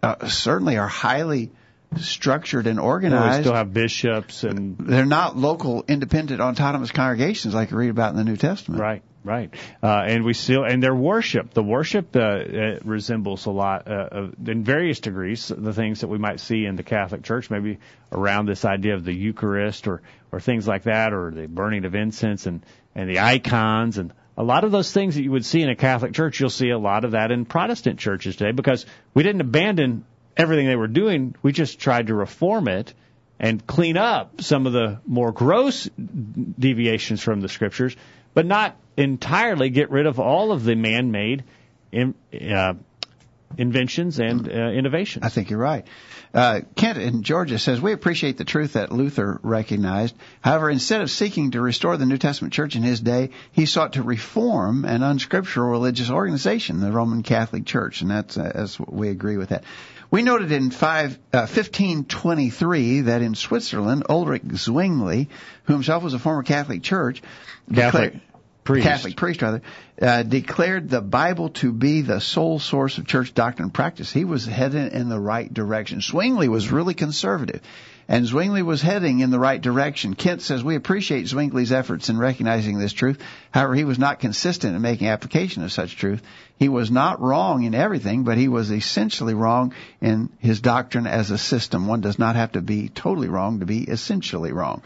uh, 0.02 0.28
certainly 0.28 0.78
are 0.78 0.88
highly 0.88 1.50
structured 1.96 2.66
and 2.66 2.78
organized. 2.78 3.38
We 3.38 3.42
still 3.44 3.54
have 3.54 3.72
bishops 3.72 4.44
and 4.44 4.76
they're 4.78 5.06
not 5.06 5.36
local, 5.36 5.84
independent, 5.88 6.40
autonomous 6.40 6.90
congregations 6.90 7.54
like 7.54 7.70
you 7.70 7.76
read 7.76 7.90
about 7.90 8.10
in 8.10 8.16
the 8.16 8.24
New 8.24 8.36
Testament. 8.36 8.80
Right, 8.80 9.02
right. 9.24 9.54
Uh, 9.82 10.02
and 10.06 10.24
we 10.24 10.34
still 10.34 10.64
and 10.64 10.82
their 10.82 10.94
worship, 10.94 11.54
the 11.54 11.62
worship 11.62 12.14
uh, 12.16 12.20
uh, 12.20 12.78
resembles 12.84 13.46
a 13.46 13.50
lot, 13.50 13.88
uh, 13.88 14.28
in 14.46 14.64
various 14.64 15.00
degrees, 15.00 15.50
the 15.56 15.72
things 15.72 16.00
that 16.00 16.08
we 16.08 16.18
might 16.18 16.40
see 16.40 16.66
in 16.66 16.76
the 16.76 16.82
Catholic 16.82 17.22
Church, 17.22 17.50
maybe 17.50 17.78
around 18.12 18.46
this 18.46 18.64
idea 18.64 18.94
of 18.94 19.04
the 19.04 19.14
Eucharist 19.14 19.86
or 19.86 20.02
or 20.32 20.40
things 20.40 20.66
like 20.66 20.84
that, 20.84 21.12
or 21.12 21.30
the 21.30 21.46
burning 21.46 21.84
of 21.84 21.94
incense 21.94 22.46
and 22.46 22.64
and 22.94 23.08
the 23.08 23.20
icons 23.20 23.98
and 23.98 24.12
a 24.36 24.42
lot 24.42 24.64
of 24.64 24.72
those 24.72 24.92
things 24.92 25.14
that 25.14 25.22
you 25.22 25.30
would 25.30 25.44
see 25.44 25.62
in 25.62 25.70
a 25.70 25.76
Catholic 25.76 26.12
church, 26.12 26.40
you'll 26.40 26.50
see 26.50 26.70
a 26.70 26.78
lot 26.78 27.04
of 27.04 27.12
that 27.12 27.30
in 27.30 27.44
Protestant 27.46 27.98
churches 27.98 28.36
today 28.36 28.52
because 28.52 28.84
we 29.14 29.22
didn't 29.22 29.40
abandon 29.40 30.04
everything 30.36 30.66
they 30.66 30.76
were 30.76 30.88
doing. 30.88 31.34
We 31.42 31.52
just 31.52 31.78
tried 31.78 32.08
to 32.08 32.14
reform 32.14 32.68
it 32.68 32.92
and 33.38 33.66
clean 33.66 33.96
up 33.96 34.42
some 34.42 34.66
of 34.66 34.72
the 34.72 35.00
more 35.06 35.32
gross 35.32 35.88
deviations 36.58 37.22
from 37.22 37.40
the 37.40 37.48
scriptures, 37.48 37.96
but 38.34 38.46
not 38.46 38.76
entirely 38.96 39.70
get 39.70 39.90
rid 39.90 40.06
of 40.06 40.20
all 40.20 40.52
of 40.52 40.64
the 40.64 40.74
man-made 40.74 41.44
in, 41.92 42.14
uh, 42.50 42.74
inventions 43.56 44.18
and 44.18 44.48
uh, 44.48 44.52
innovations. 44.52 45.24
I 45.24 45.28
think 45.28 45.50
you're 45.50 45.58
right. 45.58 45.86
Uh, 46.34 46.60
Kent 46.74 46.98
in 46.98 47.22
Georgia 47.22 47.58
says, 47.58 47.80
We 47.80 47.92
appreciate 47.92 48.36
the 48.36 48.44
truth 48.44 48.74
that 48.74 48.92
Luther 48.92 49.40
recognized. 49.42 50.14
However, 50.40 50.70
instead 50.70 51.00
of 51.00 51.10
seeking 51.10 51.52
to 51.52 51.60
restore 51.60 51.96
the 51.96 52.06
New 52.06 52.18
Testament 52.18 52.52
church 52.52 52.76
in 52.76 52.82
his 52.82 53.00
day, 53.00 53.30
he 53.52 53.66
sought 53.66 53.94
to 53.94 54.02
reform 54.02 54.84
an 54.84 55.02
unscriptural 55.02 55.70
religious 55.70 56.10
organization, 56.10 56.80
the 56.80 56.92
Roman 56.92 57.22
Catholic 57.22 57.64
Church, 57.64 58.02
and 58.02 58.10
that's, 58.10 58.36
uh, 58.36 58.66
we 58.86 59.08
agree 59.08 59.36
with 59.36 59.50
that. 59.50 59.64
We 60.10 60.22
noted 60.22 60.52
in 60.52 60.70
five, 60.70 61.18
uh, 61.32 61.48
1523 61.50 63.02
that 63.02 63.22
in 63.22 63.34
Switzerland, 63.34 64.04
Ulrich 64.08 64.44
Zwingli, 64.54 65.28
who 65.64 65.72
himself 65.72 66.02
was 66.02 66.14
a 66.14 66.18
former 66.18 66.42
Catholic 66.42 66.82
church, 66.82 67.22
Catholic 67.72 68.12
declared, 68.12 68.20
priest. 68.66 68.86
Catholic 68.86 69.16
priest 69.16 69.42
rather, 69.42 69.62
uh, 70.00 70.22
declared 70.22 70.90
the 70.90 71.00
Bible 71.00 71.50
to 71.50 71.72
be 71.72 72.02
the 72.02 72.20
sole 72.20 72.58
source 72.58 72.98
of 72.98 73.06
church 73.06 73.32
doctrine 73.32 73.64
and 73.64 73.74
practice. 73.74 74.12
He 74.12 74.24
was 74.24 74.44
heading 74.44 74.90
in 74.92 75.08
the 75.08 75.20
right 75.20 75.52
direction. 75.52 76.00
Zwingli 76.00 76.48
was 76.48 76.70
really 76.70 76.94
conservative. 76.94 77.62
And 78.08 78.24
Zwingli 78.24 78.62
was 78.62 78.82
heading 78.82 79.18
in 79.18 79.30
the 79.30 79.38
right 79.38 79.60
direction. 79.60 80.14
Kent 80.14 80.40
says, 80.40 80.62
we 80.62 80.76
appreciate 80.76 81.26
Zwingli's 81.26 81.72
efforts 81.72 82.08
in 82.08 82.16
recognizing 82.18 82.78
this 82.78 82.92
truth. 82.92 83.20
However, 83.50 83.74
he 83.74 83.82
was 83.82 83.98
not 83.98 84.20
consistent 84.20 84.76
in 84.76 84.82
making 84.82 85.08
application 85.08 85.64
of 85.64 85.72
such 85.72 85.96
truth. 85.96 86.22
He 86.56 86.68
was 86.68 86.88
not 86.88 87.20
wrong 87.20 87.64
in 87.64 87.74
everything, 87.74 88.22
but 88.22 88.38
he 88.38 88.46
was 88.46 88.70
essentially 88.70 89.34
wrong 89.34 89.74
in 90.00 90.28
his 90.38 90.60
doctrine 90.60 91.08
as 91.08 91.32
a 91.32 91.38
system. 91.38 91.88
One 91.88 92.00
does 92.00 92.18
not 92.18 92.36
have 92.36 92.52
to 92.52 92.60
be 92.60 92.88
totally 92.88 93.28
wrong 93.28 93.58
to 93.58 93.66
be 93.66 93.82
essentially 93.82 94.52
wrong. 94.52 94.82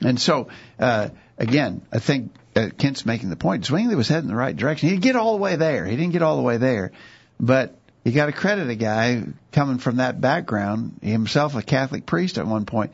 And 0.00 0.20
so, 0.20 0.48
uh, 0.78 1.08
again, 1.40 1.82
I 1.90 1.98
think 1.98 2.32
uh, 2.54 2.68
Kent's 2.76 3.04
making 3.04 3.30
the 3.30 3.36
point. 3.36 3.64
Zwingli 3.64 3.96
was 3.96 4.06
heading 4.06 4.24
in 4.24 4.28
the 4.28 4.36
right 4.36 4.54
direction. 4.54 4.88
He 4.88 4.94
didn't 4.94 5.04
get 5.04 5.16
all 5.16 5.32
the 5.32 5.42
way 5.42 5.56
there. 5.56 5.86
He 5.86 5.96
didn't 5.96 6.12
get 6.12 6.22
all 6.22 6.36
the 6.36 6.42
way 6.42 6.58
there, 6.58 6.92
but 7.40 7.74
you 8.04 8.12
got 8.12 8.26
to 8.26 8.32
credit 8.32 8.68
a 8.70 8.74
guy 8.76 9.24
coming 9.50 9.78
from 9.78 9.96
that 9.96 10.20
background, 10.20 11.00
himself 11.02 11.56
a 11.56 11.62
Catholic 11.62 12.06
priest 12.06 12.38
at 12.38 12.46
one 12.46 12.66
point. 12.66 12.92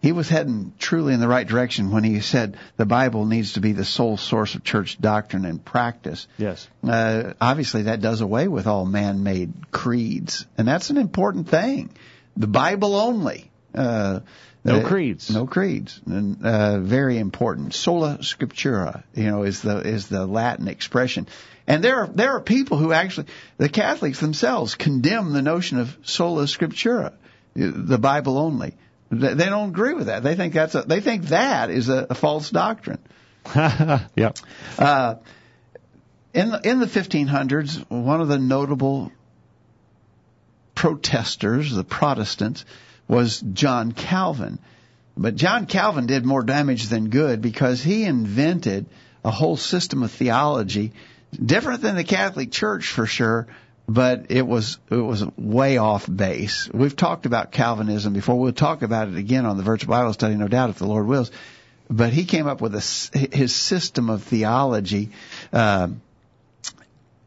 He 0.00 0.12
was 0.12 0.28
heading 0.28 0.74
truly 0.78 1.14
in 1.14 1.20
the 1.20 1.28
right 1.28 1.46
direction 1.46 1.90
when 1.90 2.04
he 2.04 2.20
said 2.20 2.58
the 2.76 2.84
Bible 2.84 3.24
needs 3.24 3.54
to 3.54 3.60
be 3.60 3.72
the 3.72 3.86
sole 3.86 4.18
source 4.18 4.54
of 4.54 4.62
church 4.62 5.00
doctrine 5.00 5.46
and 5.46 5.64
practice. 5.64 6.26
Yes. 6.36 6.68
Uh, 6.86 7.32
obviously, 7.40 7.82
that 7.82 8.02
does 8.02 8.20
away 8.20 8.46
with 8.46 8.66
all 8.66 8.84
man-made 8.84 9.70
creeds, 9.70 10.44
and 10.58 10.68
that's 10.68 10.90
an 10.90 10.98
important 10.98 11.48
thing. 11.48 11.90
The 12.36 12.46
Bible 12.46 12.96
only. 12.96 13.50
Uh, 13.74 14.20
no 14.64 14.82
creeds. 14.82 15.30
No 15.30 15.46
creeds. 15.46 16.00
And, 16.06 16.44
uh, 16.44 16.80
very 16.80 17.18
important. 17.18 17.74
Sola 17.74 18.18
scriptura, 18.20 19.02
you 19.14 19.24
know, 19.24 19.42
is 19.42 19.60
the 19.60 19.78
is 19.78 20.08
the 20.08 20.26
Latin 20.26 20.68
expression. 20.68 21.28
And 21.66 21.84
there 21.84 22.00
are 22.00 22.06
there 22.06 22.32
are 22.32 22.40
people 22.40 22.78
who 22.78 22.92
actually 22.92 23.26
the 23.58 23.68
Catholics 23.68 24.20
themselves 24.20 24.74
condemn 24.74 25.32
the 25.32 25.42
notion 25.42 25.78
of 25.78 25.96
sola 26.02 26.44
scriptura, 26.44 27.12
the 27.54 27.98
Bible 27.98 28.38
only. 28.38 28.74
They 29.10 29.34
don't 29.34 29.68
agree 29.68 29.94
with 29.94 30.06
that. 30.06 30.22
They 30.22 30.34
think 30.34 30.54
that's 30.54 30.74
a 30.74 30.82
they 30.82 31.00
think 31.00 31.26
that 31.26 31.70
is 31.70 31.88
a, 31.88 32.06
a 32.10 32.14
false 32.14 32.50
doctrine. 32.50 32.98
yep. 33.54 34.38
Uh, 34.78 35.16
in 36.32 36.50
the, 36.50 36.60
in 36.68 36.80
the 36.80 36.86
1500s, 36.86 37.88
one 37.88 38.20
of 38.20 38.28
the 38.28 38.38
notable 38.38 39.12
protesters, 40.74 41.72
the 41.72 41.84
Protestants, 41.84 42.64
was 43.08 43.40
John 43.40 43.92
Calvin. 43.92 44.58
But 45.16 45.36
John 45.36 45.66
Calvin 45.66 46.06
did 46.06 46.24
more 46.24 46.42
damage 46.42 46.88
than 46.88 47.08
good 47.08 47.40
because 47.40 47.82
he 47.82 48.04
invented 48.04 48.86
a 49.24 49.30
whole 49.30 49.56
system 49.56 50.02
of 50.02 50.10
theology 50.10 50.92
different 51.44 51.82
than 51.82 51.96
the 51.96 52.04
Catholic 52.04 52.50
Church 52.50 52.88
for 52.88 53.06
sure, 53.06 53.46
but 53.88 54.26
it 54.30 54.46
was 54.46 54.78
it 54.90 54.96
was 54.96 55.24
way 55.36 55.78
off 55.78 56.08
base. 56.12 56.68
We've 56.72 56.96
talked 56.96 57.26
about 57.26 57.52
Calvinism 57.52 58.12
before. 58.12 58.38
We'll 58.38 58.52
talk 58.52 58.82
about 58.82 59.08
it 59.08 59.16
again 59.16 59.46
on 59.46 59.56
the 59.56 59.62
virtual 59.62 59.90
Bible 59.90 60.12
study, 60.12 60.34
no 60.34 60.48
doubt, 60.48 60.70
if 60.70 60.78
the 60.78 60.86
Lord 60.86 61.06
wills. 61.06 61.30
But 61.88 62.12
he 62.12 62.24
came 62.24 62.46
up 62.46 62.60
with 62.60 62.74
a, 62.74 63.28
his 63.32 63.54
system 63.54 64.08
of 64.08 64.22
theology. 64.22 65.10
Uh, 65.52 65.88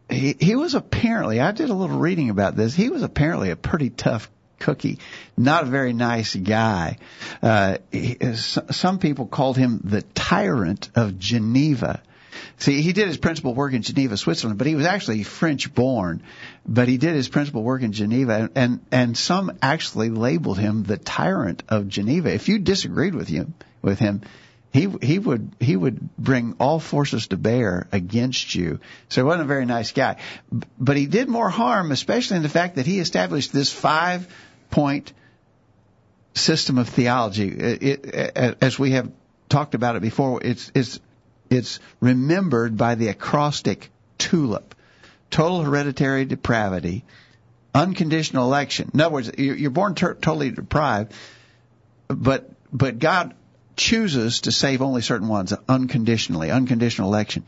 he, 0.10 0.36
he 0.40 0.56
was 0.56 0.74
apparently, 0.74 1.40
I 1.40 1.52
did 1.52 1.70
a 1.70 1.74
little 1.74 2.00
reading 2.00 2.30
about 2.30 2.56
this. 2.56 2.74
He 2.74 2.90
was 2.90 3.04
apparently 3.04 3.52
a 3.52 3.56
pretty 3.56 3.90
tough 3.90 4.30
cookie, 4.60 5.00
not 5.36 5.64
a 5.64 5.68
very 5.68 5.94
nice 5.94 6.36
guy. 6.36 6.98
Uh, 7.42 7.78
he, 7.92 8.18
some 8.34 9.00
people 9.00 9.26
called 9.26 9.58
him 9.58 9.82
the 9.84 10.02
tyrant 10.02 10.90
of 10.96 11.18
Geneva. 11.18 12.02
See, 12.60 12.82
he 12.82 12.94
did 12.94 13.08
his 13.08 13.18
principal 13.18 13.54
work 13.54 13.74
in 13.74 13.82
Geneva, 13.82 14.18
Switzerland, 14.18 14.58
but 14.58 14.68
he 14.68 14.76
was 14.76 14.86
actually 14.86 15.24
French 15.24 15.74
born. 15.74 16.22
But 16.66 16.88
he 16.88 16.98
did 16.98 17.16
his 17.16 17.28
principal 17.28 17.64
work 17.64 17.82
in 17.82 17.92
Geneva, 17.92 18.50
and 18.56 18.80
and 18.92 19.18
some 19.18 19.58
actually 19.62 20.10
labeled 20.10 20.58
him 20.58 20.84
the 20.84 20.98
tyrant 20.98 21.64
of 21.70 21.88
Geneva. 21.88 22.34
If 22.34 22.50
you 22.50 22.60
disagreed 22.60 23.16
with 23.16 23.28
him, 23.28 23.54
with 23.82 24.00
him, 24.00 24.22
he 24.74 24.88
he 25.02 25.20
would 25.20 25.52
he 25.60 25.76
would 25.76 26.16
bring 26.18 26.56
all 26.60 26.80
forces 26.80 27.28
to 27.28 27.38
bear 27.38 27.88
against 27.92 28.54
you. 28.54 28.80
So 29.10 29.22
he 29.22 29.26
wasn't 29.26 29.44
a 29.44 29.48
very 29.48 29.66
nice 29.66 29.92
guy, 29.92 30.18
but 30.80 30.98
he 30.98 31.06
did 31.06 31.30
more 31.30 31.50
harm, 31.50 31.92
especially 31.92 32.38
in 32.38 32.44
the 32.44 32.50
fact 32.50 32.76
that 32.76 32.86
he 32.86 33.00
established 33.00 33.54
this 33.54 33.72
five 33.72 34.28
point 34.70 35.14
system 36.34 36.78
of 36.78 36.90
theology. 36.90 37.50
It, 37.50 38.06
it, 38.06 38.58
as 38.62 38.78
we 38.78 38.92
have 38.92 39.12
talked 39.50 39.76
about 39.76 39.96
it 39.96 40.02
before, 40.02 40.42
it's 40.44 40.72
it's 40.76 41.00
it's 41.50 41.80
remembered 42.00 42.78
by 42.78 42.96
the 42.96 43.08
acrostic 43.08 43.90
TULIP. 44.18 44.76
Total 45.30 45.62
hereditary 45.62 46.26
depravity, 46.26 47.04
unconditional 47.76 48.46
election. 48.46 48.92
In 48.94 49.02
other 49.02 49.14
words, 49.14 49.32
you're 49.38 49.72
born 49.72 49.94
ter- 49.94 50.14
totally 50.14 50.52
deprived, 50.52 51.14
but 52.08 52.50
but 52.72 53.00
God 53.00 53.34
chooses 53.76 54.42
to 54.42 54.52
save 54.52 54.82
only 54.82 55.02
certain 55.02 55.28
ones 55.28 55.54
unconditionally, 55.68 56.50
unconditional 56.50 57.10
election. 57.10 57.46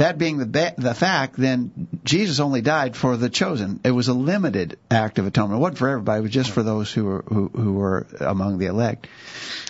That 0.00 0.16
being 0.16 0.38
the 0.38 0.46
be- 0.46 0.70
the 0.78 0.94
fact, 0.94 1.36
then 1.36 1.88
Jesus 2.04 2.40
only 2.40 2.62
died 2.62 2.96
for 2.96 3.18
the 3.18 3.28
chosen. 3.28 3.80
It 3.84 3.90
was 3.90 4.08
a 4.08 4.14
limited 4.14 4.78
act 4.90 5.18
of 5.18 5.26
atonement. 5.26 5.58
It 5.58 5.60
wasn't 5.60 5.76
for 5.76 5.90
everybody. 5.90 6.20
It 6.20 6.22
was 6.22 6.30
just 6.30 6.52
for 6.52 6.62
those 6.62 6.90
who 6.90 7.04
were 7.04 7.24
who, 7.28 7.48
who 7.48 7.72
were 7.74 8.06
among 8.18 8.56
the 8.56 8.64
elect. 8.64 9.08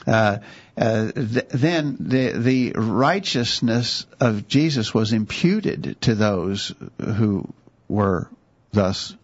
Uh, 0.07 0.39
uh, 0.79 1.11
th- 1.11 1.49
then 1.49 1.97
the 1.99 2.31
the 2.31 2.73
righteousness 2.77 4.07
of 4.21 4.47
Jesus 4.47 4.95
was 4.95 5.13
imputed 5.13 5.97
to 6.03 6.15
those 6.15 6.73
who 7.01 7.53
were 7.89 8.31
thus 8.71 9.17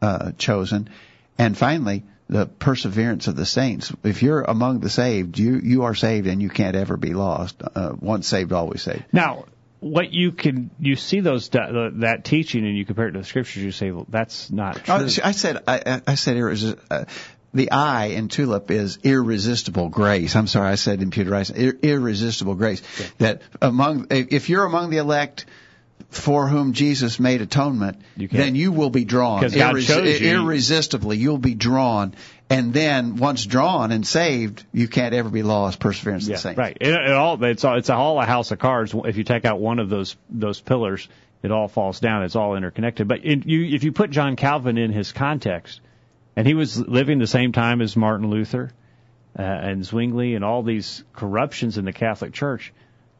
uh, 0.00 0.30
chosen, 0.38 0.90
and 1.38 1.58
finally 1.58 2.04
the 2.28 2.46
perseverance 2.46 3.26
of 3.26 3.34
the 3.34 3.46
saints. 3.46 3.92
If 4.04 4.22
you're 4.22 4.42
among 4.42 4.78
the 4.78 4.90
saved, 4.90 5.40
you 5.40 5.56
you 5.56 5.82
are 5.82 5.96
saved, 5.96 6.28
and 6.28 6.40
you 6.40 6.50
can't 6.50 6.76
ever 6.76 6.96
be 6.96 7.14
lost. 7.14 7.60
Uh, 7.74 7.94
once 7.98 8.28
saved, 8.28 8.52
always 8.52 8.82
saved. 8.82 9.06
Now, 9.12 9.46
what 9.82 10.12
you 10.12 10.30
can 10.30 10.70
you 10.78 10.94
see 10.94 11.20
those 11.20 11.48
that 11.48 12.20
teaching 12.24 12.64
and 12.64 12.76
you 12.76 12.84
compare 12.84 13.08
it 13.08 13.12
to 13.12 13.18
the 13.18 13.24
scriptures, 13.24 13.62
you 13.62 13.72
say 13.72 13.90
well, 13.90 14.06
that's 14.08 14.50
not 14.50 14.84
true. 14.84 14.94
I 15.24 15.32
said 15.32 15.62
I, 15.66 16.00
I 16.06 16.14
said. 16.14 16.78
Uh, 16.90 17.04
the 17.54 17.70
I 17.70 18.06
in 18.06 18.28
tulip 18.28 18.70
is 18.70 18.98
irresistible 19.02 19.90
grace. 19.90 20.34
I'm 20.36 20.46
sorry, 20.46 20.70
I 20.70 20.76
said 20.76 21.02
imputed 21.02 21.50
Ir- 21.54 21.78
irresistible 21.82 22.54
grace. 22.54 22.80
Okay. 22.98 23.10
That 23.18 23.42
among, 23.60 24.06
if 24.08 24.48
you're 24.48 24.64
among 24.64 24.88
the 24.88 24.96
elect, 24.96 25.44
for 26.08 26.48
whom 26.48 26.72
Jesus 26.72 27.18
made 27.20 27.40
atonement, 27.40 28.00
you 28.16 28.28
then 28.28 28.54
you 28.54 28.72
will 28.72 28.90
be 28.90 29.04
drawn 29.04 29.42
Irres- 29.42 30.20
you. 30.20 30.30
irresistibly. 30.30 31.16
You'll 31.16 31.38
be 31.38 31.54
drawn, 31.54 32.14
and 32.52 32.72
then 32.72 33.16
once 33.16 33.44
drawn 33.44 33.92
and 33.92 34.06
saved, 34.06 34.64
you 34.72 34.88
can't 34.88 35.14
ever 35.14 35.28
be 35.28 35.42
lost. 35.42 35.80
Perseverance 35.80 36.26
yeah, 36.26 36.34
the 36.34 36.40
same. 36.40 36.56
Right. 36.56 36.76
It, 36.80 36.88
it 36.88 37.12
all 37.12 37.42
it's 37.42 37.64
all, 37.64 37.76
it's 37.76 37.90
all 37.90 38.20
a 38.20 38.26
house 38.26 38.50
of 38.50 38.58
cards. 38.58 38.94
If 39.04 39.16
you 39.16 39.24
take 39.24 39.44
out 39.44 39.58
one 39.58 39.78
of 39.78 39.88
those 39.88 40.16
those 40.28 40.60
pillars, 40.60 41.08
it 41.42 41.50
all 41.50 41.68
falls 41.68 42.00
down. 42.00 42.22
It's 42.24 42.36
all 42.36 42.56
interconnected. 42.56 43.08
But 43.08 43.24
in, 43.24 43.42
you, 43.46 43.74
if 43.74 43.84
you 43.84 43.92
put 43.92 44.10
John 44.10 44.36
Calvin 44.36 44.78
in 44.78 44.92
his 44.92 45.12
context, 45.12 45.80
and 46.36 46.46
he 46.46 46.54
was 46.54 46.78
living 46.78 47.18
the 47.18 47.26
same 47.26 47.52
time 47.52 47.80
as 47.80 47.96
Martin 47.96 48.30
Luther 48.30 48.70
uh, 49.38 49.42
and 49.42 49.84
Zwingli 49.84 50.34
and 50.34 50.44
all 50.44 50.62
these 50.62 51.04
corruptions 51.12 51.78
in 51.78 51.84
the 51.84 51.92
Catholic 51.92 52.32
Church 52.32 52.72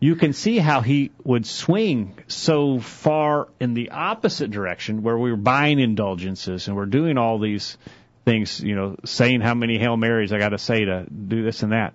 you 0.02 0.16
can 0.16 0.32
see 0.32 0.58
how 0.58 0.80
he 0.80 1.12
would 1.22 1.46
swing 1.46 2.12
so 2.26 2.80
far 2.80 3.46
in 3.60 3.72
the 3.72 3.90
opposite 3.90 4.50
direction 4.50 5.04
where 5.04 5.16
we 5.16 5.30
were 5.30 5.36
buying 5.36 5.78
indulgences 5.78 6.66
and 6.66 6.76
we're 6.76 6.86
doing 6.86 7.18
all 7.18 7.38
these 7.38 7.78
things, 8.24 8.60
you 8.60 8.74
know, 8.74 8.96
saying 9.04 9.40
how 9.40 9.54
many 9.54 9.78
Hail 9.78 9.96
Marys 9.96 10.32
I 10.32 10.38
got 10.38 10.50
to 10.50 10.58
say 10.58 10.84
to 10.84 11.06
do 11.10 11.42
this 11.42 11.62
and 11.62 11.72
that. 11.72 11.94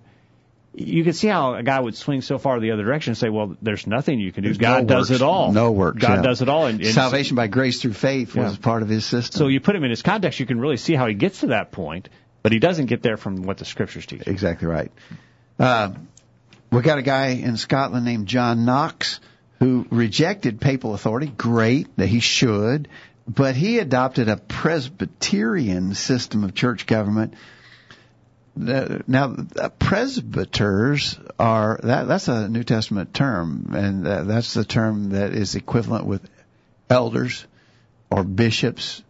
You 0.74 1.02
can 1.02 1.12
see 1.12 1.26
how 1.26 1.54
a 1.54 1.62
guy 1.62 1.80
would 1.80 1.96
swing 1.96 2.20
so 2.20 2.38
far 2.38 2.60
the 2.60 2.70
other 2.70 2.84
direction 2.84 3.12
and 3.12 3.18
say, 3.18 3.30
well, 3.30 3.56
there's 3.60 3.86
nothing 3.86 4.20
you 4.20 4.30
can 4.30 4.44
do. 4.44 4.50
There's 4.50 4.58
God 4.58 4.86
no 4.86 4.98
does 4.98 5.10
it 5.10 5.22
all. 5.22 5.50
No 5.50 5.72
work. 5.72 5.98
God 5.98 6.16
yeah. 6.16 6.22
does 6.22 6.40
it 6.40 6.48
all. 6.48 6.66
And, 6.66 6.80
and 6.80 6.94
Salvation 6.94 7.34
by 7.34 7.48
grace 7.48 7.82
through 7.82 7.94
faith 7.94 8.36
was 8.36 8.52
yeah. 8.54 8.62
part 8.62 8.82
of 8.82 8.88
his 8.88 9.04
system. 9.04 9.38
So 9.38 9.48
you 9.48 9.60
put 9.60 9.74
him 9.74 9.82
in 9.82 9.90
his 9.90 10.02
context, 10.02 10.38
you 10.38 10.46
can 10.46 10.60
really 10.60 10.76
see 10.76 10.94
how 10.94 11.06
he 11.06 11.14
gets 11.14 11.40
to 11.40 11.48
that 11.48 11.72
point, 11.72 12.08
but 12.42 12.52
he 12.52 12.60
doesn't 12.60 12.86
get 12.86 13.02
there 13.02 13.16
from 13.16 13.42
what 13.42 13.58
the 13.58 13.64
scriptures 13.64 14.06
teach. 14.06 14.22
Exactly 14.26 14.68
right. 14.68 14.92
Uh, 15.58 15.94
we 16.70 16.82
got 16.82 16.98
a 16.98 17.02
guy 17.02 17.28
in 17.28 17.56
Scotland 17.56 18.04
named 18.04 18.28
John 18.28 18.64
Knox 18.64 19.20
who 19.58 19.86
rejected 19.90 20.60
papal 20.60 20.94
authority. 20.94 21.26
Great 21.26 21.88
that 21.96 22.06
he 22.06 22.20
should, 22.20 22.88
but 23.28 23.54
he 23.54 23.78
adopted 23.78 24.28
a 24.28 24.38
Presbyterian 24.38 25.94
system 25.94 26.44
of 26.44 26.54
church 26.54 26.86
government. 26.86 27.34
Now, 28.56 29.36
presbyters 29.78 31.18
are 31.38 31.78
that 31.82 32.08
that's 32.08 32.26
a 32.28 32.48
New 32.48 32.64
Testament 32.64 33.14
term, 33.14 33.72
and 33.74 34.04
that's 34.04 34.54
the 34.54 34.64
term 34.64 35.10
that 35.10 35.32
is 35.32 35.54
equivalent 35.54 36.06
with 36.06 36.28
elders 36.90 37.46
or 38.10 38.24
bishops, 38.24 39.02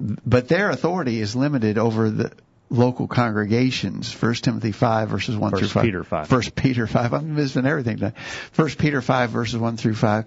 but 0.00 0.48
their 0.48 0.70
authority 0.70 1.20
is 1.20 1.36
limited 1.36 1.78
over 1.78 2.10
the 2.10 2.32
local 2.70 3.06
congregations. 3.06 4.10
First 4.10 4.44
Timothy 4.44 4.72
five 4.72 5.10
verses 5.10 5.36
one 5.36 5.52
First 5.52 5.60
through 5.60 5.68
five. 5.68 5.84
Peter 5.84 6.02
five. 6.02 6.28
First 6.28 6.54
Peter 6.56 6.86
five. 6.86 7.12
I'm 7.12 7.36
missing 7.36 7.66
everything. 7.66 8.12
First 8.52 8.78
Peter 8.78 9.02
five 9.02 9.30
verses 9.30 9.56
one 9.56 9.76
through 9.76 9.94
five. 9.94 10.24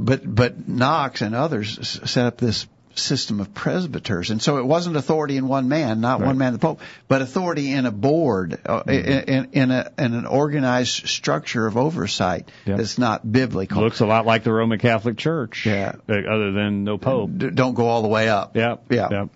But 0.00 0.22
but 0.34 0.68
Knox 0.68 1.20
and 1.20 1.34
others 1.34 2.00
set 2.10 2.26
up 2.26 2.38
this 2.38 2.66
system 2.94 3.40
of 3.40 3.54
presbyters, 3.54 4.30
and 4.30 4.42
so 4.42 4.58
it 4.58 4.64
wasn't 4.64 4.96
authority 4.96 5.36
in 5.36 5.46
one 5.46 5.68
man, 5.68 6.00
not 6.00 6.20
right. 6.20 6.26
one 6.26 6.38
man, 6.38 6.54
the 6.54 6.58
Pope, 6.58 6.80
but 7.06 7.22
authority 7.22 7.70
in 7.70 7.86
a 7.86 7.90
board, 7.90 8.58
uh, 8.64 8.82
mm-hmm. 8.82 9.30
in, 9.30 9.48
in, 9.52 9.70
a 9.70 9.92
in 9.98 10.14
an 10.14 10.26
organized 10.26 11.08
structure 11.08 11.66
of 11.66 11.76
oversight 11.76 12.50
yep. 12.64 12.78
that's 12.78 12.98
not 12.98 13.30
biblical. 13.30 13.82
Looks 13.82 14.00
a 14.00 14.06
lot 14.06 14.26
like 14.26 14.42
the 14.42 14.52
Roman 14.52 14.78
Catholic 14.78 15.18
Church. 15.18 15.66
Yeah. 15.66 15.94
Other 16.08 16.52
than 16.52 16.84
no 16.84 16.98
Pope. 16.98 17.30
Don't 17.36 17.74
go 17.74 17.86
all 17.86 18.02
the 18.02 18.08
way 18.08 18.28
up. 18.28 18.56
Yeah. 18.56 18.76
Yeah. 18.88 19.08
Yep. 19.10 19.28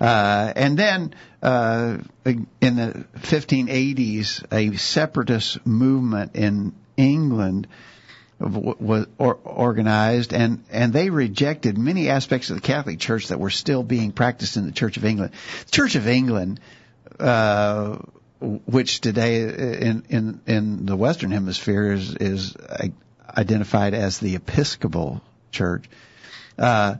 Uh, 0.00 0.52
and 0.56 0.78
then 0.78 1.14
uh, 1.42 1.98
in 2.24 2.46
the 2.60 3.06
1580s, 3.18 4.44
a 4.52 4.76
separatist 4.76 5.64
movement 5.66 6.34
in 6.34 6.74
England 6.96 7.68
was 8.38 9.06
organized, 9.18 10.32
and 10.32 10.64
and 10.70 10.92
they 10.92 11.10
rejected 11.10 11.78
many 11.78 12.08
aspects 12.08 12.50
of 12.50 12.56
the 12.56 12.62
Catholic 12.62 12.98
Church 12.98 13.28
that 13.28 13.38
were 13.38 13.50
still 13.50 13.82
being 13.82 14.12
practiced 14.12 14.56
in 14.56 14.66
the 14.66 14.72
Church 14.72 14.96
of 14.96 15.04
England. 15.04 15.32
The 15.66 15.70
Church 15.70 15.94
of 15.94 16.08
England. 16.08 16.60
Uh, 17.18 17.98
which 18.40 19.00
today 19.00 19.42
in 19.42 20.04
in 20.08 20.40
in 20.46 20.86
the 20.86 20.96
Western 20.96 21.30
Hemisphere 21.30 21.92
is 21.92 22.14
is 22.16 22.56
identified 23.36 23.94
as 23.94 24.18
the 24.18 24.34
Episcopal 24.34 25.22
Church. 25.50 25.84
Uh, 26.58 26.96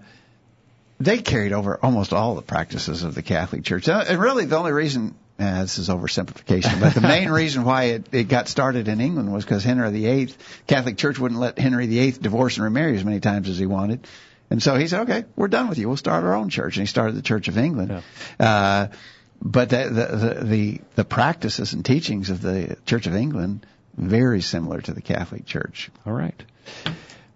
they 1.00 1.18
carried 1.18 1.52
over 1.52 1.78
almost 1.82 2.12
all 2.12 2.34
the 2.34 2.42
practices 2.42 3.02
of 3.02 3.14
the 3.14 3.22
Catholic 3.22 3.64
Church. 3.64 3.88
Uh, 3.88 4.04
and 4.08 4.18
really, 4.18 4.44
the 4.44 4.56
only 4.56 4.72
reason 4.72 5.14
uh, 5.38 5.62
this 5.62 5.78
is 5.78 5.88
oversimplification, 5.88 6.80
but 6.80 6.94
the 6.94 7.00
main 7.00 7.28
reason 7.30 7.64
why 7.64 7.84
it, 7.84 8.06
it 8.12 8.28
got 8.28 8.48
started 8.48 8.86
in 8.86 9.00
England 9.00 9.32
was 9.32 9.44
because 9.44 9.64
Henry 9.64 9.90
VIII, 9.90 10.34
Catholic 10.66 10.96
Church 10.96 11.18
wouldn't 11.18 11.40
let 11.40 11.58
Henry 11.58 11.86
VIII 11.86 12.12
divorce 12.12 12.56
and 12.56 12.64
remarry 12.64 12.96
as 12.96 13.04
many 13.04 13.20
times 13.20 13.48
as 13.48 13.58
he 13.58 13.66
wanted. 13.66 14.06
And 14.50 14.62
so 14.62 14.76
he 14.76 14.86
said, 14.86 15.02
okay, 15.02 15.24
we're 15.34 15.48
done 15.48 15.68
with 15.68 15.78
you. 15.78 15.88
We'll 15.88 15.96
start 15.96 16.22
our 16.22 16.34
own 16.34 16.50
church. 16.50 16.76
And 16.76 16.82
he 16.82 16.86
started 16.86 17.16
the 17.16 17.22
Church 17.22 17.48
of 17.48 17.58
England. 17.58 18.02
Yeah. 18.38 18.46
Uh, 18.46 18.88
but 19.42 19.70
the, 19.70 19.88
the, 19.88 20.44
the, 20.44 20.80
the 20.94 21.04
practices 21.04 21.72
and 21.72 21.84
teachings 21.84 22.30
of 22.30 22.40
the 22.40 22.76
Church 22.86 23.06
of 23.06 23.16
England 23.16 23.66
very 23.96 24.40
similar 24.40 24.80
to 24.80 24.92
the 24.92 25.02
Catholic 25.02 25.46
Church. 25.46 25.90
All 26.06 26.12
right. 26.12 26.40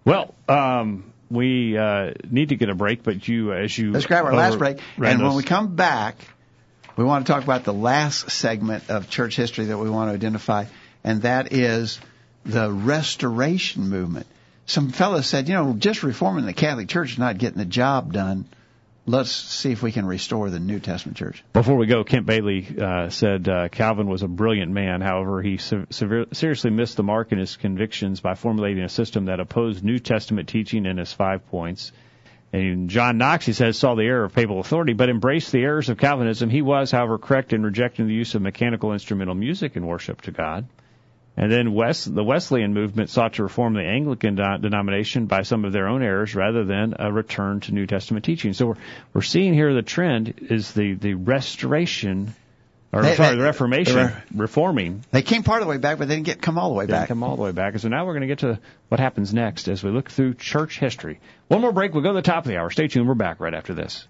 Well, 0.05 0.33
um, 0.47 1.11
we 1.29 1.77
uh, 1.77 2.13
need 2.29 2.49
to 2.49 2.55
get 2.55 2.69
a 2.69 2.75
break, 2.75 3.03
but 3.03 3.27
you, 3.27 3.53
as 3.53 3.77
you 3.77 3.91
Let's 3.91 4.05
grab 4.05 4.25
our 4.25 4.33
last 4.33 4.57
break. 4.57 4.79
And 4.97 5.21
when 5.21 5.35
we 5.35 5.43
come 5.43 5.75
back, 5.75 6.15
we 6.99 7.05
want 7.05 7.25
to 7.25 7.31
talk 7.31 7.45
about 7.45 7.63
the 7.63 7.71
last 7.71 8.29
segment 8.29 8.89
of 8.89 9.09
church 9.09 9.37
history 9.37 9.67
that 9.67 9.77
we 9.77 9.89
want 9.89 10.09
to 10.09 10.15
identify, 10.15 10.65
and 11.01 11.21
that 11.21 11.53
is 11.53 11.97
the 12.43 12.69
restoration 12.69 13.87
movement. 13.87 14.27
Some 14.65 14.89
fellows 14.89 15.25
said, 15.25 15.47
you 15.47 15.53
know, 15.53 15.73
just 15.77 16.03
reforming 16.03 16.45
the 16.45 16.51
Catholic 16.51 16.89
Church 16.89 17.13
is 17.13 17.17
not 17.17 17.37
getting 17.37 17.57
the 17.57 17.63
job 17.63 18.11
done. 18.11 18.49
Let's 19.05 19.31
see 19.31 19.71
if 19.71 19.81
we 19.81 19.93
can 19.93 20.05
restore 20.05 20.49
the 20.49 20.59
New 20.59 20.81
Testament 20.81 21.17
church. 21.17 21.41
Before 21.53 21.77
we 21.77 21.87
go, 21.87 22.03
Kent 22.03 22.25
Bailey 22.25 22.67
uh, 22.77 23.07
said 23.07 23.47
uh, 23.47 23.69
Calvin 23.69 24.09
was 24.09 24.21
a 24.21 24.27
brilliant 24.27 24.73
man. 24.73 24.99
However, 24.99 25.41
he 25.41 25.55
se- 25.55 25.85
sever- 25.91 26.25
seriously 26.33 26.69
missed 26.69 26.97
the 26.97 27.03
mark 27.03 27.31
in 27.31 27.37
his 27.37 27.55
convictions 27.55 28.19
by 28.19 28.35
formulating 28.35 28.83
a 28.83 28.89
system 28.89 29.25
that 29.25 29.39
opposed 29.39 29.85
New 29.85 29.99
Testament 29.99 30.49
teaching 30.49 30.85
in 30.85 30.97
his 30.97 31.13
five 31.13 31.47
points. 31.47 31.93
And 32.51 32.89
John 32.89 33.17
Knox, 33.19 33.45
he 33.45 33.53
says, 33.53 33.77
saw 33.77 33.93
the 33.93 34.03
error 34.03 34.23
of 34.23 34.33
papal 34.33 34.59
authority, 34.59 34.93
but 34.93 35.09
embraced 35.09 35.51
the 35.51 35.61
errors 35.61 35.89
of 35.89 35.97
Calvinism. 35.99 36.49
He 36.49 36.63
was, 36.63 36.89
however, 36.89 37.19
correct 37.19 37.53
in 37.53 37.61
rejecting 37.61 38.07
the 38.07 38.13
use 38.13 38.33
of 38.33 38.41
mechanical 38.41 38.91
instrumental 38.91 39.35
music 39.35 39.75
in 39.75 39.85
worship 39.85 40.21
to 40.21 40.31
God. 40.31 40.67
And 41.37 41.51
then 41.51 41.73
West, 41.73 42.13
the 42.13 42.23
Wesleyan 42.23 42.73
movement 42.73 43.09
sought 43.09 43.33
to 43.33 43.43
reform 43.43 43.73
the 43.73 43.83
Anglican 43.83 44.35
de- 44.35 44.57
denomination 44.57 45.27
by 45.27 45.43
some 45.43 45.63
of 45.63 45.71
their 45.71 45.87
own 45.87 46.01
errors 46.01 46.35
rather 46.35 46.65
than 46.65 46.95
a 46.99 47.13
return 47.13 47.61
to 47.61 47.71
New 47.71 47.85
Testament 47.85 48.25
teaching. 48.25 48.51
So 48.53 48.67
we're, 48.67 48.77
we're 49.13 49.21
seeing 49.21 49.53
here 49.53 49.73
the 49.73 49.81
trend 49.81 50.47
is 50.49 50.73
the, 50.73 50.95
the 50.95 51.13
restoration, 51.13 52.35
or 52.91 53.01
They- 53.01 53.15
sorry, 53.15 53.29
they- 53.31 53.37
the 53.37 53.43
Reformation, 53.43 53.95
they 53.95 54.03
were- 54.03 54.23
reforming. 54.35 55.03
They 55.11 55.21
came 55.21 55.43
part 55.43 55.61
of 55.61 55.67
the 55.67 55.71
way 55.71 55.77
back, 55.77 55.97
but 55.97 56.07
they 56.07 56.15
didn't 56.15 56.25
get 56.25 56.41
come 56.41 56.57
all 56.57 56.69
the 56.69 56.75
way 56.75 56.85
they 56.85 56.91
back. 56.93 57.01
Didn't 57.01 57.01
back. 57.01 57.07
come 57.09 57.23
all 57.23 57.35
the 57.35 57.43
way 57.43 57.51
back. 57.51 57.73
And 57.73 57.81
so 57.81 57.87
now 57.89 58.05
we're 58.05 58.13
going 58.13 58.21
to 58.21 58.27
get 58.27 58.39
to 58.39 58.59
what 58.87 58.99
happens 58.99 59.33
next 59.33 59.67
as 59.67 59.83
we 59.83 59.91
look 59.91 60.09
through 60.09 60.35
church 60.35 60.79
history. 60.79 61.19
One 61.47 61.61
more 61.61 61.71
break. 61.71 61.93
We'll 61.93 62.03
go 62.03 62.09
to 62.09 62.15
the 62.15 62.21
top 62.21 62.45
of 62.45 62.49
the 62.49 62.57
hour. 62.57 62.69
Stay 62.69 62.87
tuned. 62.87 63.07
We're 63.07 63.15
back 63.15 63.39
right 63.39 63.53
after 63.53 63.73
this. 63.73 64.07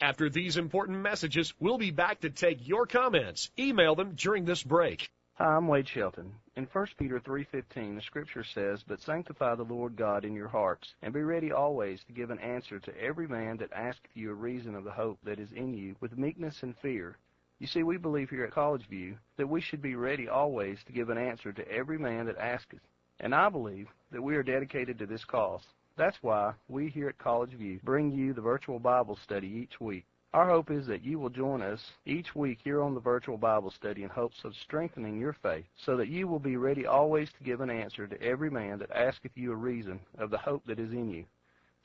After 0.00 0.30
these 0.30 0.56
important 0.56 1.00
messages, 1.02 1.52
we'll 1.58 1.78
be 1.78 1.90
back 1.90 2.20
to 2.20 2.30
take 2.30 2.66
your 2.66 2.86
comments. 2.86 3.50
Email 3.58 3.94
them 3.96 4.12
during 4.14 4.44
this 4.44 4.62
break. 4.62 5.10
Hi, 5.34 5.56
I'm 5.56 5.68
Wade 5.68 5.88
Shelton. 5.88 6.32
In 6.56 6.66
1 6.66 6.86
Peter 6.98 7.20
3:15, 7.20 7.94
the 7.94 8.02
scripture 8.02 8.42
says, 8.42 8.82
"But 8.82 9.00
sanctify 9.00 9.54
the 9.54 9.64
Lord 9.64 9.96
God 9.96 10.24
in 10.24 10.34
your 10.34 10.48
hearts, 10.48 10.94
and 11.02 11.12
be 11.12 11.22
ready 11.22 11.52
always 11.52 12.02
to 12.04 12.12
give 12.12 12.30
an 12.30 12.40
answer 12.40 12.80
to 12.80 13.00
every 13.00 13.28
man 13.28 13.58
that 13.58 13.72
asketh 13.72 14.10
you 14.16 14.30
a 14.30 14.34
reason 14.34 14.74
of 14.74 14.84
the 14.84 14.90
hope 14.90 15.18
that 15.24 15.38
is 15.38 15.52
in 15.52 15.74
you, 15.74 15.94
with 16.00 16.16
meekness 16.18 16.62
and 16.62 16.76
fear." 16.78 17.16
You 17.58 17.66
see, 17.66 17.82
we 17.82 17.96
believe 17.96 18.30
here 18.30 18.44
at 18.44 18.52
College 18.52 18.86
View 18.88 19.16
that 19.36 19.48
we 19.48 19.60
should 19.60 19.82
be 19.82 19.96
ready 19.96 20.28
always 20.28 20.78
to 20.84 20.92
give 20.92 21.10
an 21.10 21.18
answer 21.18 21.52
to 21.52 21.68
every 21.68 21.98
man 21.98 22.26
that 22.26 22.38
asketh. 22.38 22.80
And 23.18 23.34
I 23.34 23.48
believe 23.48 23.88
that 24.12 24.22
we 24.22 24.36
are 24.36 24.44
dedicated 24.44 24.96
to 24.98 25.06
this 25.06 25.24
cause. 25.24 25.62
That's 25.96 26.22
why 26.22 26.54
we 26.68 26.88
here 26.88 27.08
at 27.08 27.18
College 27.18 27.54
View 27.54 27.80
bring 27.82 28.12
you 28.12 28.32
the 28.32 28.40
virtual 28.40 28.78
Bible 28.78 29.18
study 29.24 29.48
each 29.48 29.80
week. 29.80 30.04
Our 30.34 30.48
hope 30.48 30.70
is 30.70 30.86
that 30.86 31.02
you 31.02 31.18
will 31.18 31.30
join 31.30 31.62
us 31.62 31.80
each 32.06 32.36
week 32.36 32.58
here 32.62 32.80
on 32.80 32.94
the 32.94 33.00
virtual 33.00 33.38
Bible 33.38 33.72
study 33.72 34.04
in 34.04 34.10
hopes 34.10 34.44
of 34.44 34.54
strengthening 34.54 35.18
your 35.18 35.32
faith 35.32 35.64
so 35.84 35.96
that 35.96 36.08
you 36.08 36.28
will 36.28 36.38
be 36.38 36.56
ready 36.56 36.86
always 36.86 37.28
to 37.32 37.44
give 37.44 37.60
an 37.60 37.70
answer 37.70 38.06
to 38.06 38.22
every 38.22 38.50
man 38.50 38.78
that 38.78 38.92
asketh 38.92 39.32
you 39.34 39.50
a 39.50 39.56
reason 39.56 39.98
of 40.18 40.30
the 40.30 40.38
hope 40.38 40.64
that 40.66 40.78
is 40.78 40.92
in 40.92 41.10
you. 41.10 41.24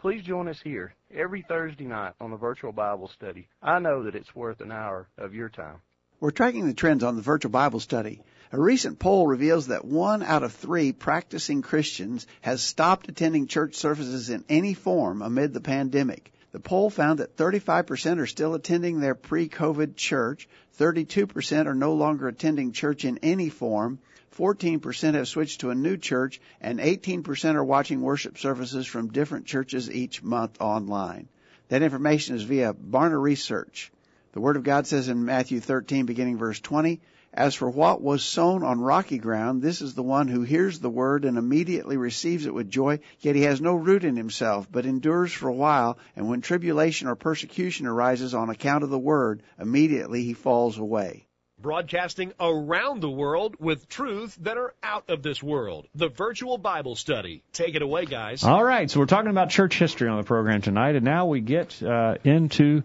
Please 0.03 0.23
join 0.25 0.49
us 0.49 0.59
here 0.61 0.93
every 1.15 1.45
Thursday 1.47 1.85
night 1.85 2.11
on 2.19 2.29
the 2.29 2.35
virtual 2.35 2.73
Bible 2.73 3.07
study. 3.07 3.47
I 3.61 3.79
know 3.79 4.03
that 4.03 4.15
it's 4.15 4.35
worth 4.35 4.59
an 4.59 4.69
hour 4.69 5.07
of 5.17 5.33
your 5.33 5.47
time. 5.47 5.77
We're 6.19 6.31
tracking 6.31 6.67
the 6.67 6.73
trends 6.73 7.05
on 7.05 7.15
the 7.15 7.21
virtual 7.21 7.51
Bible 7.51 7.79
study. 7.79 8.19
A 8.51 8.59
recent 8.59 8.99
poll 8.99 9.25
reveals 9.27 9.67
that 9.67 9.85
one 9.85 10.21
out 10.21 10.43
of 10.43 10.51
three 10.51 10.91
practicing 10.91 11.61
Christians 11.61 12.27
has 12.41 12.61
stopped 12.61 13.07
attending 13.07 13.47
church 13.47 13.75
services 13.75 14.29
in 14.29 14.43
any 14.49 14.73
form 14.73 15.21
amid 15.21 15.53
the 15.53 15.61
pandemic. 15.61 16.33
The 16.51 16.59
poll 16.59 16.89
found 16.89 17.19
that 17.19 17.37
35% 17.37 18.19
are 18.19 18.27
still 18.27 18.55
attending 18.55 18.99
their 18.99 19.15
pre-COVID 19.15 19.95
church, 19.95 20.49
32% 20.77 21.65
are 21.65 21.75
no 21.75 21.93
longer 21.93 22.27
attending 22.27 22.73
church 22.73 23.05
in 23.05 23.19
any 23.23 23.47
form, 23.47 23.99
14% 24.37 25.13
have 25.13 25.27
switched 25.27 25.61
to 25.61 25.69
a 25.69 25.75
new 25.75 25.95
church, 25.95 26.41
and 26.59 26.79
18% 26.79 27.55
are 27.55 27.63
watching 27.63 28.01
worship 28.01 28.37
services 28.37 28.87
from 28.87 29.09
different 29.09 29.45
churches 29.45 29.91
each 29.91 30.23
month 30.23 30.59
online. 30.59 31.27
That 31.69 31.83
information 31.83 32.35
is 32.35 32.43
via 32.43 32.73
Barna 32.73 33.21
Research. 33.21 33.91
The 34.31 34.41
Word 34.41 34.57
of 34.57 34.63
God 34.63 34.87
says 34.87 35.09
in 35.09 35.25
Matthew 35.25 35.59
13, 35.59 36.07
beginning 36.07 36.37
verse 36.37 36.59
20, 36.59 36.99
As 37.31 37.53
for 37.53 37.69
what 37.69 38.01
was 38.01 38.23
sown 38.23 38.63
on 38.63 38.81
rocky 38.81 39.19
ground, 39.19 39.61
this 39.61 39.81
is 39.81 39.93
the 39.93 40.01
one 40.01 40.27
who 40.27 40.41
hears 40.41 40.79
the 40.79 40.89
word 40.89 41.25
and 41.25 41.37
immediately 41.37 41.97
receives 41.97 42.47
it 42.47 42.53
with 42.53 42.71
joy, 42.71 42.99
yet 43.19 43.35
he 43.35 43.43
has 43.43 43.61
no 43.61 43.75
root 43.75 44.03
in 44.03 44.15
himself, 44.15 44.67
but 44.71 44.87
endures 44.87 45.31
for 45.31 45.49
a 45.49 45.53
while, 45.53 45.99
and 46.15 46.27
when 46.27 46.41
tribulation 46.41 47.07
or 47.07 47.15
persecution 47.15 47.85
arises 47.85 48.33
on 48.33 48.49
account 48.49 48.83
of 48.83 48.89
the 48.89 48.97
word, 48.97 49.43
immediately 49.59 50.23
he 50.23 50.33
falls 50.33 50.79
away. 50.79 51.27
Broadcasting 51.63 52.33
around 52.41 52.99
the 52.99 53.09
world 53.09 53.55
with 53.57 53.87
truths 53.87 54.35
that 54.41 54.57
are 54.57 54.73
out 54.83 55.09
of 55.09 55.23
this 55.23 55.41
world. 55.41 55.87
The 55.95 56.09
virtual 56.09 56.57
Bible 56.57 56.97
study. 56.97 57.41
Take 57.53 57.75
it 57.75 57.81
away, 57.81 58.05
guys. 58.05 58.43
All 58.43 58.63
right, 58.63 58.91
so 58.91 58.99
we're 58.99 59.05
talking 59.05 59.31
about 59.31 59.49
church 59.49 59.79
history 59.79 60.09
on 60.09 60.17
the 60.17 60.25
program 60.25 60.61
tonight, 60.61 60.95
and 60.97 61.05
now 61.05 61.27
we 61.27 61.39
get 61.39 61.81
uh, 61.81 62.15
into 62.25 62.83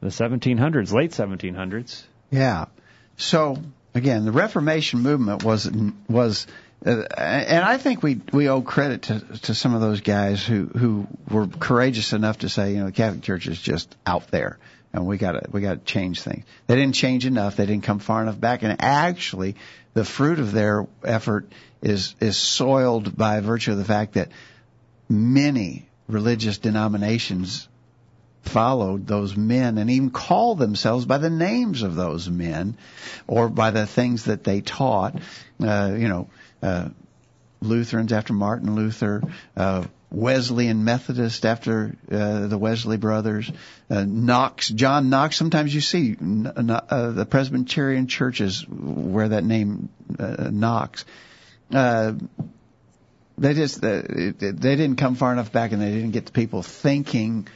the 0.00 0.08
1700s, 0.08 0.92
late 0.92 1.12
1700s. 1.12 2.02
Yeah. 2.32 2.64
So 3.16 3.58
again, 3.94 4.24
the 4.24 4.32
Reformation 4.32 5.00
movement 5.00 5.44
was 5.44 5.70
was, 6.08 6.48
uh, 6.84 7.02
and 7.16 7.64
I 7.64 7.78
think 7.78 8.02
we 8.02 8.20
we 8.32 8.48
owe 8.48 8.60
credit 8.60 9.02
to 9.02 9.20
to 9.42 9.54
some 9.54 9.72
of 9.72 9.80
those 9.80 10.00
guys 10.00 10.44
who 10.44 10.66
who 10.66 11.06
were 11.30 11.46
courageous 11.46 12.12
enough 12.12 12.38
to 12.38 12.48
say, 12.48 12.72
you 12.72 12.78
know, 12.78 12.86
the 12.86 12.92
Catholic 12.92 13.22
Church 13.22 13.46
is 13.46 13.60
just 13.60 13.94
out 14.04 14.28
there, 14.32 14.58
and 14.92 15.06
we 15.06 15.18
got 15.18 15.32
to 15.32 15.42
we 15.50 15.60
got 15.60 15.74
to 15.74 15.92
change 15.92 16.22
things. 16.22 16.44
They 16.66 16.76
didn't 16.76 16.94
change 16.94 17.26
enough. 17.26 17.56
They 17.56 17.66
didn't 17.66 17.84
come 17.84 17.98
far 17.98 18.22
enough 18.22 18.40
back, 18.40 18.62
and 18.62 18.80
actually, 18.80 19.56
the 19.94 20.04
fruit 20.04 20.38
of 20.38 20.52
their 20.52 20.86
effort 21.04 21.50
is 21.82 22.14
is 22.20 22.36
soiled 22.36 23.16
by 23.16 23.40
virtue 23.40 23.72
of 23.72 23.78
the 23.78 23.84
fact 23.84 24.14
that 24.14 24.30
many 25.08 25.86
religious 26.08 26.58
denominations 26.58 27.68
followed 28.42 29.06
those 29.06 29.36
men 29.36 29.76
and 29.78 29.90
even 29.90 30.10
called 30.10 30.58
themselves 30.58 31.04
by 31.04 31.18
the 31.18 31.30
names 31.30 31.82
of 31.82 31.94
those 31.94 32.30
men 32.30 32.76
or 33.26 33.48
by 33.48 33.70
the 33.70 33.86
things 33.86 34.24
that 34.24 34.44
they 34.44 34.60
taught. 34.60 35.18
Uh, 35.60 35.94
you 35.96 36.08
know, 36.08 36.28
uh, 36.62 36.88
Lutherans 37.60 38.12
after 38.12 38.32
Martin 38.32 38.74
Luther, 38.74 39.22
uh, 39.56 39.84
Wesleyan 40.10 40.84
Methodist 40.84 41.44
after 41.44 41.96
uh, 42.10 42.46
the 42.46 42.58
Wesley 42.58 42.96
brothers, 42.96 43.50
uh, 43.90 44.04
Knox, 44.04 44.68
John 44.68 45.10
Knox. 45.10 45.36
Sometimes 45.36 45.74
you 45.74 45.80
see 45.80 46.16
uh, 46.20 47.10
the 47.10 47.26
Presbyterian 47.28 48.06
churches 48.06 48.66
where 48.68 49.30
that 49.30 49.44
name 49.44 49.88
uh, 50.18 50.48
Knox. 50.50 51.04
Uh, 51.72 52.14
they 53.38 53.54
just 53.54 53.84
uh, 53.84 54.02
they 54.06 54.76
didn't 54.76 54.96
come 54.96 55.14
far 55.14 55.32
enough 55.32 55.52
back, 55.52 55.72
and 55.72 55.82
they 55.82 55.92
didn't 55.92 56.12
get 56.12 56.26
the 56.26 56.32
people 56.32 56.62
thinking 56.62 57.48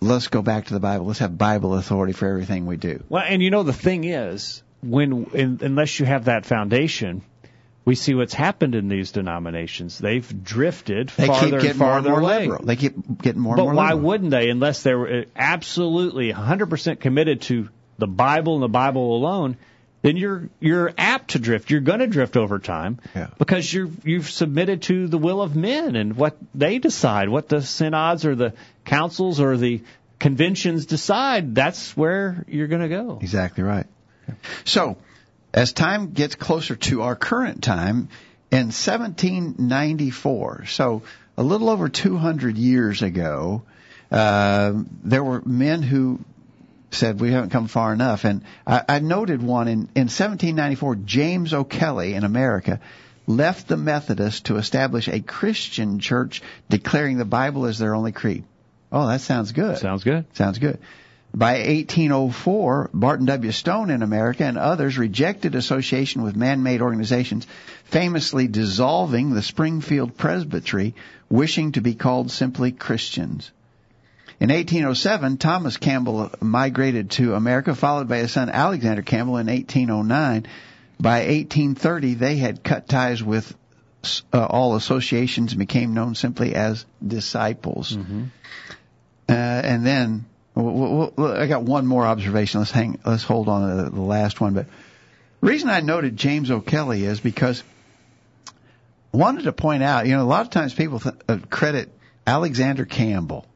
let's 0.00 0.28
go 0.28 0.42
back 0.42 0.66
to 0.66 0.74
the 0.74 0.80
Bible. 0.80 1.06
Let's 1.06 1.20
have 1.20 1.36
Bible 1.36 1.74
authority 1.74 2.12
for 2.12 2.28
everything 2.28 2.66
we 2.66 2.76
do. 2.76 3.02
Well, 3.08 3.24
and 3.26 3.42
you 3.42 3.50
know 3.50 3.62
the 3.62 3.72
thing 3.72 4.04
is, 4.04 4.62
when 4.82 5.24
in, 5.32 5.58
unless 5.62 5.98
you 5.98 6.06
have 6.06 6.26
that 6.26 6.46
foundation, 6.46 7.22
we 7.86 7.94
see 7.94 8.14
what's 8.14 8.34
happened 8.34 8.74
in 8.74 8.88
these 8.88 9.12
denominations. 9.12 9.96
They've 9.98 10.44
drifted 10.44 11.08
they 11.16 11.26
farther 11.28 11.58
and 11.58 11.76
farther 11.76 12.10
more 12.10 12.18
and 12.18 12.22
more 12.26 12.30
away. 12.32 12.40
liberal. 12.42 12.64
They 12.66 12.76
keep 12.76 13.22
getting 13.22 13.40
more 13.40 13.56
but 13.56 13.62
and 13.62 13.72
more 13.72 13.74
why 13.82 13.90
liberal. 13.92 14.08
wouldn't 14.08 14.30
they 14.32 14.50
unless 14.50 14.82
they 14.82 14.94
were 14.94 15.08
uh, 15.20 15.24
absolutely 15.36 16.32
100% 16.32 17.00
committed 17.00 17.40
to 17.42 17.68
the 17.98 18.06
Bible 18.06 18.54
and 18.54 18.62
the 18.62 18.68
Bible 18.68 19.16
alone? 19.16 19.56
Then 20.02 20.16
you're 20.16 20.50
you're 20.60 20.92
apt 20.98 21.30
to 21.30 21.38
drift. 21.38 21.70
You're 21.70 21.80
going 21.80 21.98
to 22.00 22.06
drift 22.06 22.36
over 22.36 22.58
time 22.58 22.98
Yeah. 23.14 23.28
because 23.38 23.72
you're 23.72 23.88
you've 24.04 24.28
submitted 24.30 24.82
to 24.82 25.08
the 25.08 25.18
will 25.18 25.40
of 25.40 25.56
men 25.56 25.96
and 25.96 26.16
what 26.16 26.36
they 26.54 26.78
decide, 26.78 27.28
what 27.28 27.48
the 27.48 27.62
synods 27.62 28.24
or 28.24 28.34
the 28.36 28.52
councils 28.84 29.40
or 29.40 29.56
the 29.56 29.82
conventions 30.20 30.86
decide. 30.86 31.54
That's 31.54 31.96
where 31.96 32.44
you're 32.46 32.68
going 32.68 32.82
to 32.82 32.88
go. 32.88 33.18
Exactly 33.22 33.64
right. 33.64 33.86
So, 34.64 34.96
as 35.56 35.72
time 35.72 36.12
gets 36.12 36.34
closer 36.34 36.76
to 36.76 37.02
our 37.02 37.16
current 37.16 37.62
time, 37.62 38.08
in 38.52 38.66
1794, 38.66 40.66
so 40.66 41.02
a 41.36 41.42
little 41.42 41.68
over 41.68 41.88
200 41.88 42.56
years 42.56 43.02
ago, 43.02 43.62
uh, 44.12 44.72
there 45.02 45.24
were 45.24 45.42
men 45.44 45.82
who 45.82 46.20
said 46.92 47.20
we 47.20 47.32
haven't 47.32 47.50
come 47.50 47.66
far 47.66 47.92
enough. 47.92 48.24
And 48.24 48.42
I, 48.66 48.82
I 48.88 48.98
noted 49.00 49.42
one 49.42 49.66
in, 49.66 49.78
in 49.94 50.08
1794, 50.08 50.96
James 50.96 51.52
O'Kelly 51.52 52.14
in 52.14 52.22
America 52.22 52.80
left 53.26 53.66
the 53.66 53.76
Methodists 53.76 54.42
to 54.42 54.56
establish 54.56 55.08
a 55.08 55.20
Christian 55.20 55.98
church 55.98 56.42
declaring 56.68 57.18
the 57.18 57.24
Bible 57.24 57.66
as 57.66 57.78
their 57.78 57.94
only 57.94 58.12
creed. 58.12 58.44
Oh, 58.92 59.08
that 59.08 59.20
sounds 59.20 59.50
good. 59.50 59.78
Sounds 59.78 60.04
good. 60.04 60.24
Sounds 60.36 60.58
good. 60.58 60.78
By 61.36 61.58
1804, 61.58 62.92
Barton 62.94 63.26
W. 63.26 63.52
Stone 63.52 63.90
in 63.90 64.02
America 64.02 64.44
and 64.44 64.56
others 64.56 64.96
rejected 64.96 65.54
association 65.54 66.22
with 66.22 66.34
man-made 66.34 66.80
organizations, 66.80 67.46
famously 67.84 68.48
dissolving 68.48 69.34
the 69.34 69.42
Springfield 69.42 70.16
Presbytery, 70.16 70.94
wishing 71.28 71.72
to 71.72 71.82
be 71.82 71.94
called 71.94 72.30
simply 72.30 72.72
Christians. 72.72 73.50
In 74.40 74.48
1807, 74.48 75.36
Thomas 75.36 75.76
Campbell 75.76 76.30
migrated 76.40 77.10
to 77.12 77.34
America, 77.34 77.74
followed 77.74 78.08
by 78.08 78.16
his 78.16 78.32
son 78.32 78.48
Alexander 78.48 79.02
Campbell 79.02 79.36
in 79.36 79.48
1809. 79.48 80.46
By 80.98 81.18
1830, 81.18 82.14
they 82.14 82.36
had 82.38 82.64
cut 82.64 82.88
ties 82.88 83.22
with 83.22 83.54
uh, 84.32 84.42
all 84.42 84.74
associations 84.74 85.52
and 85.52 85.58
became 85.58 85.92
known 85.92 86.14
simply 86.14 86.54
as 86.54 86.86
disciples. 87.06 87.94
Mm-hmm. 87.94 88.24
Uh, 89.28 89.32
and 89.32 89.84
then 89.84 90.24
I 90.56 91.46
got 91.46 91.64
one 91.64 91.86
more 91.86 92.06
observation. 92.06 92.60
Let's 92.60 92.70
hang. 92.70 92.98
Let's 93.04 93.24
hold 93.24 93.48
on 93.48 93.84
to 93.84 93.90
the, 93.90 94.00
last 94.00 94.40
one. 94.40 94.54
But 94.54 94.66
the 95.40 95.46
reason 95.46 95.68
I 95.68 95.80
noted 95.80 96.16
James 96.16 96.50
O'Kelly 96.50 97.04
is 97.04 97.20
because 97.20 97.62
I 98.48 99.16
wanted 99.16 99.44
to 99.44 99.52
point 99.52 99.82
out. 99.82 100.06
You 100.06 100.16
know, 100.16 100.22
a 100.22 100.24
lot 100.24 100.40
of 100.42 100.50
times 100.50 100.72
people 100.72 101.00
th- 101.00 101.14
uh, 101.28 101.38
credit 101.50 101.90
Alexander 102.26 102.86
Campbell 102.86 103.46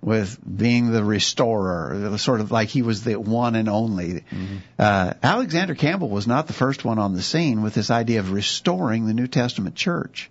with 0.00 0.38
being 0.44 0.92
the 0.92 1.02
restorer, 1.02 2.16
sort 2.18 2.40
of 2.40 2.52
like 2.52 2.68
he 2.68 2.82
was 2.82 3.02
the 3.02 3.18
one 3.18 3.56
and 3.56 3.68
only. 3.68 4.12
Mm-hmm. 4.12 4.56
Uh, 4.78 5.14
Alexander 5.22 5.74
Campbell 5.74 6.10
was 6.10 6.26
not 6.26 6.46
the 6.46 6.52
first 6.52 6.84
one 6.84 6.98
on 6.98 7.14
the 7.14 7.22
scene 7.22 7.62
with 7.62 7.74
this 7.74 7.90
idea 7.90 8.20
of 8.20 8.30
restoring 8.30 9.06
the 9.06 9.14
New 9.14 9.26
Testament 9.26 9.74
church. 9.74 10.30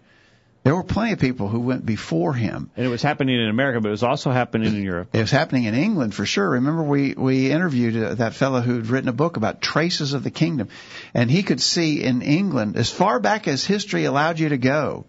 There 0.64 0.74
were 0.74 0.84
plenty 0.84 1.11
of 1.11 1.20
people 1.20 1.49
who 1.49 1.59
went 1.59 1.86
before 1.86 2.34
him. 2.34 2.72
And 2.78 2.86
it 2.86 2.89
was 2.89 3.01
happening 3.01 3.36
in 3.36 3.49
America, 3.49 3.82
but 3.82 3.89
it 3.89 3.91
was 3.91 4.03
also 4.03 4.32
happening 4.32 4.74
in 4.74 4.82
Europe. 4.82 5.09
It 5.11 5.20
was 5.20 5.32
happening 5.32 5.66
in 5.66 5.76
England 5.76 6.16
for 6.16 6.26
sure. 6.26 6.51
Remember, 6.51 6.84
we, 6.84 7.14
we 7.14 7.51
interviewed 7.51 8.01
uh, 8.01 8.16
that 8.16 8.34
fellow 8.34 8.61
who'd 8.61 8.88
written 8.88 9.09
a 9.09 9.14
book 9.14 9.36
about 9.36 9.61
traces 9.61 10.14
of 10.14 10.24
the 10.24 10.32
kingdom. 10.32 10.70
And 11.14 11.30
he 11.30 11.43
could 11.43 11.59
see 11.59 12.01
in 12.01 12.22
England, 12.22 12.78
as 12.78 12.89
far 12.89 13.20
back 13.20 13.49
as 13.49 13.66
history 13.66 14.05
allowed 14.05 14.39
you 14.39 14.49
to 14.49 14.57
go, 14.57 15.05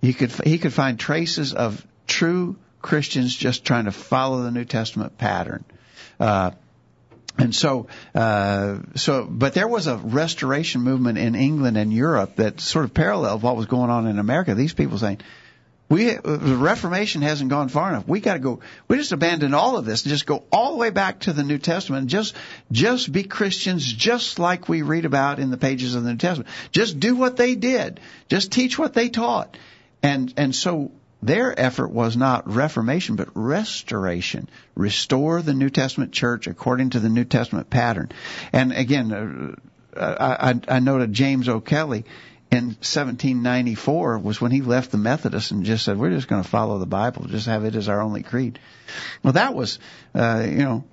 he 0.00 0.12
could, 0.12 0.30
he 0.44 0.58
could 0.58 0.72
find 0.72 1.00
traces 1.00 1.52
of 1.52 1.84
true 2.06 2.56
Christians 2.80 3.34
just 3.34 3.64
trying 3.64 3.86
to 3.86 3.92
follow 3.92 4.42
the 4.42 4.52
New 4.52 4.64
Testament 4.64 5.18
pattern. 5.18 5.64
Uh, 6.20 6.52
and 7.38 7.54
so, 7.54 7.86
uh, 8.14 8.78
so, 8.94 9.26
but 9.28 9.54
there 9.54 9.68
was 9.68 9.86
a 9.86 9.96
restoration 9.96 10.82
movement 10.82 11.18
in 11.18 11.34
England 11.34 11.76
and 11.76 11.92
Europe 11.92 12.36
that 12.36 12.60
sort 12.60 12.84
of 12.84 12.92
paralleled 12.92 13.42
what 13.42 13.56
was 13.56 13.66
going 13.66 13.90
on 13.90 14.06
in 14.06 14.18
America. 14.18 14.54
These 14.54 14.74
people 14.74 14.98
saying, 14.98 15.20
we, 15.88 16.06
the 16.06 16.56
Reformation 16.58 17.20
hasn't 17.20 17.50
gone 17.50 17.68
far 17.68 17.90
enough. 17.90 18.08
We 18.08 18.20
got 18.20 18.34
to 18.34 18.38
go. 18.38 18.60
We 18.88 18.96
just 18.96 19.12
abandon 19.12 19.52
all 19.52 19.76
of 19.76 19.84
this 19.84 20.04
and 20.04 20.10
just 20.10 20.24
go 20.24 20.42
all 20.50 20.72
the 20.72 20.78
way 20.78 20.88
back 20.88 21.20
to 21.20 21.34
the 21.34 21.42
New 21.42 21.58
Testament. 21.58 22.02
And 22.02 22.08
just, 22.08 22.34
just 22.70 23.12
be 23.12 23.24
Christians, 23.24 23.84
just 23.92 24.38
like 24.38 24.70
we 24.70 24.80
read 24.80 25.04
about 25.04 25.38
in 25.38 25.50
the 25.50 25.58
pages 25.58 25.94
of 25.94 26.02
the 26.02 26.12
New 26.12 26.16
Testament. 26.16 26.48
Just 26.70 26.98
do 26.98 27.14
what 27.14 27.36
they 27.36 27.56
did. 27.56 28.00
Just 28.28 28.52
teach 28.52 28.78
what 28.78 28.94
they 28.94 29.10
taught. 29.10 29.58
And 30.02 30.32
and 30.36 30.54
so 30.54 30.92
their 31.22 31.58
effort 31.58 31.88
was 31.88 32.16
not 32.16 32.52
reformation, 32.52 33.16
but 33.16 33.28
restoration. 33.34 34.48
Restore 34.74 35.40
the 35.40 35.54
New 35.54 35.70
Testament 35.70 36.12
church 36.12 36.46
according 36.46 36.90
to 36.90 37.00
the 37.00 37.08
New 37.08 37.24
Testament 37.24 37.70
pattern. 37.70 38.10
And 38.52 38.72
again, 38.72 39.56
uh, 39.96 40.16
I, 40.20 40.60
I 40.68 40.78
noted 40.80 41.12
James 41.12 41.48
O'Kelly 41.48 42.04
in 42.50 42.66
1794 42.66 44.18
was 44.18 44.40
when 44.40 44.50
he 44.50 44.60
left 44.60 44.90
the 44.90 44.98
Methodists 44.98 45.52
and 45.52 45.64
just 45.64 45.84
said, 45.84 45.96
"We're 45.96 46.10
just 46.10 46.28
going 46.28 46.42
to 46.42 46.48
follow 46.48 46.78
the 46.78 46.86
Bible, 46.86 47.24
just 47.24 47.46
have 47.46 47.64
it 47.64 47.74
as 47.74 47.88
our 47.88 48.02
only 48.02 48.22
creed." 48.22 48.58
Well, 49.22 49.32
that 49.34 49.54
was, 49.54 49.78
uh, 50.14 50.44
you 50.44 50.58
know, 50.58 50.84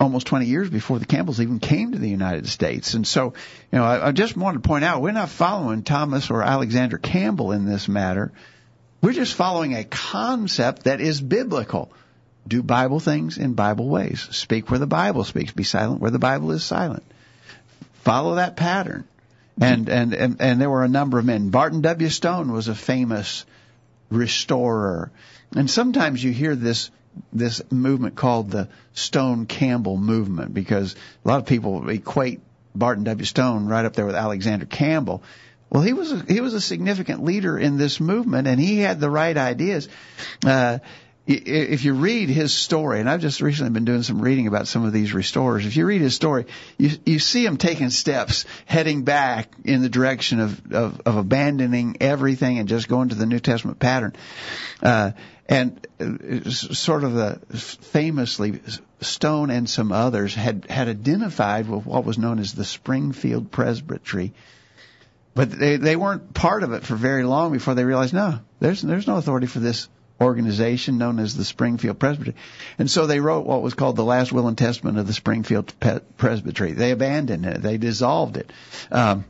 almost 0.00 0.26
20 0.26 0.46
years 0.46 0.70
before 0.70 0.98
the 0.98 1.06
Campbells 1.06 1.40
even 1.40 1.60
came 1.60 1.92
to 1.92 1.98
the 1.98 2.08
United 2.08 2.48
States. 2.48 2.94
And 2.94 3.06
so, 3.06 3.34
you 3.72 3.78
know, 3.78 3.84
I, 3.84 4.08
I 4.08 4.12
just 4.12 4.36
wanted 4.36 4.62
to 4.62 4.68
point 4.68 4.84
out 4.84 5.02
we're 5.02 5.12
not 5.12 5.28
following 5.28 5.82
Thomas 5.82 6.30
or 6.30 6.42
Alexander 6.42 6.98
Campbell 6.98 7.52
in 7.52 7.64
this 7.64 7.88
matter. 7.88 8.32
We're 9.00 9.12
just 9.12 9.34
following 9.34 9.74
a 9.74 9.84
concept 9.84 10.84
that 10.84 11.00
is 11.00 11.20
biblical. 11.20 11.92
Do 12.46 12.62
Bible 12.62 13.00
things 13.00 13.38
in 13.38 13.54
Bible 13.54 13.88
ways. 13.88 14.26
Speak 14.32 14.70
where 14.70 14.78
the 14.78 14.86
Bible 14.86 15.24
speaks. 15.24 15.52
Be 15.52 15.64
silent 15.64 16.00
where 16.00 16.10
the 16.10 16.18
Bible 16.18 16.50
is 16.52 16.64
silent. 16.64 17.04
Follow 18.02 18.36
that 18.36 18.56
pattern. 18.56 19.04
And, 19.60 19.88
and, 19.88 20.12
and, 20.12 20.36
and 20.40 20.60
there 20.60 20.68
were 20.68 20.84
a 20.84 20.88
number 20.88 21.18
of 21.18 21.24
men. 21.24 21.50
Barton 21.50 21.80
W. 21.82 22.08
Stone 22.08 22.50
was 22.50 22.68
a 22.68 22.74
famous 22.74 23.46
restorer. 24.10 25.10
And 25.54 25.70
sometimes 25.70 26.22
you 26.22 26.32
hear 26.32 26.54
this 26.56 26.90
this 27.32 27.62
movement 27.70 28.16
called 28.16 28.50
the 28.50 28.68
Stone 28.92 29.46
Campbell 29.46 29.96
movement 29.96 30.52
because 30.52 30.96
a 31.24 31.28
lot 31.28 31.38
of 31.38 31.46
people 31.46 31.88
equate 31.88 32.40
Barton 32.74 33.04
W. 33.04 33.24
Stone 33.24 33.66
right 33.66 33.84
up 33.84 33.94
there 33.94 34.06
with 34.06 34.16
Alexander 34.16 34.66
Campbell. 34.66 35.22
Well, 35.70 35.82
he 35.82 35.92
was 35.92 36.12
a, 36.12 36.24
he 36.28 36.40
was 36.40 36.54
a 36.54 36.60
significant 36.60 37.24
leader 37.24 37.58
in 37.58 37.76
this 37.76 38.00
movement, 38.00 38.48
and 38.48 38.60
he 38.60 38.78
had 38.78 39.00
the 39.00 39.10
right 39.10 39.36
ideas. 39.36 39.88
Uh, 40.44 40.78
if 41.26 41.84
you 41.84 41.94
read 41.94 42.28
his 42.28 42.52
story, 42.52 43.00
and 43.00 43.08
I've 43.08 43.22
just 43.22 43.40
recently 43.40 43.72
been 43.72 43.86
doing 43.86 44.02
some 44.02 44.20
reading 44.20 44.46
about 44.46 44.68
some 44.68 44.84
of 44.84 44.92
these 44.92 45.14
restorers, 45.14 45.64
if 45.64 45.74
you 45.74 45.86
read 45.86 46.02
his 46.02 46.14
story, 46.14 46.44
you 46.76 46.90
you 47.06 47.18
see 47.18 47.46
him 47.46 47.56
taking 47.56 47.88
steps, 47.88 48.44
heading 48.66 49.04
back 49.04 49.50
in 49.64 49.80
the 49.80 49.88
direction 49.88 50.40
of 50.40 50.72
of, 50.72 51.00
of 51.06 51.16
abandoning 51.16 51.96
everything 52.00 52.58
and 52.58 52.68
just 52.68 52.88
going 52.88 53.08
to 53.08 53.14
the 53.14 53.24
New 53.24 53.40
Testament 53.40 53.78
pattern. 53.78 54.14
Uh, 54.82 55.12
and 55.46 55.86
uh, 56.00 56.50
sort 56.50 57.04
of 57.04 57.14
the 57.14 57.40
famously 57.56 58.60
Stone 59.00 59.50
and 59.50 59.68
some 59.68 59.92
others 59.92 60.34
had 60.34 60.66
had 60.70 60.88
identified 60.88 61.68
with 61.68 61.84
what 61.84 62.04
was 62.04 62.18
known 62.18 62.38
as 62.38 62.54
the 62.54 62.64
Springfield 62.64 63.50
Presbytery, 63.50 64.32
but 65.34 65.50
they 65.50 65.76
they 65.76 65.96
weren't 65.96 66.32
part 66.32 66.62
of 66.62 66.72
it 66.72 66.84
for 66.84 66.96
very 66.96 67.24
long 67.24 67.52
before 67.52 67.74
they 67.74 67.84
realized 67.84 68.14
no, 68.14 68.40
there's 68.60 68.80
there's 68.80 69.06
no 69.06 69.16
authority 69.16 69.46
for 69.46 69.60
this 69.60 69.88
organization 70.20 70.96
known 70.96 71.18
as 71.18 71.36
the 71.36 71.44
Springfield 71.44 71.98
Presbytery, 71.98 72.34
and 72.78 72.90
so 72.90 73.06
they 73.06 73.20
wrote 73.20 73.44
what 73.44 73.62
was 73.62 73.74
called 73.74 73.96
the 73.96 74.04
Last 74.04 74.32
Will 74.32 74.48
and 74.48 74.56
Testament 74.56 74.98
of 74.98 75.06
the 75.06 75.12
Springfield 75.12 75.74
Presbytery. 76.16 76.72
They 76.72 76.90
abandoned 76.92 77.44
it, 77.44 77.60
they 77.60 77.76
dissolved 77.76 78.38
it, 78.38 78.50
um, 78.90 79.26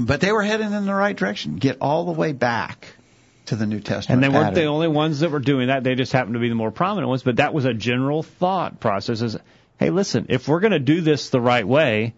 but 0.00 0.22
they 0.22 0.32
were 0.32 0.42
heading 0.42 0.72
in 0.72 0.86
the 0.86 0.94
right 0.94 1.16
direction. 1.16 1.56
Get 1.56 1.78
all 1.82 2.06
the 2.06 2.12
way 2.12 2.32
back 2.32 2.93
to 3.46 3.56
the 3.56 3.66
New 3.66 3.80
Testament. 3.80 4.24
And 4.24 4.34
they 4.34 4.36
weren't 4.36 4.54
the 4.54 4.64
only 4.64 4.88
ones 4.88 5.20
that 5.20 5.30
were 5.30 5.40
doing 5.40 5.68
that. 5.68 5.84
They 5.84 5.94
just 5.94 6.12
happened 6.12 6.34
to 6.34 6.40
be 6.40 6.48
the 6.48 6.54
more 6.54 6.70
prominent 6.70 7.08
ones. 7.08 7.22
But 7.22 7.36
that 7.36 7.54
was 7.54 7.64
a 7.64 7.74
general 7.74 8.22
thought 8.22 8.80
process. 8.80 9.20
Is 9.20 9.36
hey, 9.78 9.90
listen, 9.90 10.26
if 10.28 10.48
we're 10.48 10.60
going 10.60 10.72
to 10.72 10.78
do 10.78 11.00
this 11.00 11.30
the 11.30 11.40
right 11.40 11.66
way, 11.66 12.14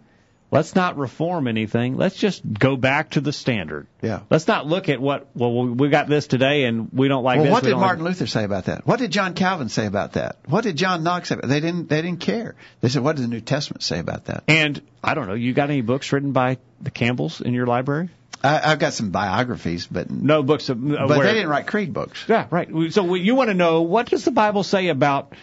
let's 0.51 0.75
not 0.75 0.97
reform 0.97 1.47
anything. 1.47 1.97
Let's 1.97 2.15
just 2.15 2.41
go 2.51 2.75
back 2.75 3.11
to 3.11 3.21
the 3.21 3.33
standard. 3.33 3.87
Yeah. 4.01 4.21
Let's 4.29 4.47
not 4.47 4.65
look 4.67 4.89
at 4.89 5.01
what 5.01 5.27
well 5.35 5.67
we 5.67 5.89
got 5.89 6.07
this 6.07 6.27
today 6.27 6.65
and 6.65 6.89
we 6.91 7.07
don't 7.07 7.23
like 7.23 7.37
well, 7.37 7.45
this. 7.45 7.53
what 7.53 7.63
we 7.63 7.69
did 7.69 7.77
Martin 7.77 8.03
like... 8.03 8.11
Luther 8.11 8.27
say 8.27 8.43
about 8.43 8.65
that? 8.65 8.85
What 8.85 8.99
did 8.99 9.11
John 9.11 9.33
Calvin 9.33 9.69
say 9.69 9.85
about 9.85 10.13
that? 10.13 10.37
What 10.45 10.63
did 10.63 10.77
John 10.77 11.03
Knox 11.03 11.29
say? 11.29 11.35
About 11.35 11.47
They 11.47 11.59
didn't. 11.59 11.89
They 11.89 12.01
didn't 12.01 12.21
care. 12.21 12.55
They 12.81 12.89
said, 12.89 13.03
"What 13.03 13.15
does 13.15 13.25
the 13.25 13.31
New 13.31 13.41
Testament 13.41 13.83
say 13.83 13.99
about 13.99 14.25
that?" 14.25 14.43
And 14.47 14.81
I 15.03 15.13
don't 15.13 15.27
know. 15.27 15.33
You 15.33 15.53
got 15.53 15.69
any 15.69 15.81
books 15.81 16.11
written 16.11 16.31
by 16.31 16.57
the 16.81 16.91
Campbells 16.91 17.41
in 17.41 17.53
your 17.53 17.67
library? 17.67 18.09
I, 18.43 18.71
I've 18.71 18.79
got 18.79 18.93
some 18.93 19.11
biographies, 19.11 19.87
but 19.87 20.09
no 20.11 20.43
books. 20.43 20.69
Of, 20.69 20.77
uh, 20.77 21.07
but 21.07 21.17
where, 21.17 21.27
they 21.27 21.33
didn't 21.33 21.49
write 21.49 21.67
creed 21.67 21.93
books. 21.93 22.25
Yeah, 22.27 22.47
right. 22.49 22.69
So 22.91 23.15
you 23.15 23.35
want 23.35 23.49
to 23.49 23.53
know 23.53 23.81
what 23.81 24.09
does 24.09 24.25
the 24.25 24.31
Bible 24.31 24.63
say 24.63 24.89
about 24.89 25.33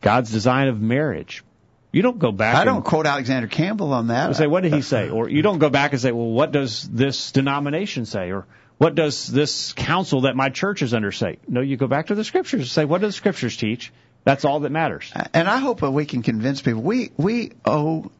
God's 0.00 0.30
design 0.30 0.68
of 0.68 0.80
marriage? 0.80 1.44
You 1.92 2.02
don't 2.02 2.18
go 2.18 2.30
back. 2.30 2.54
I 2.54 2.64
don't 2.64 2.84
quote 2.84 3.06
Alexander 3.06 3.48
Campbell 3.48 3.92
on 3.92 4.08
that. 4.08 4.36
Say 4.36 4.46
what 4.46 4.62
did 4.62 4.72
he 4.72 4.82
say? 4.82 5.10
Or 5.10 5.28
you 5.28 5.42
don't 5.42 5.58
go 5.58 5.70
back 5.70 5.92
and 5.92 6.00
say, 6.00 6.12
well, 6.12 6.30
what 6.30 6.52
does 6.52 6.88
this 6.88 7.32
denomination 7.32 8.06
say? 8.06 8.30
Or 8.30 8.46
what 8.78 8.94
does 8.94 9.26
this 9.26 9.72
council 9.72 10.22
that 10.22 10.36
my 10.36 10.50
church 10.50 10.82
is 10.82 10.94
under 10.94 11.10
say? 11.10 11.38
No, 11.48 11.60
you 11.60 11.76
go 11.76 11.88
back 11.88 12.06
to 12.06 12.14
the 12.14 12.24
scriptures 12.24 12.60
and 12.60 12.68
say, 12.68 12.84
what 12.84 13.00
do 13.00 13.08
the 13.08 13.12
scriptures 13.12 13.56
teach? 13.56 13.92
That's 14.22 14.44
all 14.44 14.60
that 14.60 14.70
matters. 14.70 15.12
And 15.34 15.48
I 15.48 15.58
hope 15.58 15.80
that 15.80 15.90
we 15.90 16.06
can 16.06 16.22
convince 16.22 16.60
people 16.60 16.82
we 16.82 17.10
we 17.16 17.52
owe 17.64 18.10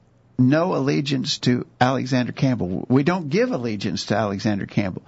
no 0.40 0.74
allegiance 0.74 1.38
to 1.40 1.66
Alexander 1.80 2.32
Campbell. 2.32 2.86
We 2.88 3.02
don't 3.02 3.28
give 3.28 3.52
allegiance 3.52 4.06
to 4.06 4.16
Alexander 4.16 4.66
Campbell. 4.66 5.02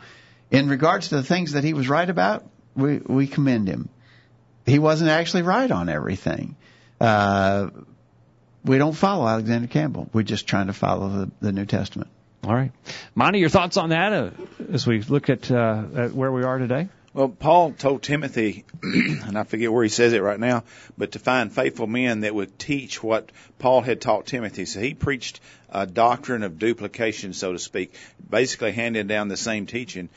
In 0.51 0.69
regards 0.69 1.09
to 1.09 1.17
the 1.17 1.23
things 1.23 1.53
that 1.53 1.65
he 1.65 1.73
was 1.73 1.89
right 1.89 2.09
about, 2.09 2.45
we, 2.77 2.99
we 2.99 3.27
commend 3.27 3.69
him. 3.69 3.89
He 4.67 4.79
wasn't 4.79 5.11
actually 5.11 5.43
right 5.43 5.71
on 5.71 5.89
everything. 5.89 6.57
Uh, 7.01 7.71
we 8.65 8.79
don't 8.79 8.93
follow 8.93 9.27
Alexander 9.27 9.67
Campbell. 9.67 10.09
We're 10.13 10.23
just 10.23 10.47
trying 10.47 10.69
to 10.69 10.73
follow 10.73 11.09
the, 11.09 11.31
the 11.41 11.53
New 11.53 11.67
Testament. 11.67 12.11
All 12.45 12.55
right. 12.55 12.73
Monty, 13.15 13.39
your 13.39 13.49
thoughts 13.49 13.77
on 13.77 13.91
that 13.91 14.13
uh, 14.13 14.31
as 14.73 14.87
we 14.87 15.01
look 15.03 15.31
at, 15.31 15.51
uh, 15.51 15.85
at 15.97 16.13
where 16.13 16.31
we 16.31 16.43
are 16.43 16.59
today? 16.59 16.89
Well, 17.15 17.29
Paul 17.29 17.73
told 17.73 18.03
Timothy, 18.03 18.65
and 18.83 19.37
I 19.37 19.45
forget 19.45 19.71
where 19.71 19.83
he 19.83 19.91
says 19.91 20.15
it 20.15 20.23
right 20.23 20.41
now, 20.41 20.65
but 20.97 21.13
to 21.13 21.19
find 21.19 21.53
faithful 21.53 21.87
men 21.87 22.21
that 22.21 22.35
would 22.35 22.59
teach 22.59 23.03
what 23.03 23.31
Paul 23.59 23.83
had 23.83 24.01
taught 24.01 24.25
Timothy. 24.27 24.65
So 24.65 24.81
he 24.81 24.95
preached 24.95 25.41
a 25.69 25.87
doctrine 25.87 26.43
of 26.43 26.59
duplication, 26.59 27.35
so 27.35 27.53
to 27.53 27.59
speak, 27.59 27.95
basically 28.31 28.73
handing 28.73 29.09
down 29.09 29.29
the 29.29 29.37
same 29.37 29.67
teaching. 29.67 30.09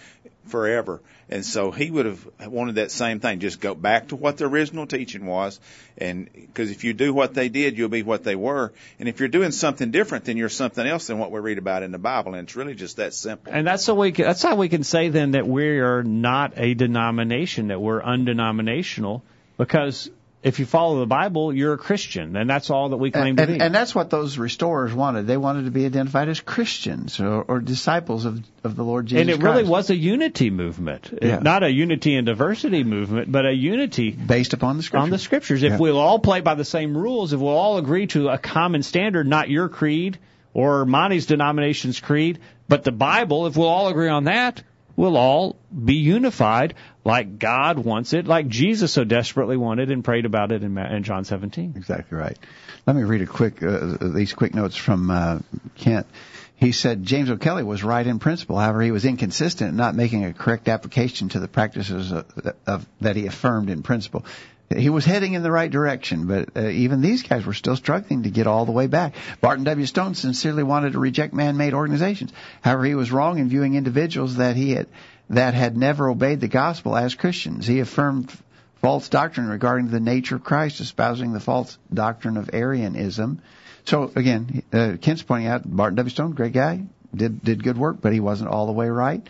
forever. 0.47 1.01
And 1.28 1.43
so 1.43 1.71
he 1.71 1.89
would 1.89 2.05
have 2.05 2.28
wanted 2.47 2.76
that 2.76 2.91
same 2.91 3.19
thing. 3.19 3.39
Just 3.39 3.59
go 3.59 3.73
back 3.73 4.09
to 4.09 4.15
what 4.15 4.38
the 4.38 4.45
original 4.45 4.86
teaching 4.86 5.26
was. 5.26 5.59
And 5.97 6.30
because 6.32 6.69
if 6.69 6.84
you 6.84 6.93
do 6.93 7.13
what 7.13 7.34
they 7.34 7.49
did, 7.49 7.78
you'll 7.78 7.89
be 7.89 8.03
what 8.03 8.23
they 8.23 8.36
were. 8.36 8.71
And 8.99 9.09
if 9.09 9.19
you're 9.19 9.30
doing 9.30 9.51
something 9.51 9.89
different, 9.89 10.26
then 10.26 10.38
you're 10.38 10.49
something 10.49 10.86
else 10.86 11.07
than 11.07 11.17
what 11.17 11.32
we 11.32 11.39
read 11.39 11.57
about 11.57 11.82
in 11.82 11.91
the 11.91 11.97
Bible. 11.97 12.36
And 12.36 12.47
it's 12.47 12.55
really 12.55 12.76
just 12.76 12.97
that 12.97 13.13
simple. 13.13 13.51
And 13.51 13.65
that's 13.65 13.88
how 13.88 13.95
we 13.95 14.11
can, 14.11 14.26
that's 14.26 14.43
how 14.43 14.55
we 14.55 14.69
can 14.69 14.84
say 14.84 15.09
then 15.09 15.32
that 15.32 15.47
we 15.47 15.80
are 15.80 16.03
not 16.03 16.53
a 16.57 16.76
denomination, 16.76 17.69
that 17.69 17.82
we're 17.82 18.01
undenominational, 18.01 19.23
because 19.57 20.11
if 20.45 20.59
you 20.59 20.65
follow 20.67 20.99
the 20.99 21.07
Bible, 21.07 21.51
you're 21.51 21.73
a 21.73 21.77
Christian, 21.77 22.35
and 22.35 22.47
that's 22.47 22.69
all 22.69 22.89
that 22.89 22.97
we 22.97 23.09
claim 23.09 23.29
and, 23.29 23.37
to 23.37 23.43
and, 23.45 23.53
be. 23.55 23.59
and 23.61 23.73
that's 23.73 23.95
what 23.95 24.11
those 24.11 24.37
restorers 24.37 24.93
wanted. 24.93 25.25
They 25.25 25.37
wanted 25.37 25.65
to 25.65 25.71
be 25.71 25.85
identified 25.87 26.29
as 26.29 26.39
Christians 26.39 27.19
or, 27.19 27.41
or 27.41 27.59
disciples 27.59 28.25
of, 28.25 28.43
of 28.63 28.75
the 28.75 28.83
Lord 28.83 29.07
Jesus 29.07 29.21
and 29.21 29.29
it 29.31 29.39
Christ. 29.39 29.55
really 29.57 29.67
was 29.67 29.89
a 29.89 29.95
unity 29.95 30.51
movement, 30.51 31.17
Yeah. 31.19 31.39
not 31.39 31.63
a 31.63 31.71
unity 31.71 32.15
and 32.15 32.27
diversity 32.27 32.83
movement, 32.83 33.31
but 33.31 33.47
a 33.47 33.51
unity 33.53 34.11
based 34.11 34.53
upon 34.53 34.77
the 34.77 34.83
scriptures. 34.83 35.03
on 35.03 35.09
the 35.09 35.17
scriptures. 35.17 35.63
If 35.63 35.71
Yeah. 35.71 35.77
we'll 35.79 35.97
all 35.97 36.19
play 36.19 36.41
by 36.41 36.53
the 36.53 36.63
same 36.65 36.95
rules, 36.95 37.33
if 37.33 37.39
we'll 37.39 37.49
all 37.57 37.77
agree 37.79 38.05
to 38.07 38.29
a 38.29 38.37
common 38.37 38.83
standard, 38.83 39.25
not 39.27 39.49
your 39.49 39.67
creed 39.67 40.19
or 40.53 40.85
Monty's 40.85 41.25
denomination's 41.25 41.99
creed, 41.99 42.37
but 42.69 42.83
the 42.83 42.91
Bible, 42.91 43.47
if 43.47 43.57
we'll 43.57 43.67
all 43.67 43.87
agree 43.87 44.09
on 44.09 44.25
that, 44.25 44.61
we'll 44.95 45.17
all 45.17 45.55
be 45.73 45.95
unified 45.95 46.75
like 47.05 47.37
God 47.37 47.77
wants 47.77 48.13
it, 48.13 48.25
like 48.25 48.47
Jesus 48.47 48.91
so 48.91 49.03
desperately 49.03 49.55
wanted 49.55 49.91
and 49.91 50.03
prayed 50.03 50.25
about 50.25 50.51
it 50.51 50.63
in, 50.63 50.77
in 50.77 51.03
John 51.03 51.23
17. 51.23 51.75
Exactly 51.77 52.17
right. 52.17 52.37
Let 52.87 52.95
me 52.95 53.03
read 53.03 53.21
a 53.21 53.27
quick 53.27 53.63
uh, 53.63 53.97
these 54.01 54.33
quick 54.33 54.53
notes 54.53 54.75
from 54.75 55.09
uh, 55.09 55.39
Kent. 55.75 56.07
He 56.57 56.71
said 56.71 57.03
James 57.03 57.29
O'Kelly 57.29 57.63
was 57.63 57.83
right 57.83 58.05
in 58.05 58.19
principle. 58.19 58.57
However, 58.57 58.81
he 58.81 58.91
was 58.91 59.05
inconsistent 59.05 59.69
in 59.71 59.75
not 59.75 59.93
making 59.93 60.25
a 60.25 60.33
correct 60.33 60.67
application 60.67 61.29
to 61.29 61.39
the 61.39 61.47
practices 61.47 62.11
of, 62.11 62.25
of, 62.65 62.85
that 63.01 63.15
he 63.15 63.27
affirmed 63.27 63.69
in 63.69 63.83
principle. 63.83 64.25
He 64.75 64.89
was 64.89 65.05
heading 65.05 65.33
in 65.33 65.43
the 65.43 65.51
right 65.51 65.69
direction, 65.69 66.25
but 66.25 66.49
uh, 66.55 66.69
even 66.69 67.01
these 67.01 67.21
guys 67.21 67.45
were 67.45 67.53
still 67.53 67.75
struggling 67.75 68.23
to 68.23 68.31
get 68.31 68.47
all 68.47 68.65
the 68.65 68.71
way 68.71 68.87
back. 68.87 69.13
Barton 69.39 69.65
W. 69.65 69.85
Stone 69.85 70.15
sincerely 70.15 70.63
wanted 70.63 70.93
to 70.93 70.99
reject 70.99 71.35
man-made 71.35 71.75
organizations. 71.75 72.33
However, 72.61 72.85
he 72.85 72.95
was 72.95 73.11
wrong 73.11 73.37
in 73.37 73.47
viewing 73.47 73.75
individuals 73.75 74.37
that 74.37 74.55
he 74.55 74.71
had 74.71 74.87
that 75.30 75.53
had 75.53 75.76
never 75.78 76.09
obeyed 76.09 76.39
the 76.39 76.47
gospel 76.47 76.95
as 76.95 77.15
Christians. 77.15 77.65
He 77.65 77.80
affirmed 77.80 78.32
false 78.82 79.09
doctrine 79.09 79.47
regarding 79.47 79.89
the 79.89 79.99
nature 79.99 80.36
of 80.36 80.43
Christ, 80.43 80.80
espousing 80.80 81.34
the 81.34 81.39
false 81.39 81.78
doctrine 81.93 82.38
of 82.38 82.51
Arianism. 82.53 83.41
So 83.86 84.11
again, 84.15 84.63
uh, 84.71 84.93
Kent's 85.01 85.23
pointing 85.23 85.47
out 85.47 85.63
Barton 85.65 85.95
W. 85.95 86.11
Stone, 86.11 86.32
great 86.32 86.53
guy, 86.53 86.84
did 87.13 87.43
did 87.43 87.63
good 87.63 87.78
work, 87.78 87.97
but 88.01 88.13
he 88.13 88.19
wasn't 88.19 88.49
all 88.49 88.65
the 88.65 88.71
way 88.71 88.89
right. 88.89 89.28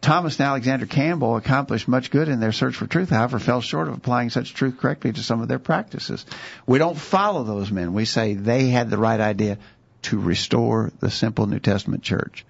Thomas 0.00 0.38
and 0.38 0.46
Alexander 0.46 0.86
Campbell 0.86 1.36
accomplished 1.36 1.88
much 1.88 2.10
good 2.10 2.28
in 2.28 2.38
their 2.38 2.52
search 2.52 2.76
for 2.76 2.86
truth, 2.86 3.10
however, 3.10 3.40
fell 3.40 3.60
short 3.60 3.88
of 3.88 3.94
applying 3.94 4.30
such 4.30 4.54
truth 4.54 4.78
correctly 4.78 5.12
to 5.12 5.22
some 5.22 5.42
of 5.42 5.48
their 5.48 5.58
practices. 5.58 6.24
We 6.66 6.78
don't 6.78 6.96
follow 6.96 7.42
those 7.42 7.72
men. 7.72 7.94
We 7.94 8.04
say 8.04 8.34
they 8.34 8.68
had 8.68 8.90
the 8.90 8.98
right 8.98 9.20
idea 9.20 9.58
to 10.02 10.18
restore 10.20 10.92
the 11.00 11.10
simple 11.10 11.46
New 11.46 11.58
Testament 11.58 12.04
church. 12.04 12.44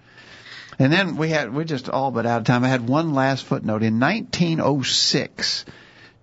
And 0.78 0.92
then 0.92 1.16
we 1.16 1.30
had, 1.30 1.52
we're 1.52 1.64
just 1.64 1.88
all 1.88 2.10
but 2.10 2.26
out 2.26 2.38
of 2.38 2.46
time. 2.46 2.64
I 2.64 2.68
had 2.68 2.88
one 2.88 3.12
last 3.12 3.44
footnote. 3.44 3.82
In 3.82 3.98
1906, 3.98 5.64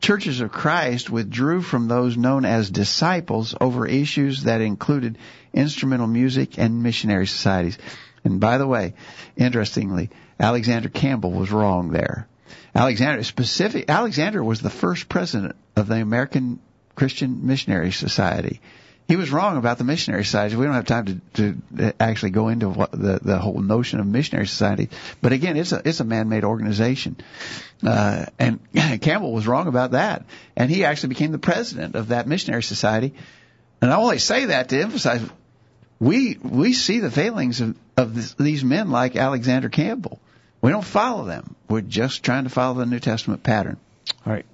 Churches 0.02 0.40
of 0.40 0.52
Christ 0.52 1.10
withdrew 1.10 1.62
from 1.62 1.88
those 1.88 2.16
known 2.16 2.46
as 2.46 2.70
disciples 2.70 3.56
over 3.60 3.88
issues 3.88 4.44
that 4.44 4.62
included 4.62 5.18
instrumental 5.52 6.06
music 6.06 6.60
and 6.60 6.84
missionary 6.84 7.26
societies. 7.26 7.80
And 8.24 8.40
by 8.40 8.60
the 8.60 8.68
way, 8.68 8.94
interestingly, 9.36 10.12
Alexander 10.40 10.90
Campbell 10.90 11.32
was 11.32 11.52
wrong 11.52 11.90
there. 11.90 12.28
Alexander 12.76 13.24
specific 13.24 13.90
Alexander 13.90 14.44
was 14.44 14.62
the 14.62 14.70
first 14.70 15.10
president 15.10 15.56
of 15.76 15.88
the 15.88 16.02
American 16.02 16.60
Christian 16.94 17.48
Missionary 17.48 17.92
Society. 17.92 18.62
He 19.08 19.16
was 19.16 19.32
wrong 19.32 19.58
about 19.58 19.78
the 19.78 19.84
missionary 19.84 20.24
society. 20.24 20.56
We 20.56 20.66
don't 20.66 20.74
have 20.74 20.86
time 20.86 21.22
to, 21.34 21.56
to 21.76 21.94
actually 22.02 22.32
go 22.32 22.48
into 22.48 22.70
what 22.70 22.92
the 22.92 23.20
the 23.22 23.38
whole 23.38 23.60
notion 23.60 24.00
of 24.00 24.08
missionary 24.08 24.48
society. 24.48 24.90
But 25.22 25.32
again, 25.32 25.58
it's 25.58 25.72
a 25.72 25.82
it's 25.86 26.00
a 26.00 26.04
man-made 26.04 26.44
organization, 26.44 27.18
uh, 27.86 28.26
and 28.40 28.60
Campbell 29.02 29.32
was 29.32 29.46
wrong 29.46 29.68
about 29.68 29.92
that. 29.92 30.26
And 30.56 30.72
he 30.72 30.86
actually 30.86 31.10
became 31.10 31.32
the 31.32 31.38
president 31.38 31.96
of 31.96 32.08
that 32.08 32.28
missionary 32.28 32.64
society. 32.64 33.14
And 33.80 33.94
I 33.94 33.98
only 33.98 34.18
say 34.18 34.46
that 34.46 34.70
to 34.70 34.82
emphasize 34.82 35.22
we 36.00 36.38
we 36.42 36.74
see 36.74 37.00
the 37.00 37.12
failings 37.12 37.62
of, 37.62 37.78
of 37.96 38.16
this, 38.16 38.34
these 38.34 38.64
men 38.64 38.90
like 38.90 39.16
Alexander 39.16 39.70
Campbell. 39.70 40.20
We 40.62 40.72
don't 40.72 40.86
follow 40.86 41.26
them. 41.26 41.56
We're 41.70 41.82
just 41.82 42.24
trying 42.24 42.46
to 42.46 42.50
follow 42.50 42.80
the 42.80 42.86
New 42.88 43.00
Testament 43.00 43.44
pattern. 43.44 43.78
All 44.26 44.34
right. 44.34 44.46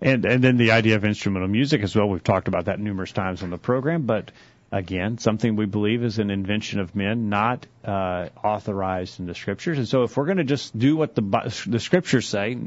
And 0.00 0.24
and 0.24 0.42
then 0.42 0.56
the 0.56 0.72
idea 0.72 0.96
of 0.96 1.04
instrumental 1.04 1.48
music 1.48 1.82
as 1.82 1.94
well. 1.96 2.08
We've 2.08 2.22
talked 2.22 2.48
about 2.48 2.66
that 2.66 2.80
numerous 2.80 3.12
times 3.12 3.42
on 3.42 3.50
the 3.50 3.58
program, 3.58 4.02
but 4.02 4.32
again, 4.70 5.18
something 5.18 5.54
we 5.54 5.66
believe 5.66 6.02
is 6.02 6.18
an 6.18 6.30
invention 6.30 6.80
of 6.80 6.96
men, 6.96 7.28
not 7.28 7.66
uh, 7.84 8.28
authorized 8.42 9.20
in 9.20 9.26
the 9.26 9.34
scriptures. 9.34 9.78
And 9.78 9.88
so, 9.88 10.02
if 10.02 10.16
we're 10.16 10.26
going 10.26 10.38
to 10.38 10.44
just 10.44 10.76
do 10.76 10.96
what 10.96 11.14
the 11.14 11.64
the 11.66 11.80
scriptures 11.80 12.28
say, 12.28 12.58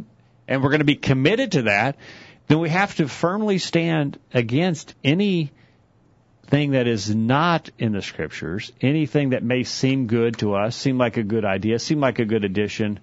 and 0.48 0.64
we're 0.64 0.70
going 0.70 0.80
to 0.80 0.86
be 0.86 0.96
committed 0.96 1.54
to 1.54 1.64
that, 1.64 1.98
then 2.48 2.60
we 2.60 2.70
have 2.70 2.96
to 2.96 3.08
firmly 3.08 3.58
stand 3.58 4.18
against 4.34 4.96
any 5.04 5.52
thing 6.46 6.72
that 6.72 6.88
is 6.88 7.14
not 7.14 7.70
in 7.78 7.92
the 7.92 8.02
scriptures, 8.02 8.72
anything 8.80 9.32
that 9.32 9.44
may 9.44 9.64
seem 9.64 10.08
good 10.08 10.38
to 10.40 10.56
us, 10.56 10.76
seem 10.76 10.98
like 10.98 11.18
a 11.18 11.24
good 11.24 11.44
idea, 11.44 11.78
seem 11.78 12.00
like 12.00 12.20
a 12.20 12.26
good 12.26 12.46
addition. 12.46 13.00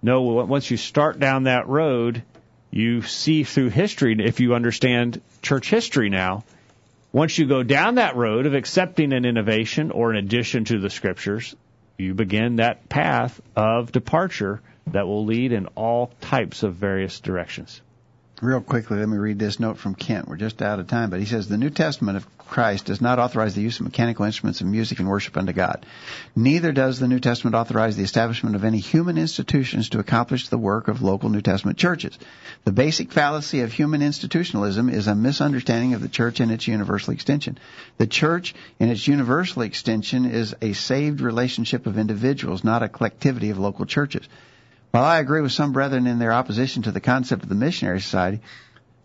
No, 0.00 0.22
once 0.22 0.70
you 0.70 0.76
start 0.76 1.18
down 1.18 1.44
that 1.44 1.66
road, 1.66 2.22
you 2.70 3.02
see 3.02 3.44
through 3.44 3.70
history, 3.70 4.16
if 4.18 4.40
you 4.40 4.54
understand 4.54 5.20
church 5.42 5.70
history 5.70 6.10
now, 6.10 6.44
once 7.12 7.38
you 7.38 7.46
go 7.46 7.62
down 7.62 7.94
that 7.96 8.16
road 8.16 8.46
of 8.46 8.54
accepting 8.54 9.12
an 9.12 9.24
innovation 9.24 9.90
or 9.90 10.10
an 10.10 10.16
addition 10.16 10.64
to 10.64 10.78
the 10.78 10.90
scriptures, 10.90 11.54
you 11.96 12.14
begin 12.14 12.56
that 12.56 12.88
path 12.88 13.40
of 13.56 13.90
departure 13.92 14.60
that 14.88 15.06
will 15.06 15.24
lead 15.24 15.52
in 15.52 15.66
all 15.74 16.12
types 16.20 16.62
of 16.62 16.74
various 16.74 17.20
directions. 17.20 17.80
Real 18.40 18.60
quickly, 18.60 18.98
let 18.98 19.08
me 19.08 19.16
read 19.16 19.40
this 19.40 19.58
note 19.58 19.78
from 19.78 19.96
Kent. 19.96 20.28
We're 20.28 20.36
just 20.36 20.62
out 20.62 20.78
of 20.78 20.86
time, 20.86 21.10
but 21.10 21.18
he 21.18 21.26
says 21.26 21.48
the 21.48 21.56
New 21.56 21.70
Testament 21.70 22.16
of 22.16 22.38
Christ 22.38 22.84
does 22.84 23.00
not 23.00 23.18
authorize 23.18 23.56
the 23.56 23.62
use 23.62 23.80
of 23.80 23.84
mechanical 23.84 24.24
instruments 24.24 24.60
of 24.60 24.68
music 24.68 25.00
and 25.00 25.08
worship 25.08 25.36
unto 25.36 25.52
God. 25.52 25.84
Neither 26.36 26.70
does 26.70 27.00
the 27.00 27.08
New 27.08 27.18
Testament 27.18 27.56
authorize 27.56 27.96
the 27.96 28.04
establishment 28.04 28.54
of 28.54 28.62
any 28.62 28.78
human 28.78 29.18
institutions 29.18 29.88
to 29.88 29.98
accomplish 29.98 30.48
the 30.48 30.56
work 30.56 30.86
of 30.86 31.02
local 31.02 31.30
New 31.30 31.40
Testament 31.40 31.78
churches. 31.78 32.16
The 32.64 32.70
basic 32.70 33.10
fallacy 33.10 33.62
of 33.62 33.72
human 33.72 34.02
institutionalism 34.02 34.88
is 34.88 35.08
a 35.08 35.16
misunderstanding 35.16 35.94
of 35.94 36.00
the 36.00 36.08
church 36.08 36.38
and 36.38 36.52
its 36.52 36.68
universal 36.68 37.14
extension. 37.14 37.58
The 37.96 38.06
church 38.06 38.54
in 38.78 38.88
its 38.88 39.08
universal 39.08 39.62
extension 39.62 40.26
is 40.26 40.54
a 40.62 40.74
saved 40.74 41.22
relationship 41.22 41.88
of 41.88 41.98
individuals, 41.98 42.62
not 42.62 42.84
a 42.84 42.88
collectivity 42.88 43.50
of 43.50 43.58
local 43.58 43.84
churches. 43.84 44.28
While 44.90 45.04
I 45.04 45.18
agree 45.18 45.42
with 45.42 45.52
some 45.52 45.72
brethren 45.72 46.06
in 46.06 46.18
their 46.18 46.32
opposition 46.32 46.82
to 46.84 46.92
the 46.92 47.00
concept 47.00 47.42
of 47.42 47.48
the 47.48 47.54
missionary 47.54 48.00
society, 48.00 48.40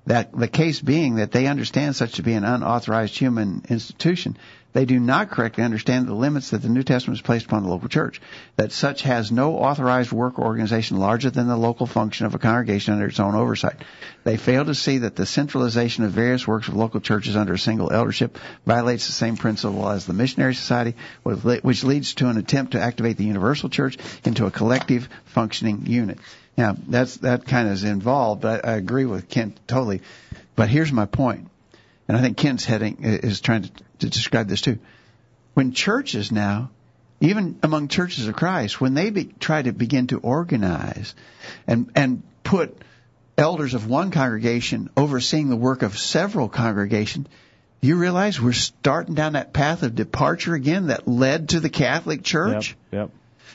that 0.05 0.37
the 0.37 0.47
case 0.47 0.81
being 0.81 1.15
that 1.15 1.31
they 1.31 1.47
understand 1.47 1.95
such 1.95 2.13
to 2.13 2.23
be 2.23 2.33
an 2.33 2.43
unauthorized 2.43 3.17
human 3.17 3.63
institution, 3.69 4.37
they 4.73 4.85
do 4.85 4.99
not 4.99 5.29
correctly 5.29 5.63
understand 5.63 6.07
the 6.07 6.15
limits 6.15 6.49
that 6.49 6.63
the 6.63 6.69
New 6.69 6.81
Testament 6.81 7.19
has 7.19 7.25
placed 7.25 7.45
upon 7.45 7.63
the 7.63 7.69
local 7.69 7.87
church. 7.87 8.19
That 8.57 8.71
such 8.71 9.03
has 9.03 9.31
no 9.31 9.57
authorized 9.57 10.11
work 10.11 10.39
or 10.39 10.45
organization 10.45 10.97
larger 10.97 11.29
than 11.29 11.47
the 11.47 11.55
local 11.55 11.85
function 11.85 12.25
of 12.25 12.33
a 12.33 12.39
congregation 12.39 12.95
under 12.95 13.05
its 13.05 13.19
own 13.19 13.35
oversight. 13.35 13.75
They 14.23 14.35
fail 14.35 14.65
to 14.65 14.73
see 14.73 14.99
that 14.99 15.15
the 15.15 15.27
centralization 15.27 16.03
of 16.03 16.11
various 16.11 16.47
works 16.47 16.67
of 16.67 16.73
local 16.75 17.01
churches 17.01 17.35
under 17.35 17.53
a 17.53 17.59
single 17.59 17.93
eldership 17.93 18.39
violates 18.65 19.05
the 19.05 19.13
same 19.13 19.37
principle 19.37 19.87
as 19.87 20.05
the 20.05 20.13
missionary 20.13 20.55
society, 20.55 20.95
which 21.21 21.83
leads 21.83 22.15
to 22.15 22.29
an 22.29 22.37
attempt 22.37 22.71
to 22.71 22.81
activate 22.81 23.17
the 23.17 23.25
universal 23.25 23.69
church 23.69 23.97
into 24.25 24.47
a 24.47 24.51
collective 24.51 25.07
functioning 25.25 25.85
unit. 25.85 26.17
Now, 26.57 26.75
that's, 26.87 27.17
that 27.17 27.45
kind 27.45 27.67
of 27.67 27.73
is 27.73 27.83
involved, 27.83 28.41
but 28.41 28.65
I, 28.65 28.73
I 28.73 28.75
agree 28.75 29.05
with 29.05 29.27
Kent 29.27 29.59
totally. 29.67 30.01
But 30.55 30.69
here's 30.69 30.91
my 30.91 31.05
point, 31.05 31.49
and 32.07 32.15
I 32.15 32.21
think 32.21 32.37
Kent's 32.37 32.65
heading 32.65 32.97
is 33.01 33.41
trying 33.41 33.63
to, 33.63 33.71
to 33.99 34.09
describe 34.09 34.47
this 34.47 34.61
too. 34.61 34.77
When 35.55 35.71
churches 35.71 36.31
now, 36.31 36.69
even 37.21 37.57
among 37.63 37.87
churches 37.87 38.27
of 38.27 38.35
Christ, 38.35 38.79
when 38.79 38.93
they 38.93 39.09
be, 39.09 39.25
try 39.25 39.61
to 39.61 39.71
begin 39.71 40.07
to 40.07 40.19
organize 40.19 41.15
and 41.65 41.89
and 41.95 42.21
put 42.43 42.77
elders 43.37 43.73
of 43.73 43.87
one 43.87 44.11
congregation 44.11 44.89
overseeing 44.95 45.49
the 45.49 45.55
work 45.55 45.81
of 45.81 45.97
several 45.97 46.49
congregations, 46.49 47.27
you 47.81 47.97
realize 47.97 48.39
we're 48.39 48.53
starting 48.53 49.15
down 49.15 49.33
that 49.33 49.53
path 49.53 49.83
of 49.83 49.95
departure 49.95 50.53
again 50.53 50.87
that 50.87 51.07
led 51.07 51.49
to 51.49 51.59
the 51.59 51.69
Catholic 51.69 52.23
Church. 52.23 52.75
Yep. 52.91 53.01
yep. 53.01 53.11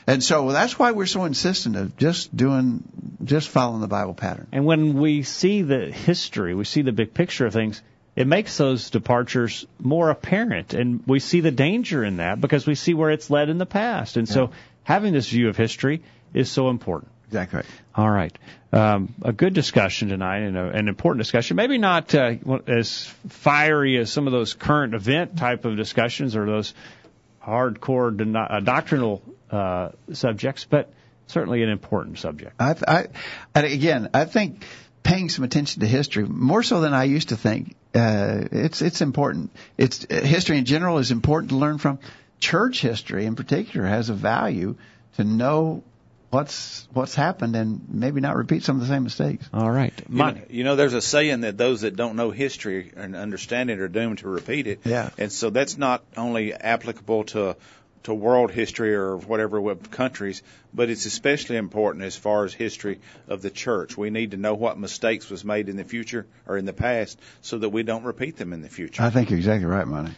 And 0.09 0.23
so 0.23 0.51
that's 0.51 0.79
why 0.79 0.89
we're 0.89 1.05
so 1.05 1.25
insistent 1.25 1.75
of 1.75 1.95
just 1.95 2.35
doing, 2.35 2.83
just 3.23 3.47
following 3.47 3.79
the 3.79 3.87
Bible 3.87 4.15
pattern. 4.15 4.47
And 4.51 4.65
when 4.65 4.95
we 4.95 5.21
see 5.21 5.61
the 5.61 5.91
history, 5.91 6.55
we 6.55 6.65
see 6.65 6.81
the 6.81 6.91
big 6.91 7.13
picture 7.13 7.45
of 7.45 7.53
things, 7.53 7.83
it 8.15 8.25
makes 8.25 8.57
those 8.57 8.89
departures 8.89 9.67
more 9.79 10.09
apparent. 10.09 10.73
And 10.73 11.03
we 11.05 11.19
see 11.19 11.41
the 11.41 11.51
danger 11.51 12.03
in 12.03 12.17
that 12.17 12.41
because 12.41 12.65
we 12.65 12.73
see 12.73 12.95
where 12.95 13.11
it's 13.11 13.29
led 13.29 13.49
in 13.49 13.59
the 13.59 13.67
past. 13.67 14.17
And 14.17 14.27
so 14.27 14.49
having 14.81 15.13
this 15.13 15.29
view 15.29 15.47
of 15.47 15.55
history 15.55 16.01
is 16.33 16.49
so 16.49 16.69
important. 16.69 17.11
Exactly 17.27 17.57
right. 17.57 17.65
All 17.93 18.09
right. 18.09 18.35
Um, 18.73 19.13
a 19.21 19.31
good 19.31 19.53
discussion 19.53 20.09
tonight 20.09 20.39
and 20.39 20.57
a, 20.57 20.69
an 20.69 20.87
important 20.87 21.19
discussion. 21.19 21.55
Maybe 21.55 21.77
not 21.77 22.15
uh, 22.15 22.33
as 22.65 23.05
fiery 23.27 23.97
as 23.97 24.11
some 24.11 24.25
of 24.25 24.33
those 24.33 24.55
current 24.55 24.95
event 24.95 25.37
type 25.37 25.65
of 25.65 25.77
discussions 25.77 26.35
or 26.35 26.47
those 26.47 26.73
hardcore 27.45 28.17
do- 28.17 28.35
uh, 28.35 28.59
doctrinal 28.59 29.21
uh, 29.51 29.89
subjects, 30.13 30.65
but 30.65 30.91
certainly 31.27 31.63
an 31.63 31.69
important 31.69 32.19
subject. 32.19 32.55
I, 32.59 32.75
I, 32.87 33.07
and 33.55 33.65
again, 33.65 34.09
I 34.13 34.25
think 34.25 34.65
paying 35.03 35.29
some 35.29 35.43
attention 35.43 35.81
to 35.81 35.87
history 35.87 36.25
more 36.25 36.63
so 36.63 36.81
than 36.81 36.93
I 36.93 37.05
used 37.05 37.29
to 37.29 37.37
think. 37.37 37.75
Uh, 37.95 38.43
it's 38.51 38.81
it's 38.81 39.01
important. 39.01 39.51
It's 39.77 40.05
history 40.09 40.57
in 40.57 40.65
general 40.65 40.99
is 40.99 41.11
important 41.11 41.49
to 41.51 41.57
learn 41.57 41.77
from. 41.77 41.99
Church 42.39 42.79
history 42.81 43.25
in 43.25 43.35
particular 43.35 43.85
has 43.85 44.09
a 44.09 44.13
value 44.13 44.75
to 45.17 45.23
know 45.25 45.83
what's 46.29 46.87
what's 46.93 47.15
happened 47.15 47.55
and 47.55 47.81
maybe 47.89 48.21
not 48.21 48.35
repeat 48.35 48.63
some 48.63 48.75
of 48.75 48.81
the 48.81 48.87
same 48.87 49.03
mistakes. 49.03 49.49
All 49.53 49.69
right. 49.69 49.93
You 50.07 50.15
know, 50.15 50.41
you 50.49 50.63
know, 50.63 50.75
there's 50.75 50.93
a 50.93 51.01
saying 51.01 51.41
that 51.41 51.57
those 51.57 51.81
that 51.81 51.95
don't 51.95 52.15
know 52.15 52.31
history 52.31 52.93
and 52.95 53.15
understand 53.15 53.69
it 53.69 53.79
are 53.79 53.87
doomed 53.87 54.19
to 54.19 54.29
repeat 54.29 54.67
it. 54.67 54.81
Yeah. 54.85 55.09
And 55.17 55.31
so 55.31 55.49
that's 55.49 55.77
not 55.77 56.03
only 56.15 56.53
applicable 56.53 57.25
to 57.25 57.57
to 58.03 58.13
world 58.13 58.51
history 58.51 58.95
or 58.95 59.17
whatever 59.17 59.59
with 59.59 59.91
countries, 59.91 60.41
but 60.73 60.89
it's 60.89 61.05
especially 61.05 61.57
important 61.57 62.03
as 62.03 62.15
far 62.15 62.45
as 62.45 62.53
history 62.53 62.99
of 63.27 63.41
the 63.41 63.49
church. 63.49 63.97
We 63.97 64.09
need 64.09 64.31
to 64.31 64.37
know 64.37 64.53
what 64.53 64.79
mistakes 64.79 65.29
was 65.29 65.43
made 65.43 65.69
in 65.69 65.75
the 65.75 65.83
future 65.83 66.25
or 66.47 66.57
in 66.57 66.65
the 66.65 66.73
past 66.73 67.19
so 67.41 67.57
that 67.57 67.69
we 67.69 67.83
don't 67.83 68.03
repeat 68.03 68.37
them 68.37 68.53
in 68.53 68.61
the 68.61 68.69
future. 68.69 69.03
I 69.03 69.09
think 69.09 69.29
you're 69.29 69.39
exactly 69.39 69.65
right, 69.65 69.87
Monty. 69.87 70.13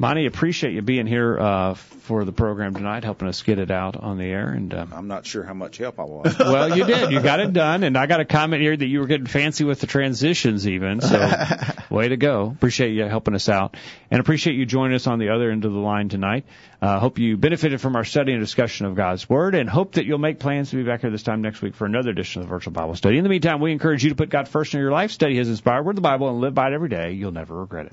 Monty, 0.00 0.26
appreciate 0.26 0.74
you 0.74 0.82
being 0.82 1.08
here 1.08 1.36
uh, 1.36 1.74
for 1.74 2.24
the 2.24 2.30
program 2.30 2.72
tonight, 2.72 3.02
helping 3.02 3.26
us 3.26 3.42
get 3.42 3.58
it 3.58 3.72
out 3.72 3.96
on 3.96 4.16
the 4.16 4.26
air. 4.26 4.50
And 4.50 4.72
um, 4.72 4.92
I'm 4.94 5.08
not 5.08 5.26
sure 5.26 5.42
how 5.42 5.54
much 5.54 5.78
help 5.78 5.98
I 5.98 6.04
was. 6.04 6.36
well, 6.38 6.76
you 6.76 6.84
did. 6.84 7.10
You 7.10 7.20
got 7.20 7.40
it 7.40 7.52
done. 7.52 7.82
And 7.82 7.98
I 7.98 8.06
got 8.06 8.20
a 8.20 8.24
comment 8.24 8.62
here 8.62 8.76
that 8.76 8.86
you 8.86 9.00
were 9.00 9.08
getting 9.08 9.26
fancy 9.26 9.64
with 9.64 9.80
the 9.80 9.88
transitions, 9.88 10.68
even. 10.68 11.00
So, 11.00 11.32
way 11.90 12.10
to 12.10 12.16
go. 12.16 12.46
Appreciate 12.46 12.92
you 12.92 13.06
helping 13.06 13.34
us 13.34 13.48
out, 13.48 13.76
and 14.08 14.20
appreciate 14.20 14.54
you 14.54 14.66
joining 14.66 14.94
us 14.94 15.08
on 15.08 15.18
the 15.18 15.30
other 15.30 15.50
end 15.50 15.64
of 15.64 15.72
the 15.72 15.78
line 15.78 16.08
tonight. 16.08 16.44
Uh, 16.80 17.00
hope 17.00 17.18
you 17.18 17.36
benefited 17.36 17.80
from 17.80 17.96
our 17.96 18.04
study 18.04 18.32
and 18.32 18.40
discussion 18.40 18.86
of 18.86 18.94
God's 18.94 19.28
Word, 19.28 19.56
and 19.56 19.68
hope 19.68 19.94
that 19.94 20.06
you'll 20.06 20.18
make 20.18 20.38
plans 20.38 20.70
to 20.70 20.76
be 20.76 20.84
back 20.84 21.00
here 21.00 21.10
this 21.10 21.24
time 21.24 21.42
next 21.42 21.60
week 21.60 21.74
for 21.74 21.86
another 21.86 22.10
edition 22.10 22.40
of 22.40 22.46
the 22.46 22.50
Virtual 22.50 22.72
Bible 22.72 22.94
Study. 22.94 23.18
In 23.18 23.24
the 23.24 23.30
meantime, 23.30 23.60
we 23.60 23.72
encourage 23.72 24.04
you 24.04 24.10
to 24.10 24.16
put 24.16 24.30
God 24.30 24.46
first 24.46 24.74
in 24.74 24.80
your 24.80 24.92
life, 24.92 25.10
study 25.10 25.34
His 25.34 25.48
inspired 25.48 25.82
Word, 25.82 25.96
the 25.96 26.02
Bible, 26.02 26.28
and 26.28 26.40
live 26.40 26.54
by 26.54 26.68
it 26.68 26.72
every 26.72 26.88
day. 26.88 27.12
You'll 27.14 27.32
never 27.32 27.58
regret 27.58 27.86
it. 27.86 27.92